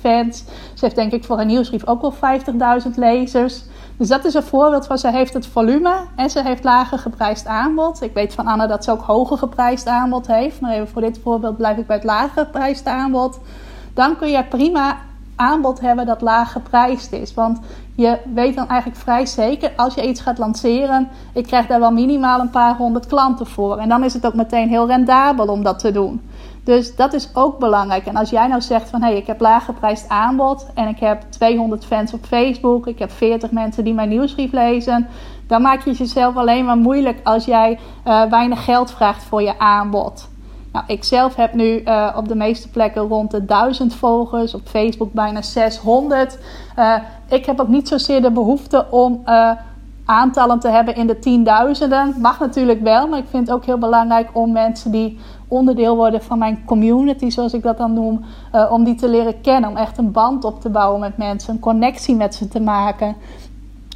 fans. 0.00 0.44
Ze 0.74 0.84
heeft 0.84 0.94
denk 0.94 1.12
ik 1.12 1.24
voor 1.24 1.36
haar 1.36 1.46
nieuwsbrief 1.46 1.86
ook 1.86 2.00
wel 2.00 2.14
50.000 2.84 2.90
lezers. 2.94 3.62
Dus 3.96 4.08
dat 4.08 4.24
is 4.24 4.34
een 4.34 4.42
voorbeeld 4.42 4.86
van 4.86 4.98
ze 4.98 5.10
heeft 5.10 5.34
het 5.34 5.46
volume 5.46 5.94
en 6.16 6.30
ze 6.30 6.42
heeft 6.42 6.64
lager 6.64 6.98
geprijsd 6.98 7.46
aanbod. 7.46 8.02
Ik 8.02 8.14
weet 8.14 8.34
van 8.34 8.46
Anne 8.46 8.66
dat 8.66 8.84
ze 8.84 8.90
ook 8.90 9.02
hoger 9.02 9.38
geprijsd 9.38 9.86
aanbod 9.86 10.26
heeft. 10.26 10.60
Maar 10.60 10.72
even 10.72 10.88
voor 10.88 11.02
dit 11.02 11.20
voorbeeld 11.22 11.56
blijf 11.56 11.76
ik 11.76 11.86
bij 11.86 11.96
het 11.96 12.04
lager 12.04 12.44
geprijsd 12.44 12.86
aanbod. 12.86 13.38
Dan 13.94 14.16
kun 14.16 14.28
je 14.28 14.44
prima 14.44 14.98
aanbod 15.36 15.80
hebben 15.80 16.06
dat 16.06 16.20
laag 16.20 16.52
geprijsd 16.52 17.12
is. 17.12 17.34
Want 17.34 17.60
je 17.94 18.18
weet 18.34 18.56
dan 18.56 18.68
eigenlijk 18.68 19.00
vrij 19.00 19.26
zeker, 19.26 19.72
als 19.76 19.94
je 19.94 20.08
iets 20.08 20.20
gaat 20.20 20.38
lanceren, 20.38 21.08
ik 21.34 21.46
krijg 21.46 21.66
daar 21.66 21.80
wel 21.80 21.92
minimaal 21.92 22.40
een 22.40 22.50
paar 22.50 22.76
honderd 22.76 23.06
klanten 23.06 23.46
voor. 23.46 23.78
En 23.78 23.88
dan 23.88 24.04
is 24.04 24.14
het 24.14 24.26
ook 24.26 24.34
meteen 24.34 24.68
heel 24.68 24.86
rendabel 24.86 25.46
om 25.46 25.62
dat 25.62 25.78
te 25.78 25.92
doen. 25.92 26.20
Dus 26.64 26.96
dat 26.96 27.12
is 27.12 27.28
ook 27.34 27.58
belangrijk. 27.58 28.06
En 28.06 28.16
als 28.16 28.30
jij 28.30 28.46
nou 28.46 28.60
zegt 28.60 28.90
van 28.90 29.02
hé, 29.02 29.08
hey, 29.08 29.16
ik 29.16 29.26
heb 29.26 29.40
laag 29.40 29.64
geprijsd 29.64 30.08
aanbod 30.08 30.66
en 30.74 30.88
ik 30.88 30.98
heb 30.98 31.22
200 31.28 31.84
fans 31.84 32.12
op 32.12 32.24
Facebook, 32.24 32.86
ik 32.86 32.98
heb 32.98 33.10
40 33.10 33.50
mensen 33.50 33.84
die 33.84 33.94
mijn 33.94 34.08
nieuwsbrief 34.08 34.52
lezen, 34.52 35.06
dan 35.46 35.62
maak 35.62 35.84
je 35.84 35.92
jezelf 35.92 36.36
alleen 36.36 36.64
maar 36.64 36.76
moeilijk 36.76 37.20
als 37.24 37.44
jij 37.44 37.78
uh, 38.06 38.24
weinig 38.24 38.64
geld 38.64 38.90
vraagt 38.90 39.22
voor 39.22 39.42
je 39.42 39.58
aanbod. 39.58 40.30
Nou, 40.72 40.84
ik 40.86 41.04
zelf 41.04 41.34
heb 41.34 41.54
nu 41.54 41.82
uh, 41.84 42.14
op 42.16 42.28
de 42.28 42.34
meeste 42.34 42.68
plekken 42.68 43.02
rond 43.02 43.30
de 43.30 43.44
1000 43.44 43.94
volgers, 43.94 44.54
op 44.54 44.60
Facebook 44.64 45.12
bijna 45.12 45.42
600. 45.42 46.38
Uh, 46.78 46.94
ik 47.28 47.46
heb 47.46 47.60
ook 47.60 47.68
niet 47.68 47.88
zozeer 47.88 48.22
de 48.22 48.30
behoefte 48.30 48.86
om 48.90 49.22
uh, 49.26 49.50
aantallen 50.04 50.60
te 50.60 50.68
hebben 50.68 50.94
in 50.94 51.06
de 51.06 51.18
tienduizenden. 51.18 52.14
Mag 52.20 52.40
natuurlijk 52.40 52.82
wel, 52.82 53.08
maar 53.08 53.18
ik 53.18 53.28
vind 53.28 53.46
het 53.46 53.56
ook 53.56 53.64
heel 53.64 53.78
belangrijk 53.78 54.28
om 54.32 54.52
mensen 54.52 54.90
die 54.90 55.18
onderdeel 55.48 55.96
worden 55.96 56.22
van 56.22 56.38
mijn 56.38 56.62
community, 56.64 57.30
zoals 57.30 57.52
ik 57.52 57.62
dat 57.62 57.78
dan 57.78 57.92
noem, 57.92 58.24
om 58.70 58.84
die 58.84 58.94
te 58.94 59.08
leren 59.08 59.40
kennen. 59.40 59.70
Om 59.70 59.76
echt 59.76 59.98
een 59.98 60.12
band 60.12 60.44
op 60.44 60.60
te 60.60 60.68
bouwen 60.68 61.00
met 61.00 61.16
mensen, 61.16 61.54
een 61.54 61.60
connectie 61.60 62.16
met 62.16 62.34
ze 62.34 62.48
te 62.48 62.60
maken. 62.60 63.16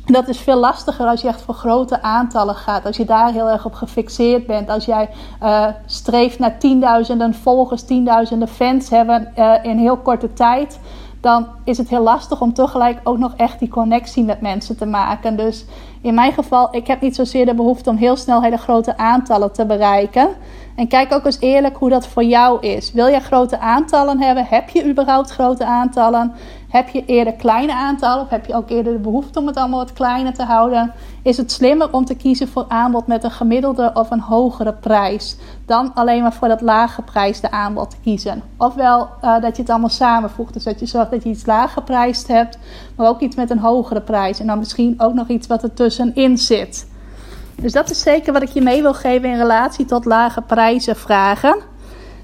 Dat 0.06 0.28
is 0.28 0.38
veel 0.38 0.58
lastiger 0.58 1.06
als 1.06 1.20
je 1.20 1.28
echt 1.28 1.42
voor 1.42 1.54
grote 1.54 2.02
aantallen 2.02 2.54
gaat. 2.54 2.86
Als 2.86 2.96
je 2.96 3.04
daar 3.04 3.32
heel 3.32 3.50
erg 3.50 3.64
op 3.64 3.74
gefixeerd 3.74 4.46
bent. 4.46 4.68
Als 4.68 4.84
jij 4.84 5.08
uh, 5.42 5.66
streeft 5.86 6.38
naar 6.38 6.58
tienduizenden 6.58 7.34
volgers, 7.34 7.82
tienduizenden 7.82 8.48
fans 8.48 8.90
hebben 8.90 9.32
uh, 9.38 9.54
in 9.62 9.78
heel 9.78 9.96
korte 9.96 10.32
tijd. 10.32 10.78
Dan 11.20 11.46
is 11.64 11.78
het 11.78 11.88
heel 11.88 12.02
lastig 12.02 12.40
om 12.40 12.52
tegelijk 12.52 13.00
ook 13.02 13.18
nog 13.18 13.34
echt 13.36 13.58
die 13.58 13.68
connectie 13.68 14.24
met 14.24 14.40
mensen 14.40 14.76
te 14.76 14.86
maken. 14.86 15.36
Dus 15.36 15.64
in 16.00 16.14
mijn 16.14 16.32
geval, 16.32 16.68
ik 16.70 16.86
heb 16.86 17.00
niet 17.00 17.14
zozeer 17.14 17.46
de 17.46 17.54
behoefte 17.54 17.90
om 17.90 17.96
heel 17.96 18.16
snel 18.16 18.42
hele 18.42 18.56
grote 18.56 18.96
aantallen 18.96 19.52
te 19.52 19.66
bereiken. 19.66 20.28
En 20.76 20.88
kijk 20.88 21.12
ook 21.12 21.24
eens 21.24 21.40
eerlijk 21.40 21.76
hoe 21.76 21.90
dat 21.90 22.06
voor 22.06 22.24
jou 22.24 22.60
is. 22.60 22.92
Wil 22.92 23.06
je 23.06 23.20
grote 23.20 23.58
aantallen 23.58 24.20
hebben? 24.20 24.46
Heb 24.48 24.68
je 24.68 24.88
überhaupt 24.88 25.30
grote 25.30 25.64
aantallen? 25.64 26.34
Heb 26.68 26.88
je 26.88 27.04
eerder 27.04 27.32
kleine 27.32 27.74
aantallen 27.74 28.24
of 28.24 28.30
heb 28.30 28.46
je 28.46 28.54
ook 28.54 28.70
eerder 28.70 28.92
de 28.92 28.98
behoefte 28.98 29.38
om 29.38 29.46
het 29.46 29.56
allemaal 29.56 29.78
wat 29.78 29.92
kleiner 29.92 30.34
te 30.34 30.42
houden? 30.42 30.92
Is 31.22 31.36
het 31.36 31.52
slimmer 31.52 31.92
om 31.92 32.04
te 32.04 32.14
kiezen 32.14 32.48
voor 32.48 32.64
aanbod 32.68 33.06
met 33.06 33.24
een 33.24 33.30
gemiddelde 33.30 33.90
of 33.94 34.10
een 34.10 34.20
hogere 34.20 34.72
prijs 34.72 35.36
dan 35.66 35.94
alleen 35.94 36.22
maar 36.22 36.32
voor 36.32 36.48
dat 36.48 36.60
lage 36.60 37.02
prijsde 37.02 37.50
aanbod 37.50 37.90
te 37.90 37.96
kiezen? 38.02 38.42
Ofwel 38.56 39.08
uh, 39.22 39.40
dat 39.40 39.56
je 39.56 39.62
het 39.62 39.70
allemaal 39.70 39.88
samenvoegt, 39.88 40.52
dus 40.52 40.64
dat 40.64 40.80
je 40.80 40.86
zorgt 40.86 41.10
dat 41.10 41.22
je 41.22 41.28
iets 41.28 41.46
lager 41.46 41.68
geprijsd 41.68 42.28
hebt, 42.28 42.58
maar 42.96 43.08
ook 43.08 43.20
iets 43.20 43.36
met 43.36 43.50
een 43.50 43.58
hogere 43.58 44.00
prijs 44.00 44.40
en 44.40 44.46
dan 44.46 44.58
misschien 44.58 44.94
ook 44.98 45.14
nog 45.14 45.28
iets 45.28 45.46
wat 45.46 45.62
er 45.62 45.74
tussenin 45.74 46.38
zit. 46.38 46.88
Dus 47.60 47.72
dat 47.72 47.90
is 47.90 48.00
zeker 48.00 48.32
wat 48.32 48.42
ik 48.42 48.48
je 48.48 48.62
mee 48.62 48.82
wil 48.82 48.94
geven 48.94 49.28
in 49.28 49.36
relatie 49.36 49.84
tot 49.84 50.04
lage 50.04 50.42
prijzen 50.42 50.96
vragen. 50.96 51.56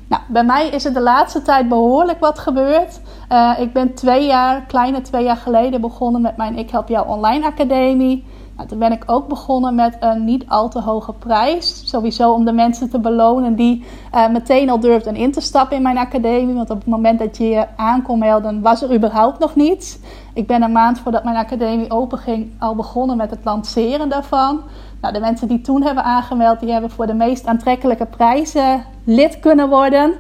Nou, 0.09 0.23
bij 0.29 0.45
mij 0.45 0.69
is 0.69 0.85
er 0.85 0.93
de 0.93 1.01
laatste 1.01 1.43
tijd 1.43 1.69
behoorlijk 1.69 2.21
wat 2.21 2.39
gebeurd. 2.39 3.01
Uh, 3.33 3.53
ik 3.59 3.73
ben 3.73 3.95
twee 3.95 4.27
jaar, 4.27 4.63
kleine 4.67 5.01
twee 5.01 5.25
jaar 5.25 5.37
geleden 5.37 5.81
begonnen 5.81 6.21
met 6.21 6.37
mijn 6.37 6.59
Ik 6.59 6.71
Help 6.71 6.89
Jou 6.89 7.09
Online 7.09 7.47
Academie. 7.47 8.25
Nou, 8.57 8.69
toen 8.69 8.79
ben 8.79 8.93
ik 8.93 9.03
ook 9.07 9.29
begonnen 9.29 9.75
met 9.75 9.97
een 10.01 10.25
niet 10.25 10.45
al 10.49 10.69
te 10.69 10.81
hoge 10.81 11.13
prijs. 11.13 11.89
Sowieso 11.89 12.33
om 12.33 12.45
de 12.45 12.53
mensen 12.53 12.91
te 12.91 12.99
belonen 12.99 13.55
die 13.55 13.85
uh, 14.15 14.29
meteen 14.29 14.71
al 14.71 14.81
durfden 14.81 15.17
in 15.17 15.33
te 15.33 15.41
stappen 15.41 15.77
in 15.77 15.83
mijn 15.83 15.99
academie. 15.99 16.55
Want 16.55 16.71
op 16.71 16.79
het 16.79 16.87
moment 16.87 17.19
dat 17.19 17.37
je 17.37 17.49
je 17.49 17.67
aan 17.77 18.03
kon 18.03 18.19
melden, 18.19 18.61
was 18.61 18.83
er 18.83 18.95
überhaupt 18.95 19.39
nog 19.39 19.55
niets. 19.55 19.99
Ik 20.35 20.47
ben 20.47 20.63
een 20.63 20.73
maand 20.73 20.99
voordat 20.99 21.25
mijn 21.25 21.37
academie 21.37 21.91
open 21.91 22.19
ging 22.19 22.51
al 22.59 22.75
begonnen 22.75 23.17
met 23.17 23.31
het 23.31 23.45
lanceren 23.45 24.09
daarvan. 24.09 24.61
Nou, 25.01 25.15
de 25.15 25.21
mensen 25.21 25.49
die 25.49 25.61
toen 25.61 25.83
hebben 25.83 26.05
aangemeld, 26.05 26.61
die 26.61 26.73
hebben 26.73 26.91
voor 26.91 27.07
de 27.07 27.15
meest 27.15 27.47
aantrekkelijke 27.47 28.07
prijzen 28.07 28.85
lid 29.05 29.41
kunnen 29.41 29.69
worden. 29.69 30.13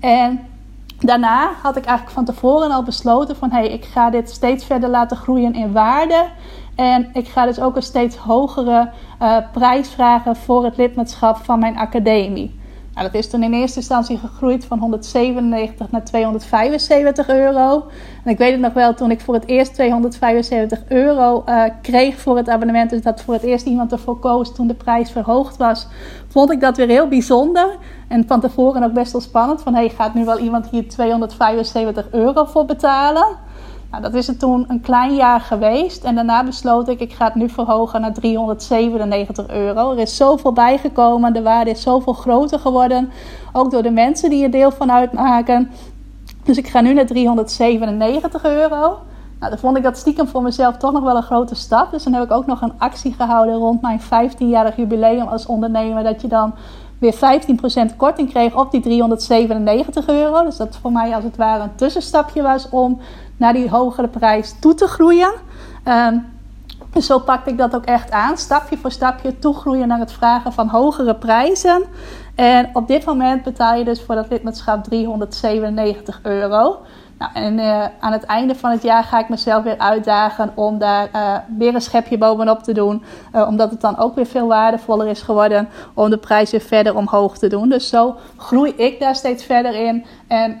En 0.00 0.40
daarna 1.00 1.50
had 1.62 1.76
ik 1.76 1.84
eigenlijk 1.84 2.16
van 2.16 2.24
tevoren 2.24 2.70
al 2.70 2.82
besloten 2.82 3.36
van... 3.36 3.50
hey, 3.50 3.68
ik 3.68 3.84
ga 3.84 4.10
dit 4.10 4.30
steeds 4.30 4.64
verder 4.64 4.88
laten 4.88 5.16
groeien 5.16 5.54
in 5.54 5.72
waarde. 5.72 6.26
En 6.74 7.10
ik 7.12 7.28
ga 7.28 7.46
dus 7.46 7.60
ook 7.60 7.76
een 7.76 7.82
steeds 7.82 8.16
hogere 8.16 8.90
uh, 9.22 9.36
prijs 9.52 9.88
vragen 9.88 10.36
voor 10.36 10.64
het 10.64 10.76
lidmaatschap 10.76 11.36
van 11.36 11.58
mijn 11.58 11.78
academie. 11.78 12.59
Nou, 13.00 13.12
dat 13.12 13.22
is 13.22 13.30
toen 13.30 13.42
in 13.42 13.52
eerste 13.52 13.78
instantie 13.78 14.18
gegroeid 14.18 14.64
van 14.64 14.78
197 14.78 15.90
naar 15.90 16.04
275 16.04 17.28
euro. 17.28 17.86
En 18.24 18.30
ik 18.30 18.38
weet 18.38 18.52
het 18.52 18.60
nog 18.60 18.72
wel, 18.72 18.94
toen 18.94 19.10
ik 19.10 19.20
voor 19.20 19.34
het 19.34 19.46
eerst 19.46 19.74
275 19.74 20.82
euro 20.88 21.44
uh, 21.48 21.64
kreeg 21.82 22.20
voor 22.20 22.36
het 22.36 22.48
abonnement, 22.48 22.90
dus 22.90 23.02
dat 23.02 23.22
voor 23.22 23.34
het 23.34 23.42
eerst 23.42 23.66
iemand 23.66 23.92
ervoor 23.92 24.18
koos 24.18 24.54
toen 24.54 24.66
de 24.66 24.74
prijs 24.74 25.10
verhoogd 25.10 25.56
was, 25.56 25.86
vond 26.28 26.52
ik 26.52 26.60
dat 26.60 26.76
weer 26.76 26.88
heel 26.88 27.08
bijzonder. 27.08 27.76
En 28.08 28.24
van 28.26 28.40
tevoren 28.40 28.82
ook 28.82 28.92
best 28.92 29.12
wel 29.12 29.20
spannend, 29.20 29.62
van 29.62 29.74
hey, 29.74 29.88
gaat 29.88 30.14
nu 30.14 30.24
wel 30.24 30.38
iemand 30.38 30.66
hier 30.66 30.88
275 30.88 32.10
euro 32.10 32.44
voor 32.44 32.64
betalen? 32.64 33.26
Nou, 33.90 34.02
dat 34.02 34.14
is 34.14 34.26
het 34.26 34.38
toen 34.38 34.64
een 34.68 34.80
klein 34.80 35.14
jaar 35.14 35.40
geweest. 35.40 36.04
En 36.04 36.14
daarna 36.14 36.44
besloot 36.44 36.88
ik, 36.88 37.00
ik 37.00 37.12
ga 37.12 37.24
het 37.24 37.34
nu 37.34 37.48
verhogen 37.48 38.00
naar 38.00 38.12
397 38.12 39.48
euro. 39.48 39.92
Er 39.92 39.98
is 39.98 40.16
zoveel 40.16 40.52
bijgekomen, 40.52 41.32
de 41.32 41.42
waarde 41.42 41.70
is 41.70 41.82
zoveel 41.82 42.12
groter 42.12 42.58
geworden. 42.58 43.10
Ook 43.52 43.70
door 43.70 43.82
de 43.82 43.90
mensen 43.90 44.30
die 44.30 44.44
er 44.44 44.50
deel 44.50 44.70
van 44.70 44.92
uitmaken. 44.92 45.70
Dus 46.42 46.56
ik 46.56 46.68
ga 46.68 46.80
nu 46.80 46.94
naar 46.94 47.06
397 47.06 48.44
euro. 48.44 48.98
Nou, 49.38 49.52
dan 49.52 49.58
vond 49.58 49.76
ik 49.76 49.82
dat 49.82 49.96
stiekem 49.96 50.28
voor 50.28 50.42
mezelf 50.42 50.76
toch 50.76 50.92
nog 50.92 51.02
wel 51.02 51.16
een 51.16 51.22
grote 51.22 51.54
stap. 51.54 51.90
Dus 51.90 52.04
dan 52.04 52.12
heb 52.12 52.22
ik 52.22 52.32
ook 52.32 52.46
nog 52.46 52.60
een 52.60 52.72
actie 52.78 53.12
gehouden 53.12 53.54
rond 53.54 53.82
mijn 53.82 54.00
15-jarig 54.00 54.76
jubileum 54.76 55.26
als 55.26 55.46
ondernemer. 55.46 56.02
Dat 56.02 56.20
je 56.20 56.28
dan 56.28 56.54
weer 57.00 57.14
15% 57.92 57.96
korting 57.96 58.30
kreeg 58.30 58.54
op 58.54 58.70
die 58.70 58.80
397 58.80 60.08
euro. 60.08 60.44
Dus 60.44 60.56
dat 60.56 60.78
voor 60.80 60.92
mij 60.92 61.14
als 61.14 61.24
het 61.24 61.36
ware 61.36 61.62
een 61.62 61.74
tussenstapje 61.74 62.42
was 62.42 62.68
om 62.68 63.00
naar 63.36 63.52
die 63.52 63.70
hogere 63.70 64.08
prijs 64.08 64.54
toe 64.60 64.74
te 64.74 64.86
groeien. 64.86 65.32
Ehm, 65.84 66.18
dus 66.92 67.06
zo 67.06 67.18
pakte 67.18 67.50
ik 67.50 67.58
dat 67.58 67.74
ook 67.74 67.84
echt 67.84 68.10
aan, 68.10 68.36
stapje 68.36 68.76
voor 68.76 68.90
stapje 68.90 69.38
toegroeien 69.38 69.88
naar 69.88 69.98
het 69.98 70.12
vragen 70.12 70.52
van 70.52 70.68
hogere 70.68 71.14
prijzen. 71.14 71.82
En 72.34 72.70
op 72.72 72.88
dit 72.88 73.04
moment 73.04 73.42
betaal 73.42 73.74
je 73.74 73.84
dus 73.84 74.02
voor 74.02 74.14
dat 74.14 74.30
lidmaatschap 74.30 74.84
397 74.84 76.20
euro. 76.22 76.78
Nou, 77.20 77.32
en 77.34 77.58
uh, 77.58 77.84
aan 78.00 78.12
het 78.12 78.24
einde 78.24 78.54
van 78.54 78.70
het 78.70 78.82
jaar 78.82 79.04
ga 79.04 79.18
ik 79.18 79.28
mezelf 79.28 79.62
weer 79.62 79.78
uitdagen 79.78 80.52
om 80.54 80.78
daar 80.78 81.08
uh, 81.14 81.36
weer 81.58 81.74
een 81.74 81.80
schepje 81.80 82.18
bovenop 82.18 82.62
te 82.62 82.72
doen. 82.72 83.02
Uh, 83.34 83.46
omdat 83.48 83.70
het 83.70 83.80
dan 83.80 83.98
ook 83.98 84.14
weer 84.14 84.26
veel 84.26 84.46
waardevoller 84.46 85.06
is 85.06 85.22
geworden 85.22 85.68
om 85.94 86.10
de 86.10 86.18
prijs 86.18 86.50
weer 86.50 86.60
verder 86.60 86.96
omhoog 86.96 87.38
te 87.38 87.48
doen. 87.48 87.68
Dus 87.68 87.88
zo 87.88 88.16
groei 88.36 88.72
ik 88.76 89.00
daar 89.00 89.14
steeds 89.16 89.44
verder 89.44 89.74
in. 89.74 90.04
En 90.28 90.60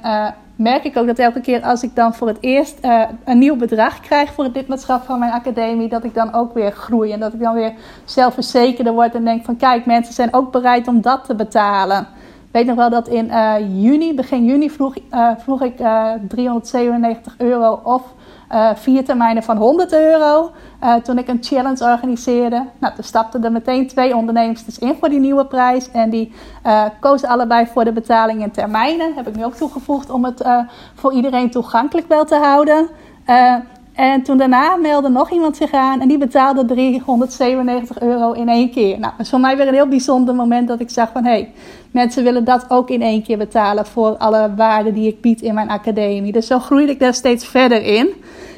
merk 0.56 0.84
ik 0.84 0.96
ook 0.96 1.06
dat 1.06 1.18
elke 1.18 1.40
keer 1.40 1.62
als 1.62 1.82
ik 1.82 1.94
dan 1.94 2.14
voor 2.14 2.28
het 2.28 2.38
eerst 2.40 2.78
een 3.24 3.38
nieuw 3.38 3.56
bedrag 3.56 4.00
krijg 4.00 4.32
voor 4.32 4.44
het 4.44 4.56
lidmaatschap 4.56 5.04
van 5.04 5.18
mijn 5.18 5.32
academie, 5.32 5.88
dat 5.88 6.04
ik 6.04 6.14
dan 6.14 6.34
ook 6.34 6.54
weer 6.54 6.72
groei. 6.72 7.12
En 7.12 7.20
dat 7.20 7.32
ik 7.32 7.40
dan 7.40 7.54
weer 7.54 7.72
zelfverzekerder 8.04 8.92
word 8.92 9.14
en 9.14 9.24
denk 9.24 9.44
van 9.44 9.56
kijk, 9.56 9.86
mensen 9.86 10.14
zijn 10.14 10.34
ook 10.34 10.52
bereid 10.52 10.88
om 10.88 11.00
dat 11.00 11.24
te 11.24 11.34
betalen 11.34 12.06
weet 12.50 12.66
nog 12.66 12.76
wel 12.76 12.90
dat 12.90 13.08
in 13.08 13.26
uh, 13.26 13.54
juni, 13.82 14.14
begin 14.14 14.44
juni, 14.44 14.70
vroeg, 14.70 14.96
uh, 15.14 15.30
vroeg 15.38 15.62
ik 15.62 15.80
uh, 15.80 16.12
eh, 16.12 16.20
397 16.28 17.34
euro 17.38 17.80
of 17.82 18.02
vier 18.74 19.04
termijnen 19.04 19.42
van 19.42 19.56
100 19.56 19.92
euro. 19.92 20.50
toen 21.02 21.18
ik 21.18 21.28
een 21.28 21.38
challenge 21.40 21.84
organiseerde. 21.84 22.64
Nou, 22.78 22.94
toen 22.94 23.04
stapten 23.04 23.44
er 23.44 23.52
meteen 23.52 23.86
twee 23.88 24.16
ondernemers 24.16 24.78
in 24.78 24.96
voor 24.98 25.08
die 25.08 25.20
nieuwe 25.20 25.46
prijs. 25.46 25.90
En 25.90 26.10
die 26.10 26.32
kozen 27.00 27.28
allebei 27.28 27.66
voor 27.66 27.84
de 27.84 27.92
betaling 27.92 28.42
in 28.42 28.50
termijnen. 28.50 29.14
Heb 29.14 29.28
ik 29.28 29.36
nu 29.36 29.44
ook 29.44 29.54
toegevoegd 29.54 30.10
om 30.10 30.24
het 30.24 30.44
voor 30.94 31.12
iedereen 31.12 31.50
toegankelijk 31.50 32.08
wel 32.08 32.24
te 32.24 32.36
houden. 32.36 32.88
En 34.00 34.22
toen 34.22 34.36
daarna 34.36 34.76
meldde 34.76 35.08
nog 35.08 35.30
iemand 35.30 35.56
zich 35.56 35.72
aan 35.72 36.00
en 36.00 36.08
die 36.08 36.18
betaalde 36.18 36.64
397 36.64 38.00
euro 38.00 38.32
in 38.32 38.48
één 38.48 38.70
keer. 38.70 38.98
Nou, 38.98 39.12
dat 39.16 39.20
is 39.26 39.30
voor 39.30 39.40
mij 39.40 39.56
weer 39.56 39.68
een 39.68 39.74
heel 39.74 39.88
bijzonder 39.88 40.34
moment 40.34 40.68
dat 40.68 40.80
ik 40.80 40.90
zag 40.90 41.10
van 41.12 41.24
hé, 41.24 41.30
hey, 41.30 41.52
mensen 41.90 42.24
willen 42.24 42.44
dat 42.44 42.64
ook 42.68 42.90
in 42.90 43.02
één 43.02 43.22
keer 43.22 43.38
betalen 43.38 43.86
voor 43.86 44.16
alle 44.16 44.54
waarden 44.56 44.94
die 44.94 45.08
ik 45.08 45.20
bied 45.20 45.42
in 45.42 45.54
mijn 45.54 45.68
academie. 45.68 46.32
Dus 46.32 46.46
zo 46.46 46.58
groeide 46.58 46.92
ik 46.92 46.98
daar 46.98 47.14
steeds 47.14 47.46
verder 47.46 47.82
in. 47.82 48.08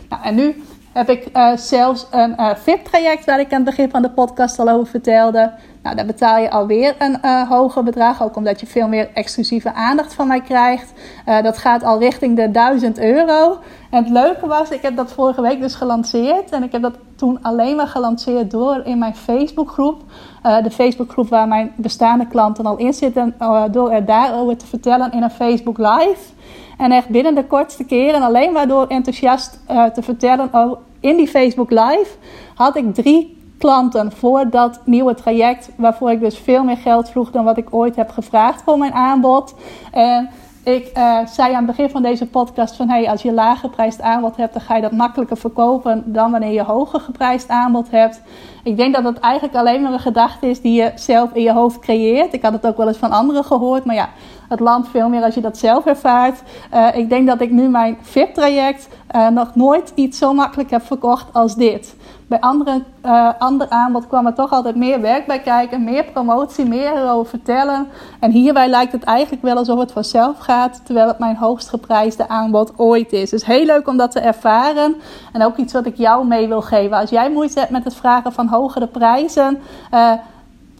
Nou, 0.08 0.22
en 0.22 0.34
nu 0.34 0.62
heb 0.92 1.08
ik 1.08 1.28
uh, 1.36 1.56
zelfs 1.56 2.06
een 2.10 2.34
uh, 2.40 2.54
VIP-traject 2.54 3.24
waar 3.24 3.40
ik 3.40 3.52
aan 3.52 3.60
het 3.60 3.64
begin 3.64 3.90
van 3.90 4.02
de 4.02 4.10
podcast 4.10 4.58
al 4.58 4.68
over 4.68 4.86
vertelde. 4.86 5.52
Nou, 5.82 5.96
daar 5.96 6.06
betaal 6.06 6.38
je 6.38 6.50
alweer 6.50 6.94
een 6.98 7.18
uh, 7.24 7.48
hoger 7.48 7.84
bedrag, 7.84 8.22
ook 8.22 8.36
omdat 8.36 8.60
je 8.60 8.66
veel 8.66 8.88
meer 8.88 9.08
exclusieve 9.14 9.72
aandacht 9.72 10.14
van 10.14 10.26
mij 10.26 10.40
krijgt. 10.40 10.92
dat 11.24 11.58
gaat 11.58 11.82
al 11.82 11.98
richting 11.98 12.36
de 12.36 12.50
1000 12.50 12.98
euro. 12.98 13.58
En 13.90 14.02
het 14.02 14.12
leuke 14.12 14.46
was, 14.46 14.70
ik 14.70 14.82
heb 14.82 14.96
dat 14.96 15.12
vorige 15.12 15.40
week 15.40 15.60
dus 15.60 15.74
gelanceerd. 15.74 16.50
En 16.50 16.62
ik 16.62 16.72
heb 16.72 16.82
dat 16.82 16.94
toen 17.16 17.38
alleen 17.42 17.76
maar 17.76 17.86
gelanceerd 17.86 18.50
door 18.50 18.80
in 18.84 18.98
mijn 18.98 19.16
Facebookgroep. 19.16 20.02
de 20.42 20.70
Facebookgroep 20.70 21.28
waar 21.28 21.48
mijn 21.48 21.72
bestaande 21.76 22.26
klanten 22.26 22.66
al 22.66 22.76
in 22.76 22.92
zitten. 22.92 23.34
door 23.70 23.90
er 23.90 24.04
daarover 24.04 24.56
te 24.56 24.66
vertellen 24.66 25.12
in 25.12 25.22
een 25.22 25.30
Facebook 25.30 25.78
Live. 25.78 26.32
En 26.82 26.92
echt 26.92 27.08
binnen 27.08 27.34
de 27.34 27.44
kortste 27.44 27.84
keren, 27.84 28.22
alleen 28.22 28.52
maar 28.52 28.68
door 28.68 28.86
enthousiast 28.86 29.60
uh, 29.70 29.84
te 29.84 30.02
vertellen 30.02 30.48
oh, 30.52 30.80
in 31.00 31.16
die 31.16 31.28
Facebook 31.28 31.70
Live, 31.70 32.06
had 32.54 32.76
ik 32.76 32.94
drie 32.94 33.36
klanten 33.58 34.12
voor 34.12 34.50
dat 34.50 34.80
nieuwe 34.84 35.14
traject. 35.14 35.70
Waarvoor 35.76 36.10
ik 36.10 36.20
dus 36.20 36.38
veel 36.38 36.64
meer 36.64 36.76
geld 36.76 37.10
vroeg 37.10 37.30
dan 37.30 37.44
wat 37.44 37.56
ik 37.56 37.74
ooit 37.74 37.96
heb 37.96 38.10
gevraagd 38.10 38.62
voor 38.62 38.78
mijn 38.78 38.92
aanbod. 38.92 39.54
En 39.92 40.30
ik 40.64 40.90
uh, 40.96 41.26
zei 41.26 41.52
aan 41.52 41.66
het 41.66 41.76
begin 41.76 41.90
van 41.90 42.02
deze 42.02 42.26
podcast 42.26 42.76
van 42.76 42.88
hey, 42.88 43.08
als 43.08 43.22
je 43.22 43.32
lager 43.32 43.68
geprijsd 43.68 44.00
aanbod 44.00 44.36
hebt, 44.36 44.52
dan 44.52 44.62
ga 44.62 44.76
je 44.76 44.82
dat 44.82 44.92
makkelijker 44.92 45.36
verkopen 45.36 46.02
dan 46.06 46.30
wanneer 46.30 46.52
je 46.52 46.62
hoger 46.62 47.00
geprijsd 47.00 47.48
aanbod 47.48 47.90
hebt. 47.90 48.20
Ik 48.64 48.76
denk 48.76 48.94
dat 48.94 49.04
het 49.04 49.18
eigenlijk 49.18 49.54
alleen 49.54 49.82
maar 49.82 49.92
een 49.92 49.98
gedachte 49.98 50.46
is 50.46 50.60
die 50.60 50.82
je 50.82 50.92
zelf 50.94 51.32
in 51.32 51.42
je 51.42 51.52
hoofd 51.52 51.78
creëert. 51.78 52.32
Ik 52.32 52.42
had 52.42 52.52
het 52.52 52.66
ook 52.66 52.76
wel 52.76 52.88
eens 52.88 52.96
van 52.96 53.10
anderen 53.10 53.44
gehoord, 53.44 53.84
maar 53.84 53.94
ja, 53.94 54.08
het 54.52 54.60
land 54.60 54.88
veel 54.88 55.08
meer 55.08 55.22
als 55.22 55.34
je 55.34 55.40
dat 55.40 55.58
zelf 55.58 55.86
ervaart. 55.86 56.42
Uh, 56.74 56.96
ik 56.96 57.08
denk 57.08 57.26
dat 57.26 57.40
ik 57.40 57.50
nu 57.50 57.68
mijn 57.68 57.98
VIP-traject 58.00 58.88
uh, 59.16 59.28
nog 59.28 59.54
nooit 59.54 59.92
iets 59.94 60.18
zo 60.18 60.34
makkelijk 60.34 60.70
heb 60.70 60.86
verkocht 60.86 61.26
als 61.32 61.54
dit. 61.54 61.94
Bij 62.26 62.40
andere, 62.40 62.82
uh, 63.06 63.28
aanbod 63.68 64.06
kwam 64.06 64.26
er 64.26 64.34
toch 64.34 64.52
altijd 64.52 64.76
meer 64.76 65.00
werk 65.00 65.26
bij 65.26 65.40
kijken, 65.40 65.84
meer 65.84 66.04
promotie, 66.04 66.68
meer 66.68 66.96
erover 66.96 67.30
vertellen. 67.30 67.88
En 68.20 68.30
hierbij 68.30 68.68
lijkt 68.68 68.92
het 68.92 69.04
eigenlijk 69.04 69.42
wel 69.42 69.56
alsof 69.56 69.78
het 69.78 69.92
vanzelf 69.92 70.38
gaat, 70.38 70.80
terwijl 70.84 71.08
het 71.08 71.18
mijn 71.18 71.36
hoogst 71.36 71.68
geprijsde 71.68 72.28
aanbod 72.28 72.72
ooit 72.76 73.12
is. 73.12 73.30
Dus 73.30 73.44
heel 73.44 73.64
leuk 73.64 73.88
om 73.88 73.96
dat 73.96 74.10
te 74.10 74.20
ervaren. 74.20 74.96
En 75.32 75.44
ook 75.44 75.56
iets 75.56 75.72
wat 75.72 75.86
ik 75.86 75.96
jou 75.96 76.26
mee 76.26 76.48
wil 76.48 76.62
geven. 76.62 76.96
Als 76.96 77.10
jij 77.10 77.30
moeite 77.30 77.58
hebt 77.58 77.70
met 77.70 77.84
het 77.84 77.94
vragen 77.94 78.32
van 78.32 78.46
hogere 78.46 78.86
prijzen, 78.86 79.58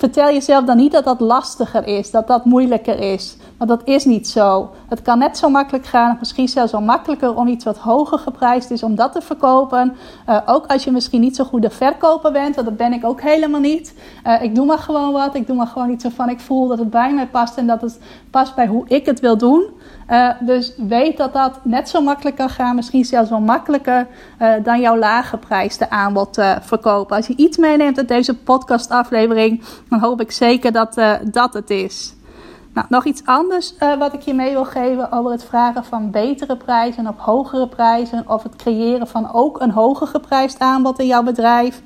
vertel 0.02 0.32
jezelf 0.32 0.64
dan 0.64 0.76
niet 0.76 0.92
dat 0.92 1.04
dat 1.04 1.20
lastiger 1.20 1.86
is, 1.86 2.10
dat 2.10 2.26
dat 2.26 2.44
moeilijker 2.44 2.98
is. 2.98 3.36
Want 3.56 3.70
dat 3.70 3.80
is 3.84 4.04
niet 4.04 4.28
zo. 4.28 4.70
Het 4.88 5.02
kan 5.02 5.18
net 5.18 5.38
zo 5.38 5.48
makkelijk 5.48 5.86
gaan, 5.86 6.16
misschien 6.18 6.48
zelfs 6.48 6.72
wel 6.72 6.80
makkelijker 6.80 7.34
om 7.34 7.48
iets 7.48 7.64
wat 7.64 7.78
hoger 7.78 8.18
geprijsd 8.18 8.70
is, 8.70 8.82
om 8.82 8.94
dat 8.94 9.12
te 9.12 9.20
verkopen. 9.20 9.96
Uh, 10.28 10.38
ook 10.46 10.66
als 10.66 10.84
je 10.84 10.90
misschien 10.90 11.20
niet 11.20 11.36
zo 11.36 11.44
goed 11.44 11.62
de 11.62 11.70
verkoper 11.70 12.32
bent, 12.32 12.54
want 12.54 12.66
dat 12.66 12.76
ben 12.76 12.92
ik 12.92 13.04
ook 13.04 13.20
helemaal 13.20 13.60
niet. 13.60 13.94
Uh, 14.26 14.42
ik 14.42 14.54
doe 14.54 14.66
maar 14.66 14.78
gewoon 14.78 15.12
wat, 15.12 15.34
ik 15.34 15.46
doe 15.46 15.56
maar 15.56 15.66
gewoon 15.66 15.90
iets 15.90 16.02
waarvan 16.02 16.28
ik 16.28 16.40
voel 16.40 16.68
dat 16.68 16.78
het 16.78 16.90
bij 16.90 17.12
mij 17.14 17.26
past 17.26 17.56
en 17.56 17.66
dat 17.66 17.80
het 17.80 17.98
past 18.30 18.54
bij 18.54 18.66
hoe 18.66 18.84
ik 18.88 19.06
het 19.06 19.20
wil 19.20 19.36
doen. 19.36 19.64
Uh, 20.11 20.31
dus 20.40 20.73
weet 20.77 21.16
dat 21.16 21.33
dat 21.33 21.61
net 21.64 21.88
zo 21.88 22.01
makkelijk 22.01 22.37
kan 22.37 22.49
gaan, 22.51 22.75
misschien 22.75 23.05
zelfs 23.05 23.31
wel 23.31 23.40
makkelijker 23.40 24.07
dan 24.62 24.81
jouw 24.81 24.97
laaggeprijsde 24.97 25.90
aanbod 25.90 26.33
te 26.33 26.59
verkopen. 26.61 27.16
Als 27.16 27.27
je 27.27 27.37
iets 27.37 27.57
meeneemt 27.57 27.99
uit 27.99 28.09
deze 28.09 28.38
podcastaflevering, 28.38 29.62
dan 29.88 30.01
hoop 30.01 30.21
ik 30.21 30.31
zeker 30.31 30.73
dat 30.73 30.95
dat 31.23 31.55
het 31.55 31.71
is. 31.71 32.14
Nou, 32.75 32.87
nog 32.90 33.05
iets 33.05 33.23
anders 33.25 33.75
uh, 33.81 33.99
wat 33.99 34.12
ik 34.12 34.21
je 34.21 34.35
mee 34.35 34.53
wil 34.53 34.64
geven 34.64 35.12
over 35.12 35.31
het 35.31 35.45
vragen 35.45 35.85
van 35.85 36.11
betere 36.11 36.57
prijzen 36.57 37.09
of 37.09 37.16
hogere 37.16 37.68
prijzen. 37.68 38.25
Of 38.29 38.42
het 38.42 38.57
creëren 38.57 39.07
van 39.07 39.33
ook 39.33 39.61
een 39.61 39.71
hoger 39.71 40.07
geprijsd 40.07 40.59
aanbod 40.59 40.99
in 40.99 41.07
jouw 41.07 41.23
bedrijf. 41.23 41.83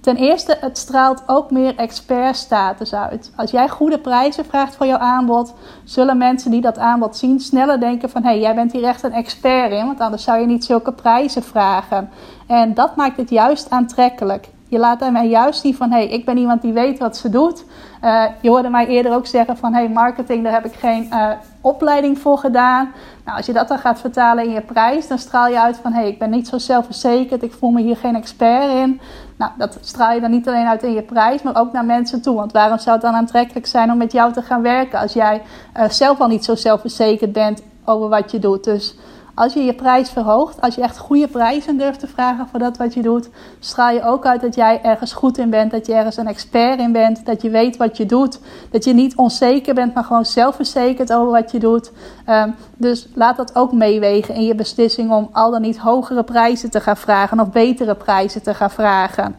Ten 0.00 0.16
eerste, 0.16 0.56
het 0.60 0.78
straalt 0.78 1.22
ook 1.26 1.50
meer 1.50 1.76
expertstatus 1.76 2.94
uit. 2.94 3.32
Als 3.36 3.50
jij 3.50 3.68
goede 3.68 3.98
prijzen 3.98 4.44
vraagt 4.44 4.76
voor 4.76 4.86
jouw 4.86 4.98
aanbod, 4.98 5.54
zullen 5.84 6.18
mensen 6.18 6.50
die 6.50 6.60
dat 6.60 6.78
aanbod 6.78 7.16
zien 7.16 7.40
sneller 7.40 7.80
denken 7.80 8.10
van 8.10 8.22
hé, 8.22 8.28
hey, 8.28 8.40
jij 8.40 8.54
bent 8.54 8.72
hier 8.72 8.84
echt 8.84 9.02
een 9.02 9.12
expert 9.12 9.72
in, 9.72 9.86
want 9.86 10.00
anders 10.00 10.24
zou 10.24 10.40
je 10.40 10.46
niet 10.46 10.64
zulke 10.64 10.92
prijzen 10.92 11.42
vragen. 11.42 12.10
En 12.46 12.74
dat 12.74 12.96
maakt 12.96 13.16
het 13.16 13.30
juist 13.30 13.70
aantrekkelijk. 13.70 14.48
Je 14.68 14.78
laat 14.78 15.00
daarmee 15.00 15.28
juist 15.28 15.60
zien 15.60 15.74
van 15.74 15.90
hé, 15.90 15.96
hey, 15.96 16.08
ik 16.08 16.24
ben 16.24 16.36
iemand 16.36 16.62
die 16.62 16.72
weet 16.72 16.98
wat 16.98 17.16
ze 17.16 17.28
doet. 17.28 17.64
Uh, 18.04 18.24
je 18.40 18.48
hoorde 18.48 18.68
mij 18.68 18.86
eerder 18.86 19.12
ook 19.12 19.26
zeggen 19.26 19.56
van 19.56 19.74
hey, 19.74 19.88
marketing, 19.88 20.44
daar 20.44 20.52
heb 20.52 20.64
ik 20.64 20.74
geen 20.74 21.08
uh, 21.12 21.30
opleiding 21.60 22.18
voor 22.18 22.38
gedaan. 22.38 22.92
Nou, 23.24 23.36
als 23.36 23.46
je 23.46 23.52
dat 23.52 23.68
dan 23.68 23.78
gaat 23.78 24.00
vertalen 24.00 24.44
in 24.44 24.50
je 24.50 24.60
prijs, 24.60 25.08
dan 25.08 25.18
straal 25.18 25.48
je 25.48 25.60
uit 25.60 25.76
van 25.76 25.92
hé, 25.92 26.00
hey, 26.00 26.08
ik 26.08 26.18
ben 26.18 26.30
niet 26.30 26.48
zo 26.48 26.58
zelfverzekerd, 26.58 27.42
ik 27.42 27.52
voel 27.52 27.70
me 27.70 27.80
hier 27.80 27.96
geen 27.96 28.16
expert 28.16 28.72
in. 28.74 29.00
Nou, 29.40 29.52
dat 29.56 29.78
straal 29.80 30.12
je 30.12 30.20
dan 30.20 30.30
niet 30.30 30.48
alleen 30.48 30.66
uit 30.66 30.82
in 30.82 30.92
je 30.92 31.02
prijs, 31.02 31.42
maar 31.42 31.56
ook 31.56 31.72
naar 31.72 31.84
mensen 31.84 32.22
toe. 32.22 32.34
Want 32.34 32.52
waarom 32.52 32.78
zou 32.78 32.96
het 32.96 33.04
dan 33.04 33.14
aantrekkelijk 33.14 33.66
zijn 33.66 33.90
om 33.90 33.98
met 33.98 34.12
jou 34.12 34.32
te 34.32 34.42
gaan 34.42 34.62
werken 34.62 34.98
als 34.98 35.12
jij 35.12 35.42
uh, 35.76 35.88
zelf 35.88 36.20
al 36.20 36.28
niet 36.28 36.44
zo 36.44 36.54
zelfverzekerd 36.54 37.32
bent 37.32 37.62
over 37.84 38.08
wat 38.08 38.30
je 38.30 38.38
doet? 38.38 38.64
Dus 38.64 38.94
als 39.40 39.52
je 39.52 39.64
je 39.64 39.74
prijs 39.74 40.10
verhoogt, 40.10 40.60
als 40.60 40.74
je 40.74 40.82
echt 40.82 40.98
goede 40.98 41.28
prijzen 41.28 41.78
durft 41.78 42.00
te 42.00 42.06
vragen 42.06 42.48
voor 42.48 42.58
dat 42.58 42.76
wat 42.76 42.94
je 42.94 43.02
doet, 43.02 43.28
straal 43.58 43.90
je 43.90 44.02
ook 44.02 44.26
uit 44.26 44.40
dat 44.40 44.54
jij 44.54 44.80
ergens 44.82 45.12
goed 45.12 45.38
in 45.38 45.50
bent, 45.50 45.70
dat 45.70 45.86
je 45.86 45.94
ergens 45.94 46.16
een 46.16 46.26
expert 46.26 46.78
in 46.78 46.92
bent, 46.92 47.26
dat 47.26 47.42
je 47.42 47.50
weet 47.50 47.76
wat 47.76 47.96
je 47.96 48.06
doet, 48.06 48.40
dat 48.70 48.84
je 48.84 48.92
niet 48.92 49.16
onzeker 49.16 49.74
bent, 49.74 49.94
maar 49.94 50.04
gewoon 50.04 50.24
zelfverzekerd 50.24 51.12
over 51.12 51.32
wat 51.32 51.50
je 51.50 51.58
doet. 51.58 51.92
Um, 52.28 52.54
dus 52.76 53.08
laat 53.14 53.36
dat 53.36 53.54
ook 53.54 53.72
meewegen 53.72 54.34
in 54.34 54.44
je 54.44 54.54
beslissing 54.54 55.10
om 55.10 55.28
al 55.32 55.50
dan 55.50 55.60
niet 55.60 55.78
hogere 55.78 56.22
prijzen 56.22 56.70
te 56.70 56.80
gaan 56.80 56.96
vragen 56.96 57.40
of 57.40 57.50
betere 57.50 57.94
prijzen 57.94 58.42
te 58.42 58.54
gaan 58.54 58.70
vragen. 58.70 59.36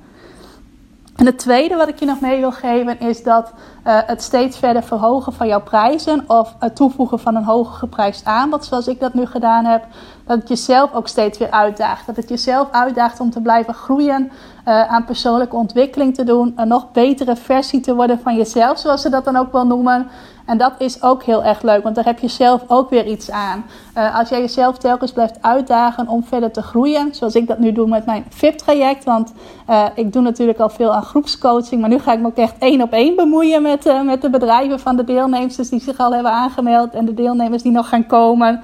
En 1.21 1.27
het 1.27 1.37
tweede 1.37 1.75
wat 1.75 1.87
ik 1.87 1.99
je 1.99 2.05
nog 2.05 2.19
mee 2.19 2.39
wil 2.39 2.51
geven 2.51 2.99
is 2.99 3.23
dat 3.23 3.51
uh, 3.87 3.99
het 4.05 4.21
steeds 4.21 4.57
verder 4.57 4.83
verhogen 4.83 5.33
van 5.33 5.47
jouw 5.47 5.61
prijzen 5.61 6.23
of 6.27 6.55
het 6.59 6.75
toevoegen 6.75 7.19
van 7.19 7.35
een 7.35 7.43
hoger 7.43 7.73
geprijsd 7.73 8.25
aanbod, 8.25 8.65
zoals 8.65 8.87
ik 8.87 8.99
dat 8.99 9.13
nu 9.13 9.25
gedaan 9.25 9.65
heb, 9.65 9.85
dat 10.25 10.37
het 10.37 10.47
jezelf 10.47 10.93
ook 10.93 11.07
steeds 11.07 11.37
weer 11.37 11.51
uitdaagt. 11.51 12.05
Dat 12.05 12.15
het 12.15 12.29
jezelf 12.29 12.71
uitdaagt 12.71 13.19
om 13.19 13.29
te 13.29 13.41
blijven 13.41 13.73
groeien, 13.73 14.31
uh, 14.67 14.87
aan 14.91 15.05
persoonlijke 15.05 15.55
ontwikkeling 15.55 16.15
te 16.15 16.23
doen, 16.23 16.53
een 16.55 16.67
nog 16.67 16.91
betere 16.91 17.35
versie 17.35 17.79
te 17.79 17.95
worden 17.95 18.19
van 18.19 18.35
jezelf, 18.35 18.79
zoals 18.79 19.01
ze 19.01 19.09
dat 19.09 19.25
dan 19.25 19.35
ook 19.35 19.51
wel 19.51 19.65
noemen. 19.65 20.07
En 20.45 20.57
dat 20.57 20.73
is 20.77 21.03
ook 21.03 21.23
heel 21.23 21.43
erg 21.43 21.61
leuk, 21.61 21.83
want 21.83 21.95
daar 21.95 22.05
heb 22.05 22.19
je 22.19 22.27
zelf 22.27 22.63
ook 22.67 22.89
weer 22.89 23.05
iets 23.05 23.31
aan. 23.31 23.65
Uh, 23.97 24.19
als 24.19 24.29
jij 24.29 24.39
jezelf 24.39 24.77
telkens 24.77 25.11
blijft 25.11 25.41
uitdagen 25.41 26.07
om 26.07 26.23
verder 26.23 26.51
te 26.51 26.61
groeien, 26.61 27.15
zoals 27.15 27.35
ik 27.35 27.47
dat 27.47 27.59
nu 27.59 27.71
doe 27.71 27.87
met 27.87 28.05
mijn 28.05 28.25
VIP-traject, 28.29 29.03
want 29.03 29.33
uh, 29.69 29.85
ik 29.95 30.13
doe 30.13 30.21
natuurlijk 30.21 30.59
al 30.59 30.69
veel 30.69 30.93
aan 30.93 31.03
groepscoaching, 31.03 31.81
maar 31.81 31.89
nu 31.89 31.99
ga 31.99 32.13
ik 32.13 32.19
me 32.19 32.27
ook 32.27 32.37
echt 32.37 32.57
één 32.57 32.81
op 32.81 32.91
één 32.91 33.15
bemoeien 33.15 33.61
met, 33.61 33.85
uh, 33.85 34.01
met 34.01 34.21
de 34.21 34.29
bedrijven 34.29 34.79
van 34.79 34.95
de 34.95 35.03
deelnemers 35.03 35.55
die 35.55 35.81
zich 35.81 35.97
al 35.97 36.13
hebben 36.13 36.31
aangemeld 36.31 36.93
en 36.93 37.05
de 37.05 37.13
deelnemers 37.13 37.63
die 37.63 37.71
nog 37.71 37.89
gaan 37.89 38.05
komen. 38.05 38.61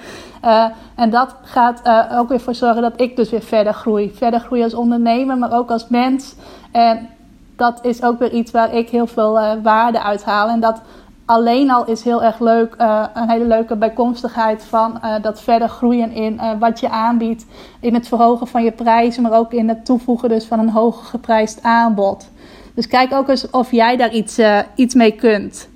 en 0.96 1.10
dat 1.10 1.36
gaat 1.42 1.82
ook 2.12 2.30
weer 2.30 2.40
voor 2.40 2.56
zorgen 2.56 2.82
dat 2.82 3.02
ik 3.02 3.16
dus 3.16 3.30
weer 3.30 3.42
verder 3.42 3.74
groei. 3.74 4.12
Verder 4.16 4.40
groei 4.40 4.64
als 4.64 4.74
ondernemer, 4.74 5.38
maar 5.38 5.54
ook 5.54 5.72
als 5.72 5.88
mens. 5.88 6.36
En 6.72 7.10
dat 7.56 7.80
is 7.82 8.04
ook 8.04 8.20
weer 8.20 8.32
iets 8.32 8.52
waar 8.52 8.74
ik 8.74 8.90
heel 8.90 9.08
veel 9.08 9.40
waarde 9.64 10.02
uit 10.02 10.24
haal. 10.24 10.48
En 10.48 10.60
dat 10.60 10.82
alleen 11.28 11.72
al 11.72 11.86
is 11.86 12.04
heel 12.04 12.24
erg 12.24 12.40
leuk, 12.40 12.76
uh, 12.82 13.06
een 13.14 13.30
hele 13.30 13.46
leuke 13.46 13.76
bijkomstigheid 13.76 14.64
van 14.64 15.00
uh, 15.04 15.16
dat 15.22 15.42
verder 15.42 15.70
groeien 15.70 16.12
in 16.12 16.34
uh, 16.34 16.52
wat 16.60 16.80
je 16.80 16.90
aanbiedt, 16.90 17.46
in 17.80 17.94
het 17.94 18.08
verhogen 18.08 18.48
van 18.48 18.64
je 18.64 18.72
prijzen, 18.72 19.24
maar 19.24 19.38
ook 19.38 19.54
in 19.54 19.70
het 19.70 19.86
toevoegen 19.86 20.30
dus 20.30 20.46
van 20.46 20.60
een 20.60 20.70
hoger 20.70 21.06
geprijsd 21.06 21.64
aanbod. 21.64 22.30
Dus 22.74 22.88
kijk 22.88 23.14
ook 23.14 23.30
eens 23.30 23.50
of 23.50 23.72
jij 23.72 23.98
daar 23.98 24.12
iets, 24.12 24.40
iets 24.76 24.94
mee 24.94 25.12
kunt. 25.12 25.70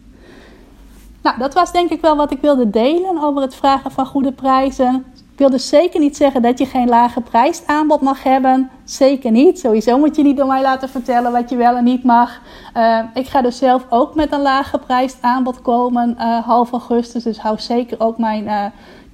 Nou, 1.21 1.37
dat 1.37 1.53
was 1.53 1.71
denk 1.71 1.89
ik 1.89 2.01
wel 2.01 2.15
wat 2.15 2.31
ik 2.31 2.41
wilde 2.41 2.69
delen 2.69 3.23
over 3.23 3.41
het 3.41 3.55
vragen 3.55 3.91
van 3.91 4.05
goede 4.05 4.31
prijzen 4.31 5.05
wil 5.41 5.49
dus 5.49 5.69
zeker 5.69 5.99
niet 5.99 6.17
zeggen 6.17 6.41
dat 6.41 6.59
je 6.59 6.65
geen 6.65 6.89
lage 6.89 7.21
aanbod 7.65 8.01
mag 8.01 8.23
hebben. 8.23 8.69
Zeker 8.83 9.31
niet. 9.31 9.59
Sowieso 9.59 9.97
moet 9.97 10.15
je 10.15 10.23
niet 10.23 10.37
door 10.37 10.47
mij 10.47 10.61
laten 10.61 10.89
vertellen 10.89 11.31
wat 11.31 11.49
je 11.49 11.55
wel 11.55 11.75
en 11.75 11.83
niet 11.83 12.03
mag. 12.03 12.41
Uh, 12.77 12.99
ik 13.13 13.27
ga 13.27 13.41
dus 13.41 13.57
zelf 13.57 13.85
ook 13.89 14.15
met 14.15 14.31
een 14.31 14.41
lage 14.41 14.79
aanbod 15.21 15.61
komen 15.61 16.15
uh, 16.19 16.39
half 16.39 16.71
augustus. 16.71 17.23
Dus 17.23 17.39
hou 17.39 17.59
zeker 17.59 17.99
ook 17.99 18.17
mijn 18.17 18.43
uh, 18.43 18.65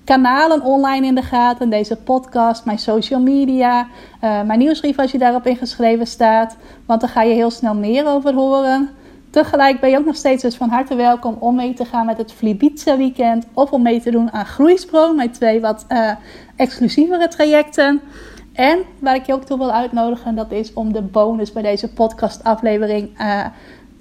kanalen 0.03 0.61
online 0.61 1.05
in 1.05 1.15
de 1.15 1.21
gaten. 1.21 1.69
Deze 1.69 1.95
podcast, 1.95 2.65
mijn 2.65 2.80
social 2.80 3.19
media, 3.19 3.88
mijn 4.19 4.59
nieuwsbrief 4.59 4.99
als 4.99 5.11
je 5.11 5.17
daarop 5.17 5.45
ingeschreven 5.45 6.07
staat. 6.07 6.57
Want 6.86 7.01
daar 7.01 7.09
ga 7.09 7.21
je 7.21 7.34
heel 7.34 7.51
snel 7.51 7.75
meer 7.75 8.07
over 8.07 8.34
horen. 8.34 8.89
Tegelijk 9.38 9.80
ben 9.80 9.90
je 9.90 9.98
ook 9.98 10.06
nog 10.06 10.16
steeds 10.16 10.42
dus 10.42 10.56
van 10.56 10.70
harte 10.70 10.96
welkom 10.96 11.36
om 11.40 11.56
mee 11.56 11.74
te 11.74 11.86
gaan 11.86 12.06
met 12.06 12.18
het 12.18 12.34
Flibiza 12.34 12.98
weekend. 12.98 13.46
Of 13.54 13.72
om 13.72 13.82
mee 13.82 14.02
te 14.02 14.12
doen 14.12 14.32
aan 14.32 14.46
Groeisprong, 14.46 15.16
mijn 15.16 15.32
twee 15.32 15.62
wat 15.62 15.86
uh, 15.90 16.12
exclusievere 16.56 17.28
trajecten. 17.28 18.02
En 18.54 18.80
waar 19.00 19.16
ik 19.16 19.26
je 19.26 19.34
ook 19.34 19.44
toe 19.44 19.58
wil 19.58 19.72
uitnodigen, 19.72 20.36
dat 20.36 20.52
is 20.52 20.74
om 20.74 20.94
de 20.94 21.02
bonus 21.02 21.52
bij 21.52 21.62
deze 21.62 21.94
podcastaflevering 21.94 23.20
uh, 23.20 23.46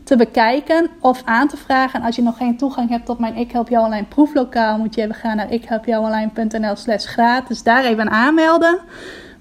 te 0.05 0.17
bekijken 0.17 0.89
of 1.01 1.23
aan 1.25 1.49
te 1.49 1.57
vragen. 1.57 2.01
En 2.01 2.07
als 2.07 2.17
je 2.17 2.23
nog 2.23 2.37
geen 2.37 2.57
toegang 2.57 2.91
hebt 2.91 3.07
tot 3.07 3.19
mijn 3.19 3.37
Ik 3.37 3.53
Help 3.53 3.69
Jou 3.69 3.85
Online 3.85 4.07
proeflokaal, 4.07 4.79
moet 4.79 4.95
je 4.95 5.03
even 5.03 5.15
gaan 5.15 5.37
naar 5.37 5.53
ikhelpjouonline.nl 5.53 6.77
slash 6.77 7.07
gratis. 7.07 7.63
Daar 7.63 7.85
even 7.85 8.11
aanmelden. 8.11 8.79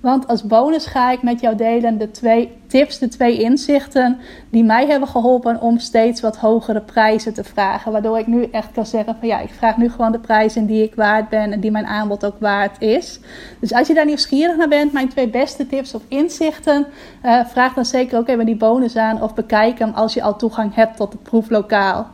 Want 0.05 0.27
als 0.27 0.43
bonus 0.43 0.85
ga 0.85 1.11
ik 1.11 1.21
met 1.21 1.39
jou 1.39 1.55
delen 1.55 1.97
de 1.97 2.11
twee 2.11 2.57
tips, 2.67 2.99
de 2.99 3.07
twee 3.07 3.39
inzichten 3.41 4.19
die 4.49 4.63
mij 4.63 4.87
hebben 4.87 5.07
geholpen 5.07 5.61
om 5.61 5.79
steeds 5.79 6.21
wat 6.21 6.37
hogere 6.37 6.81
prijzen 6.81 7.33
te 7.33 7.43
vragen. 7.43 7.91
Waardoor 7.91 8.19
ik 8.19 8.27
nu 8.27 8.47
echt 8.51 8.71
kan 8.71 8.85
zeggen 8.85 9.15
van 9.19 9.27
ja, 9.27 9.39
ik 9.39 9.49
vraag 9.49 9.77
nu 9.77 9.89
gewoon 9.89 10.11
de 10.11 10.19
prijzen 10.19 10.65
die 10.65 10.83
ik 10.83 10.95
waard 10.95 11.29
ben 11.29 11.51
en 11.51 11.59
die 11.59 11.71
mijn 11.71 11.85
aanbod 11.85 12.25
ook 12.25 12.39
waard 12.39 12.81
is. 12.81 13.19
Dus 13.59 13.73
als 13.73 13.87
je 13.87 13.93
daar 13.93 14.05
nieuwsgierig 14.05 14.57
naar 14.57 14.67
bent, 14.67 14.93
mijn 14.93 15.09
twee 15.09 15.29
beste 15.29 15.67
tips 15.67 15.93
of 15.93 16.01
inzichten, 16.07 16.85
uh, 17.23 17.45
vraag 17.45 17.73
dan 17.73 17.85
zeker 17.85 18.17
ook 18.17 18.27
even 18.27 18.45
die 18.45 18.57
bonus 18.57 18.95
aan 18.95 19.21
of 19.21 19.33
bekijk 19.33 19.79
hem 19.79 19.91
als 19.93 20.13
je 20.13 20.21
al 20.21 20.35
toegang 20.35 20.75
hebt 20.75 20.97
tot 20.97 21.11
het 21.13 21.23
proeflokaal. 21.23 22.07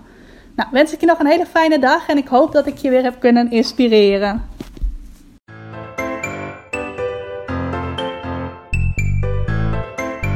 Nou, 0.55 0.69
wens 0.71 0.93
ik 0.93 0.99
je 0.99 1.05
nog 1.05 1.19
een 1.19 1.25
hele 1.25 1.45
fijne 1.45 1.79
dag 1.79 2.09
en 2.09 2.17
ik 2.17 2.27
hoop 2.27 2.51
dat 2.51 2.67
ik 2.67 2.77
je 2.77 2.89
weer 2.89 3.03
heb 3.03 3.19
kunnen 3.19 3.51
inspireren. 3.51 4.49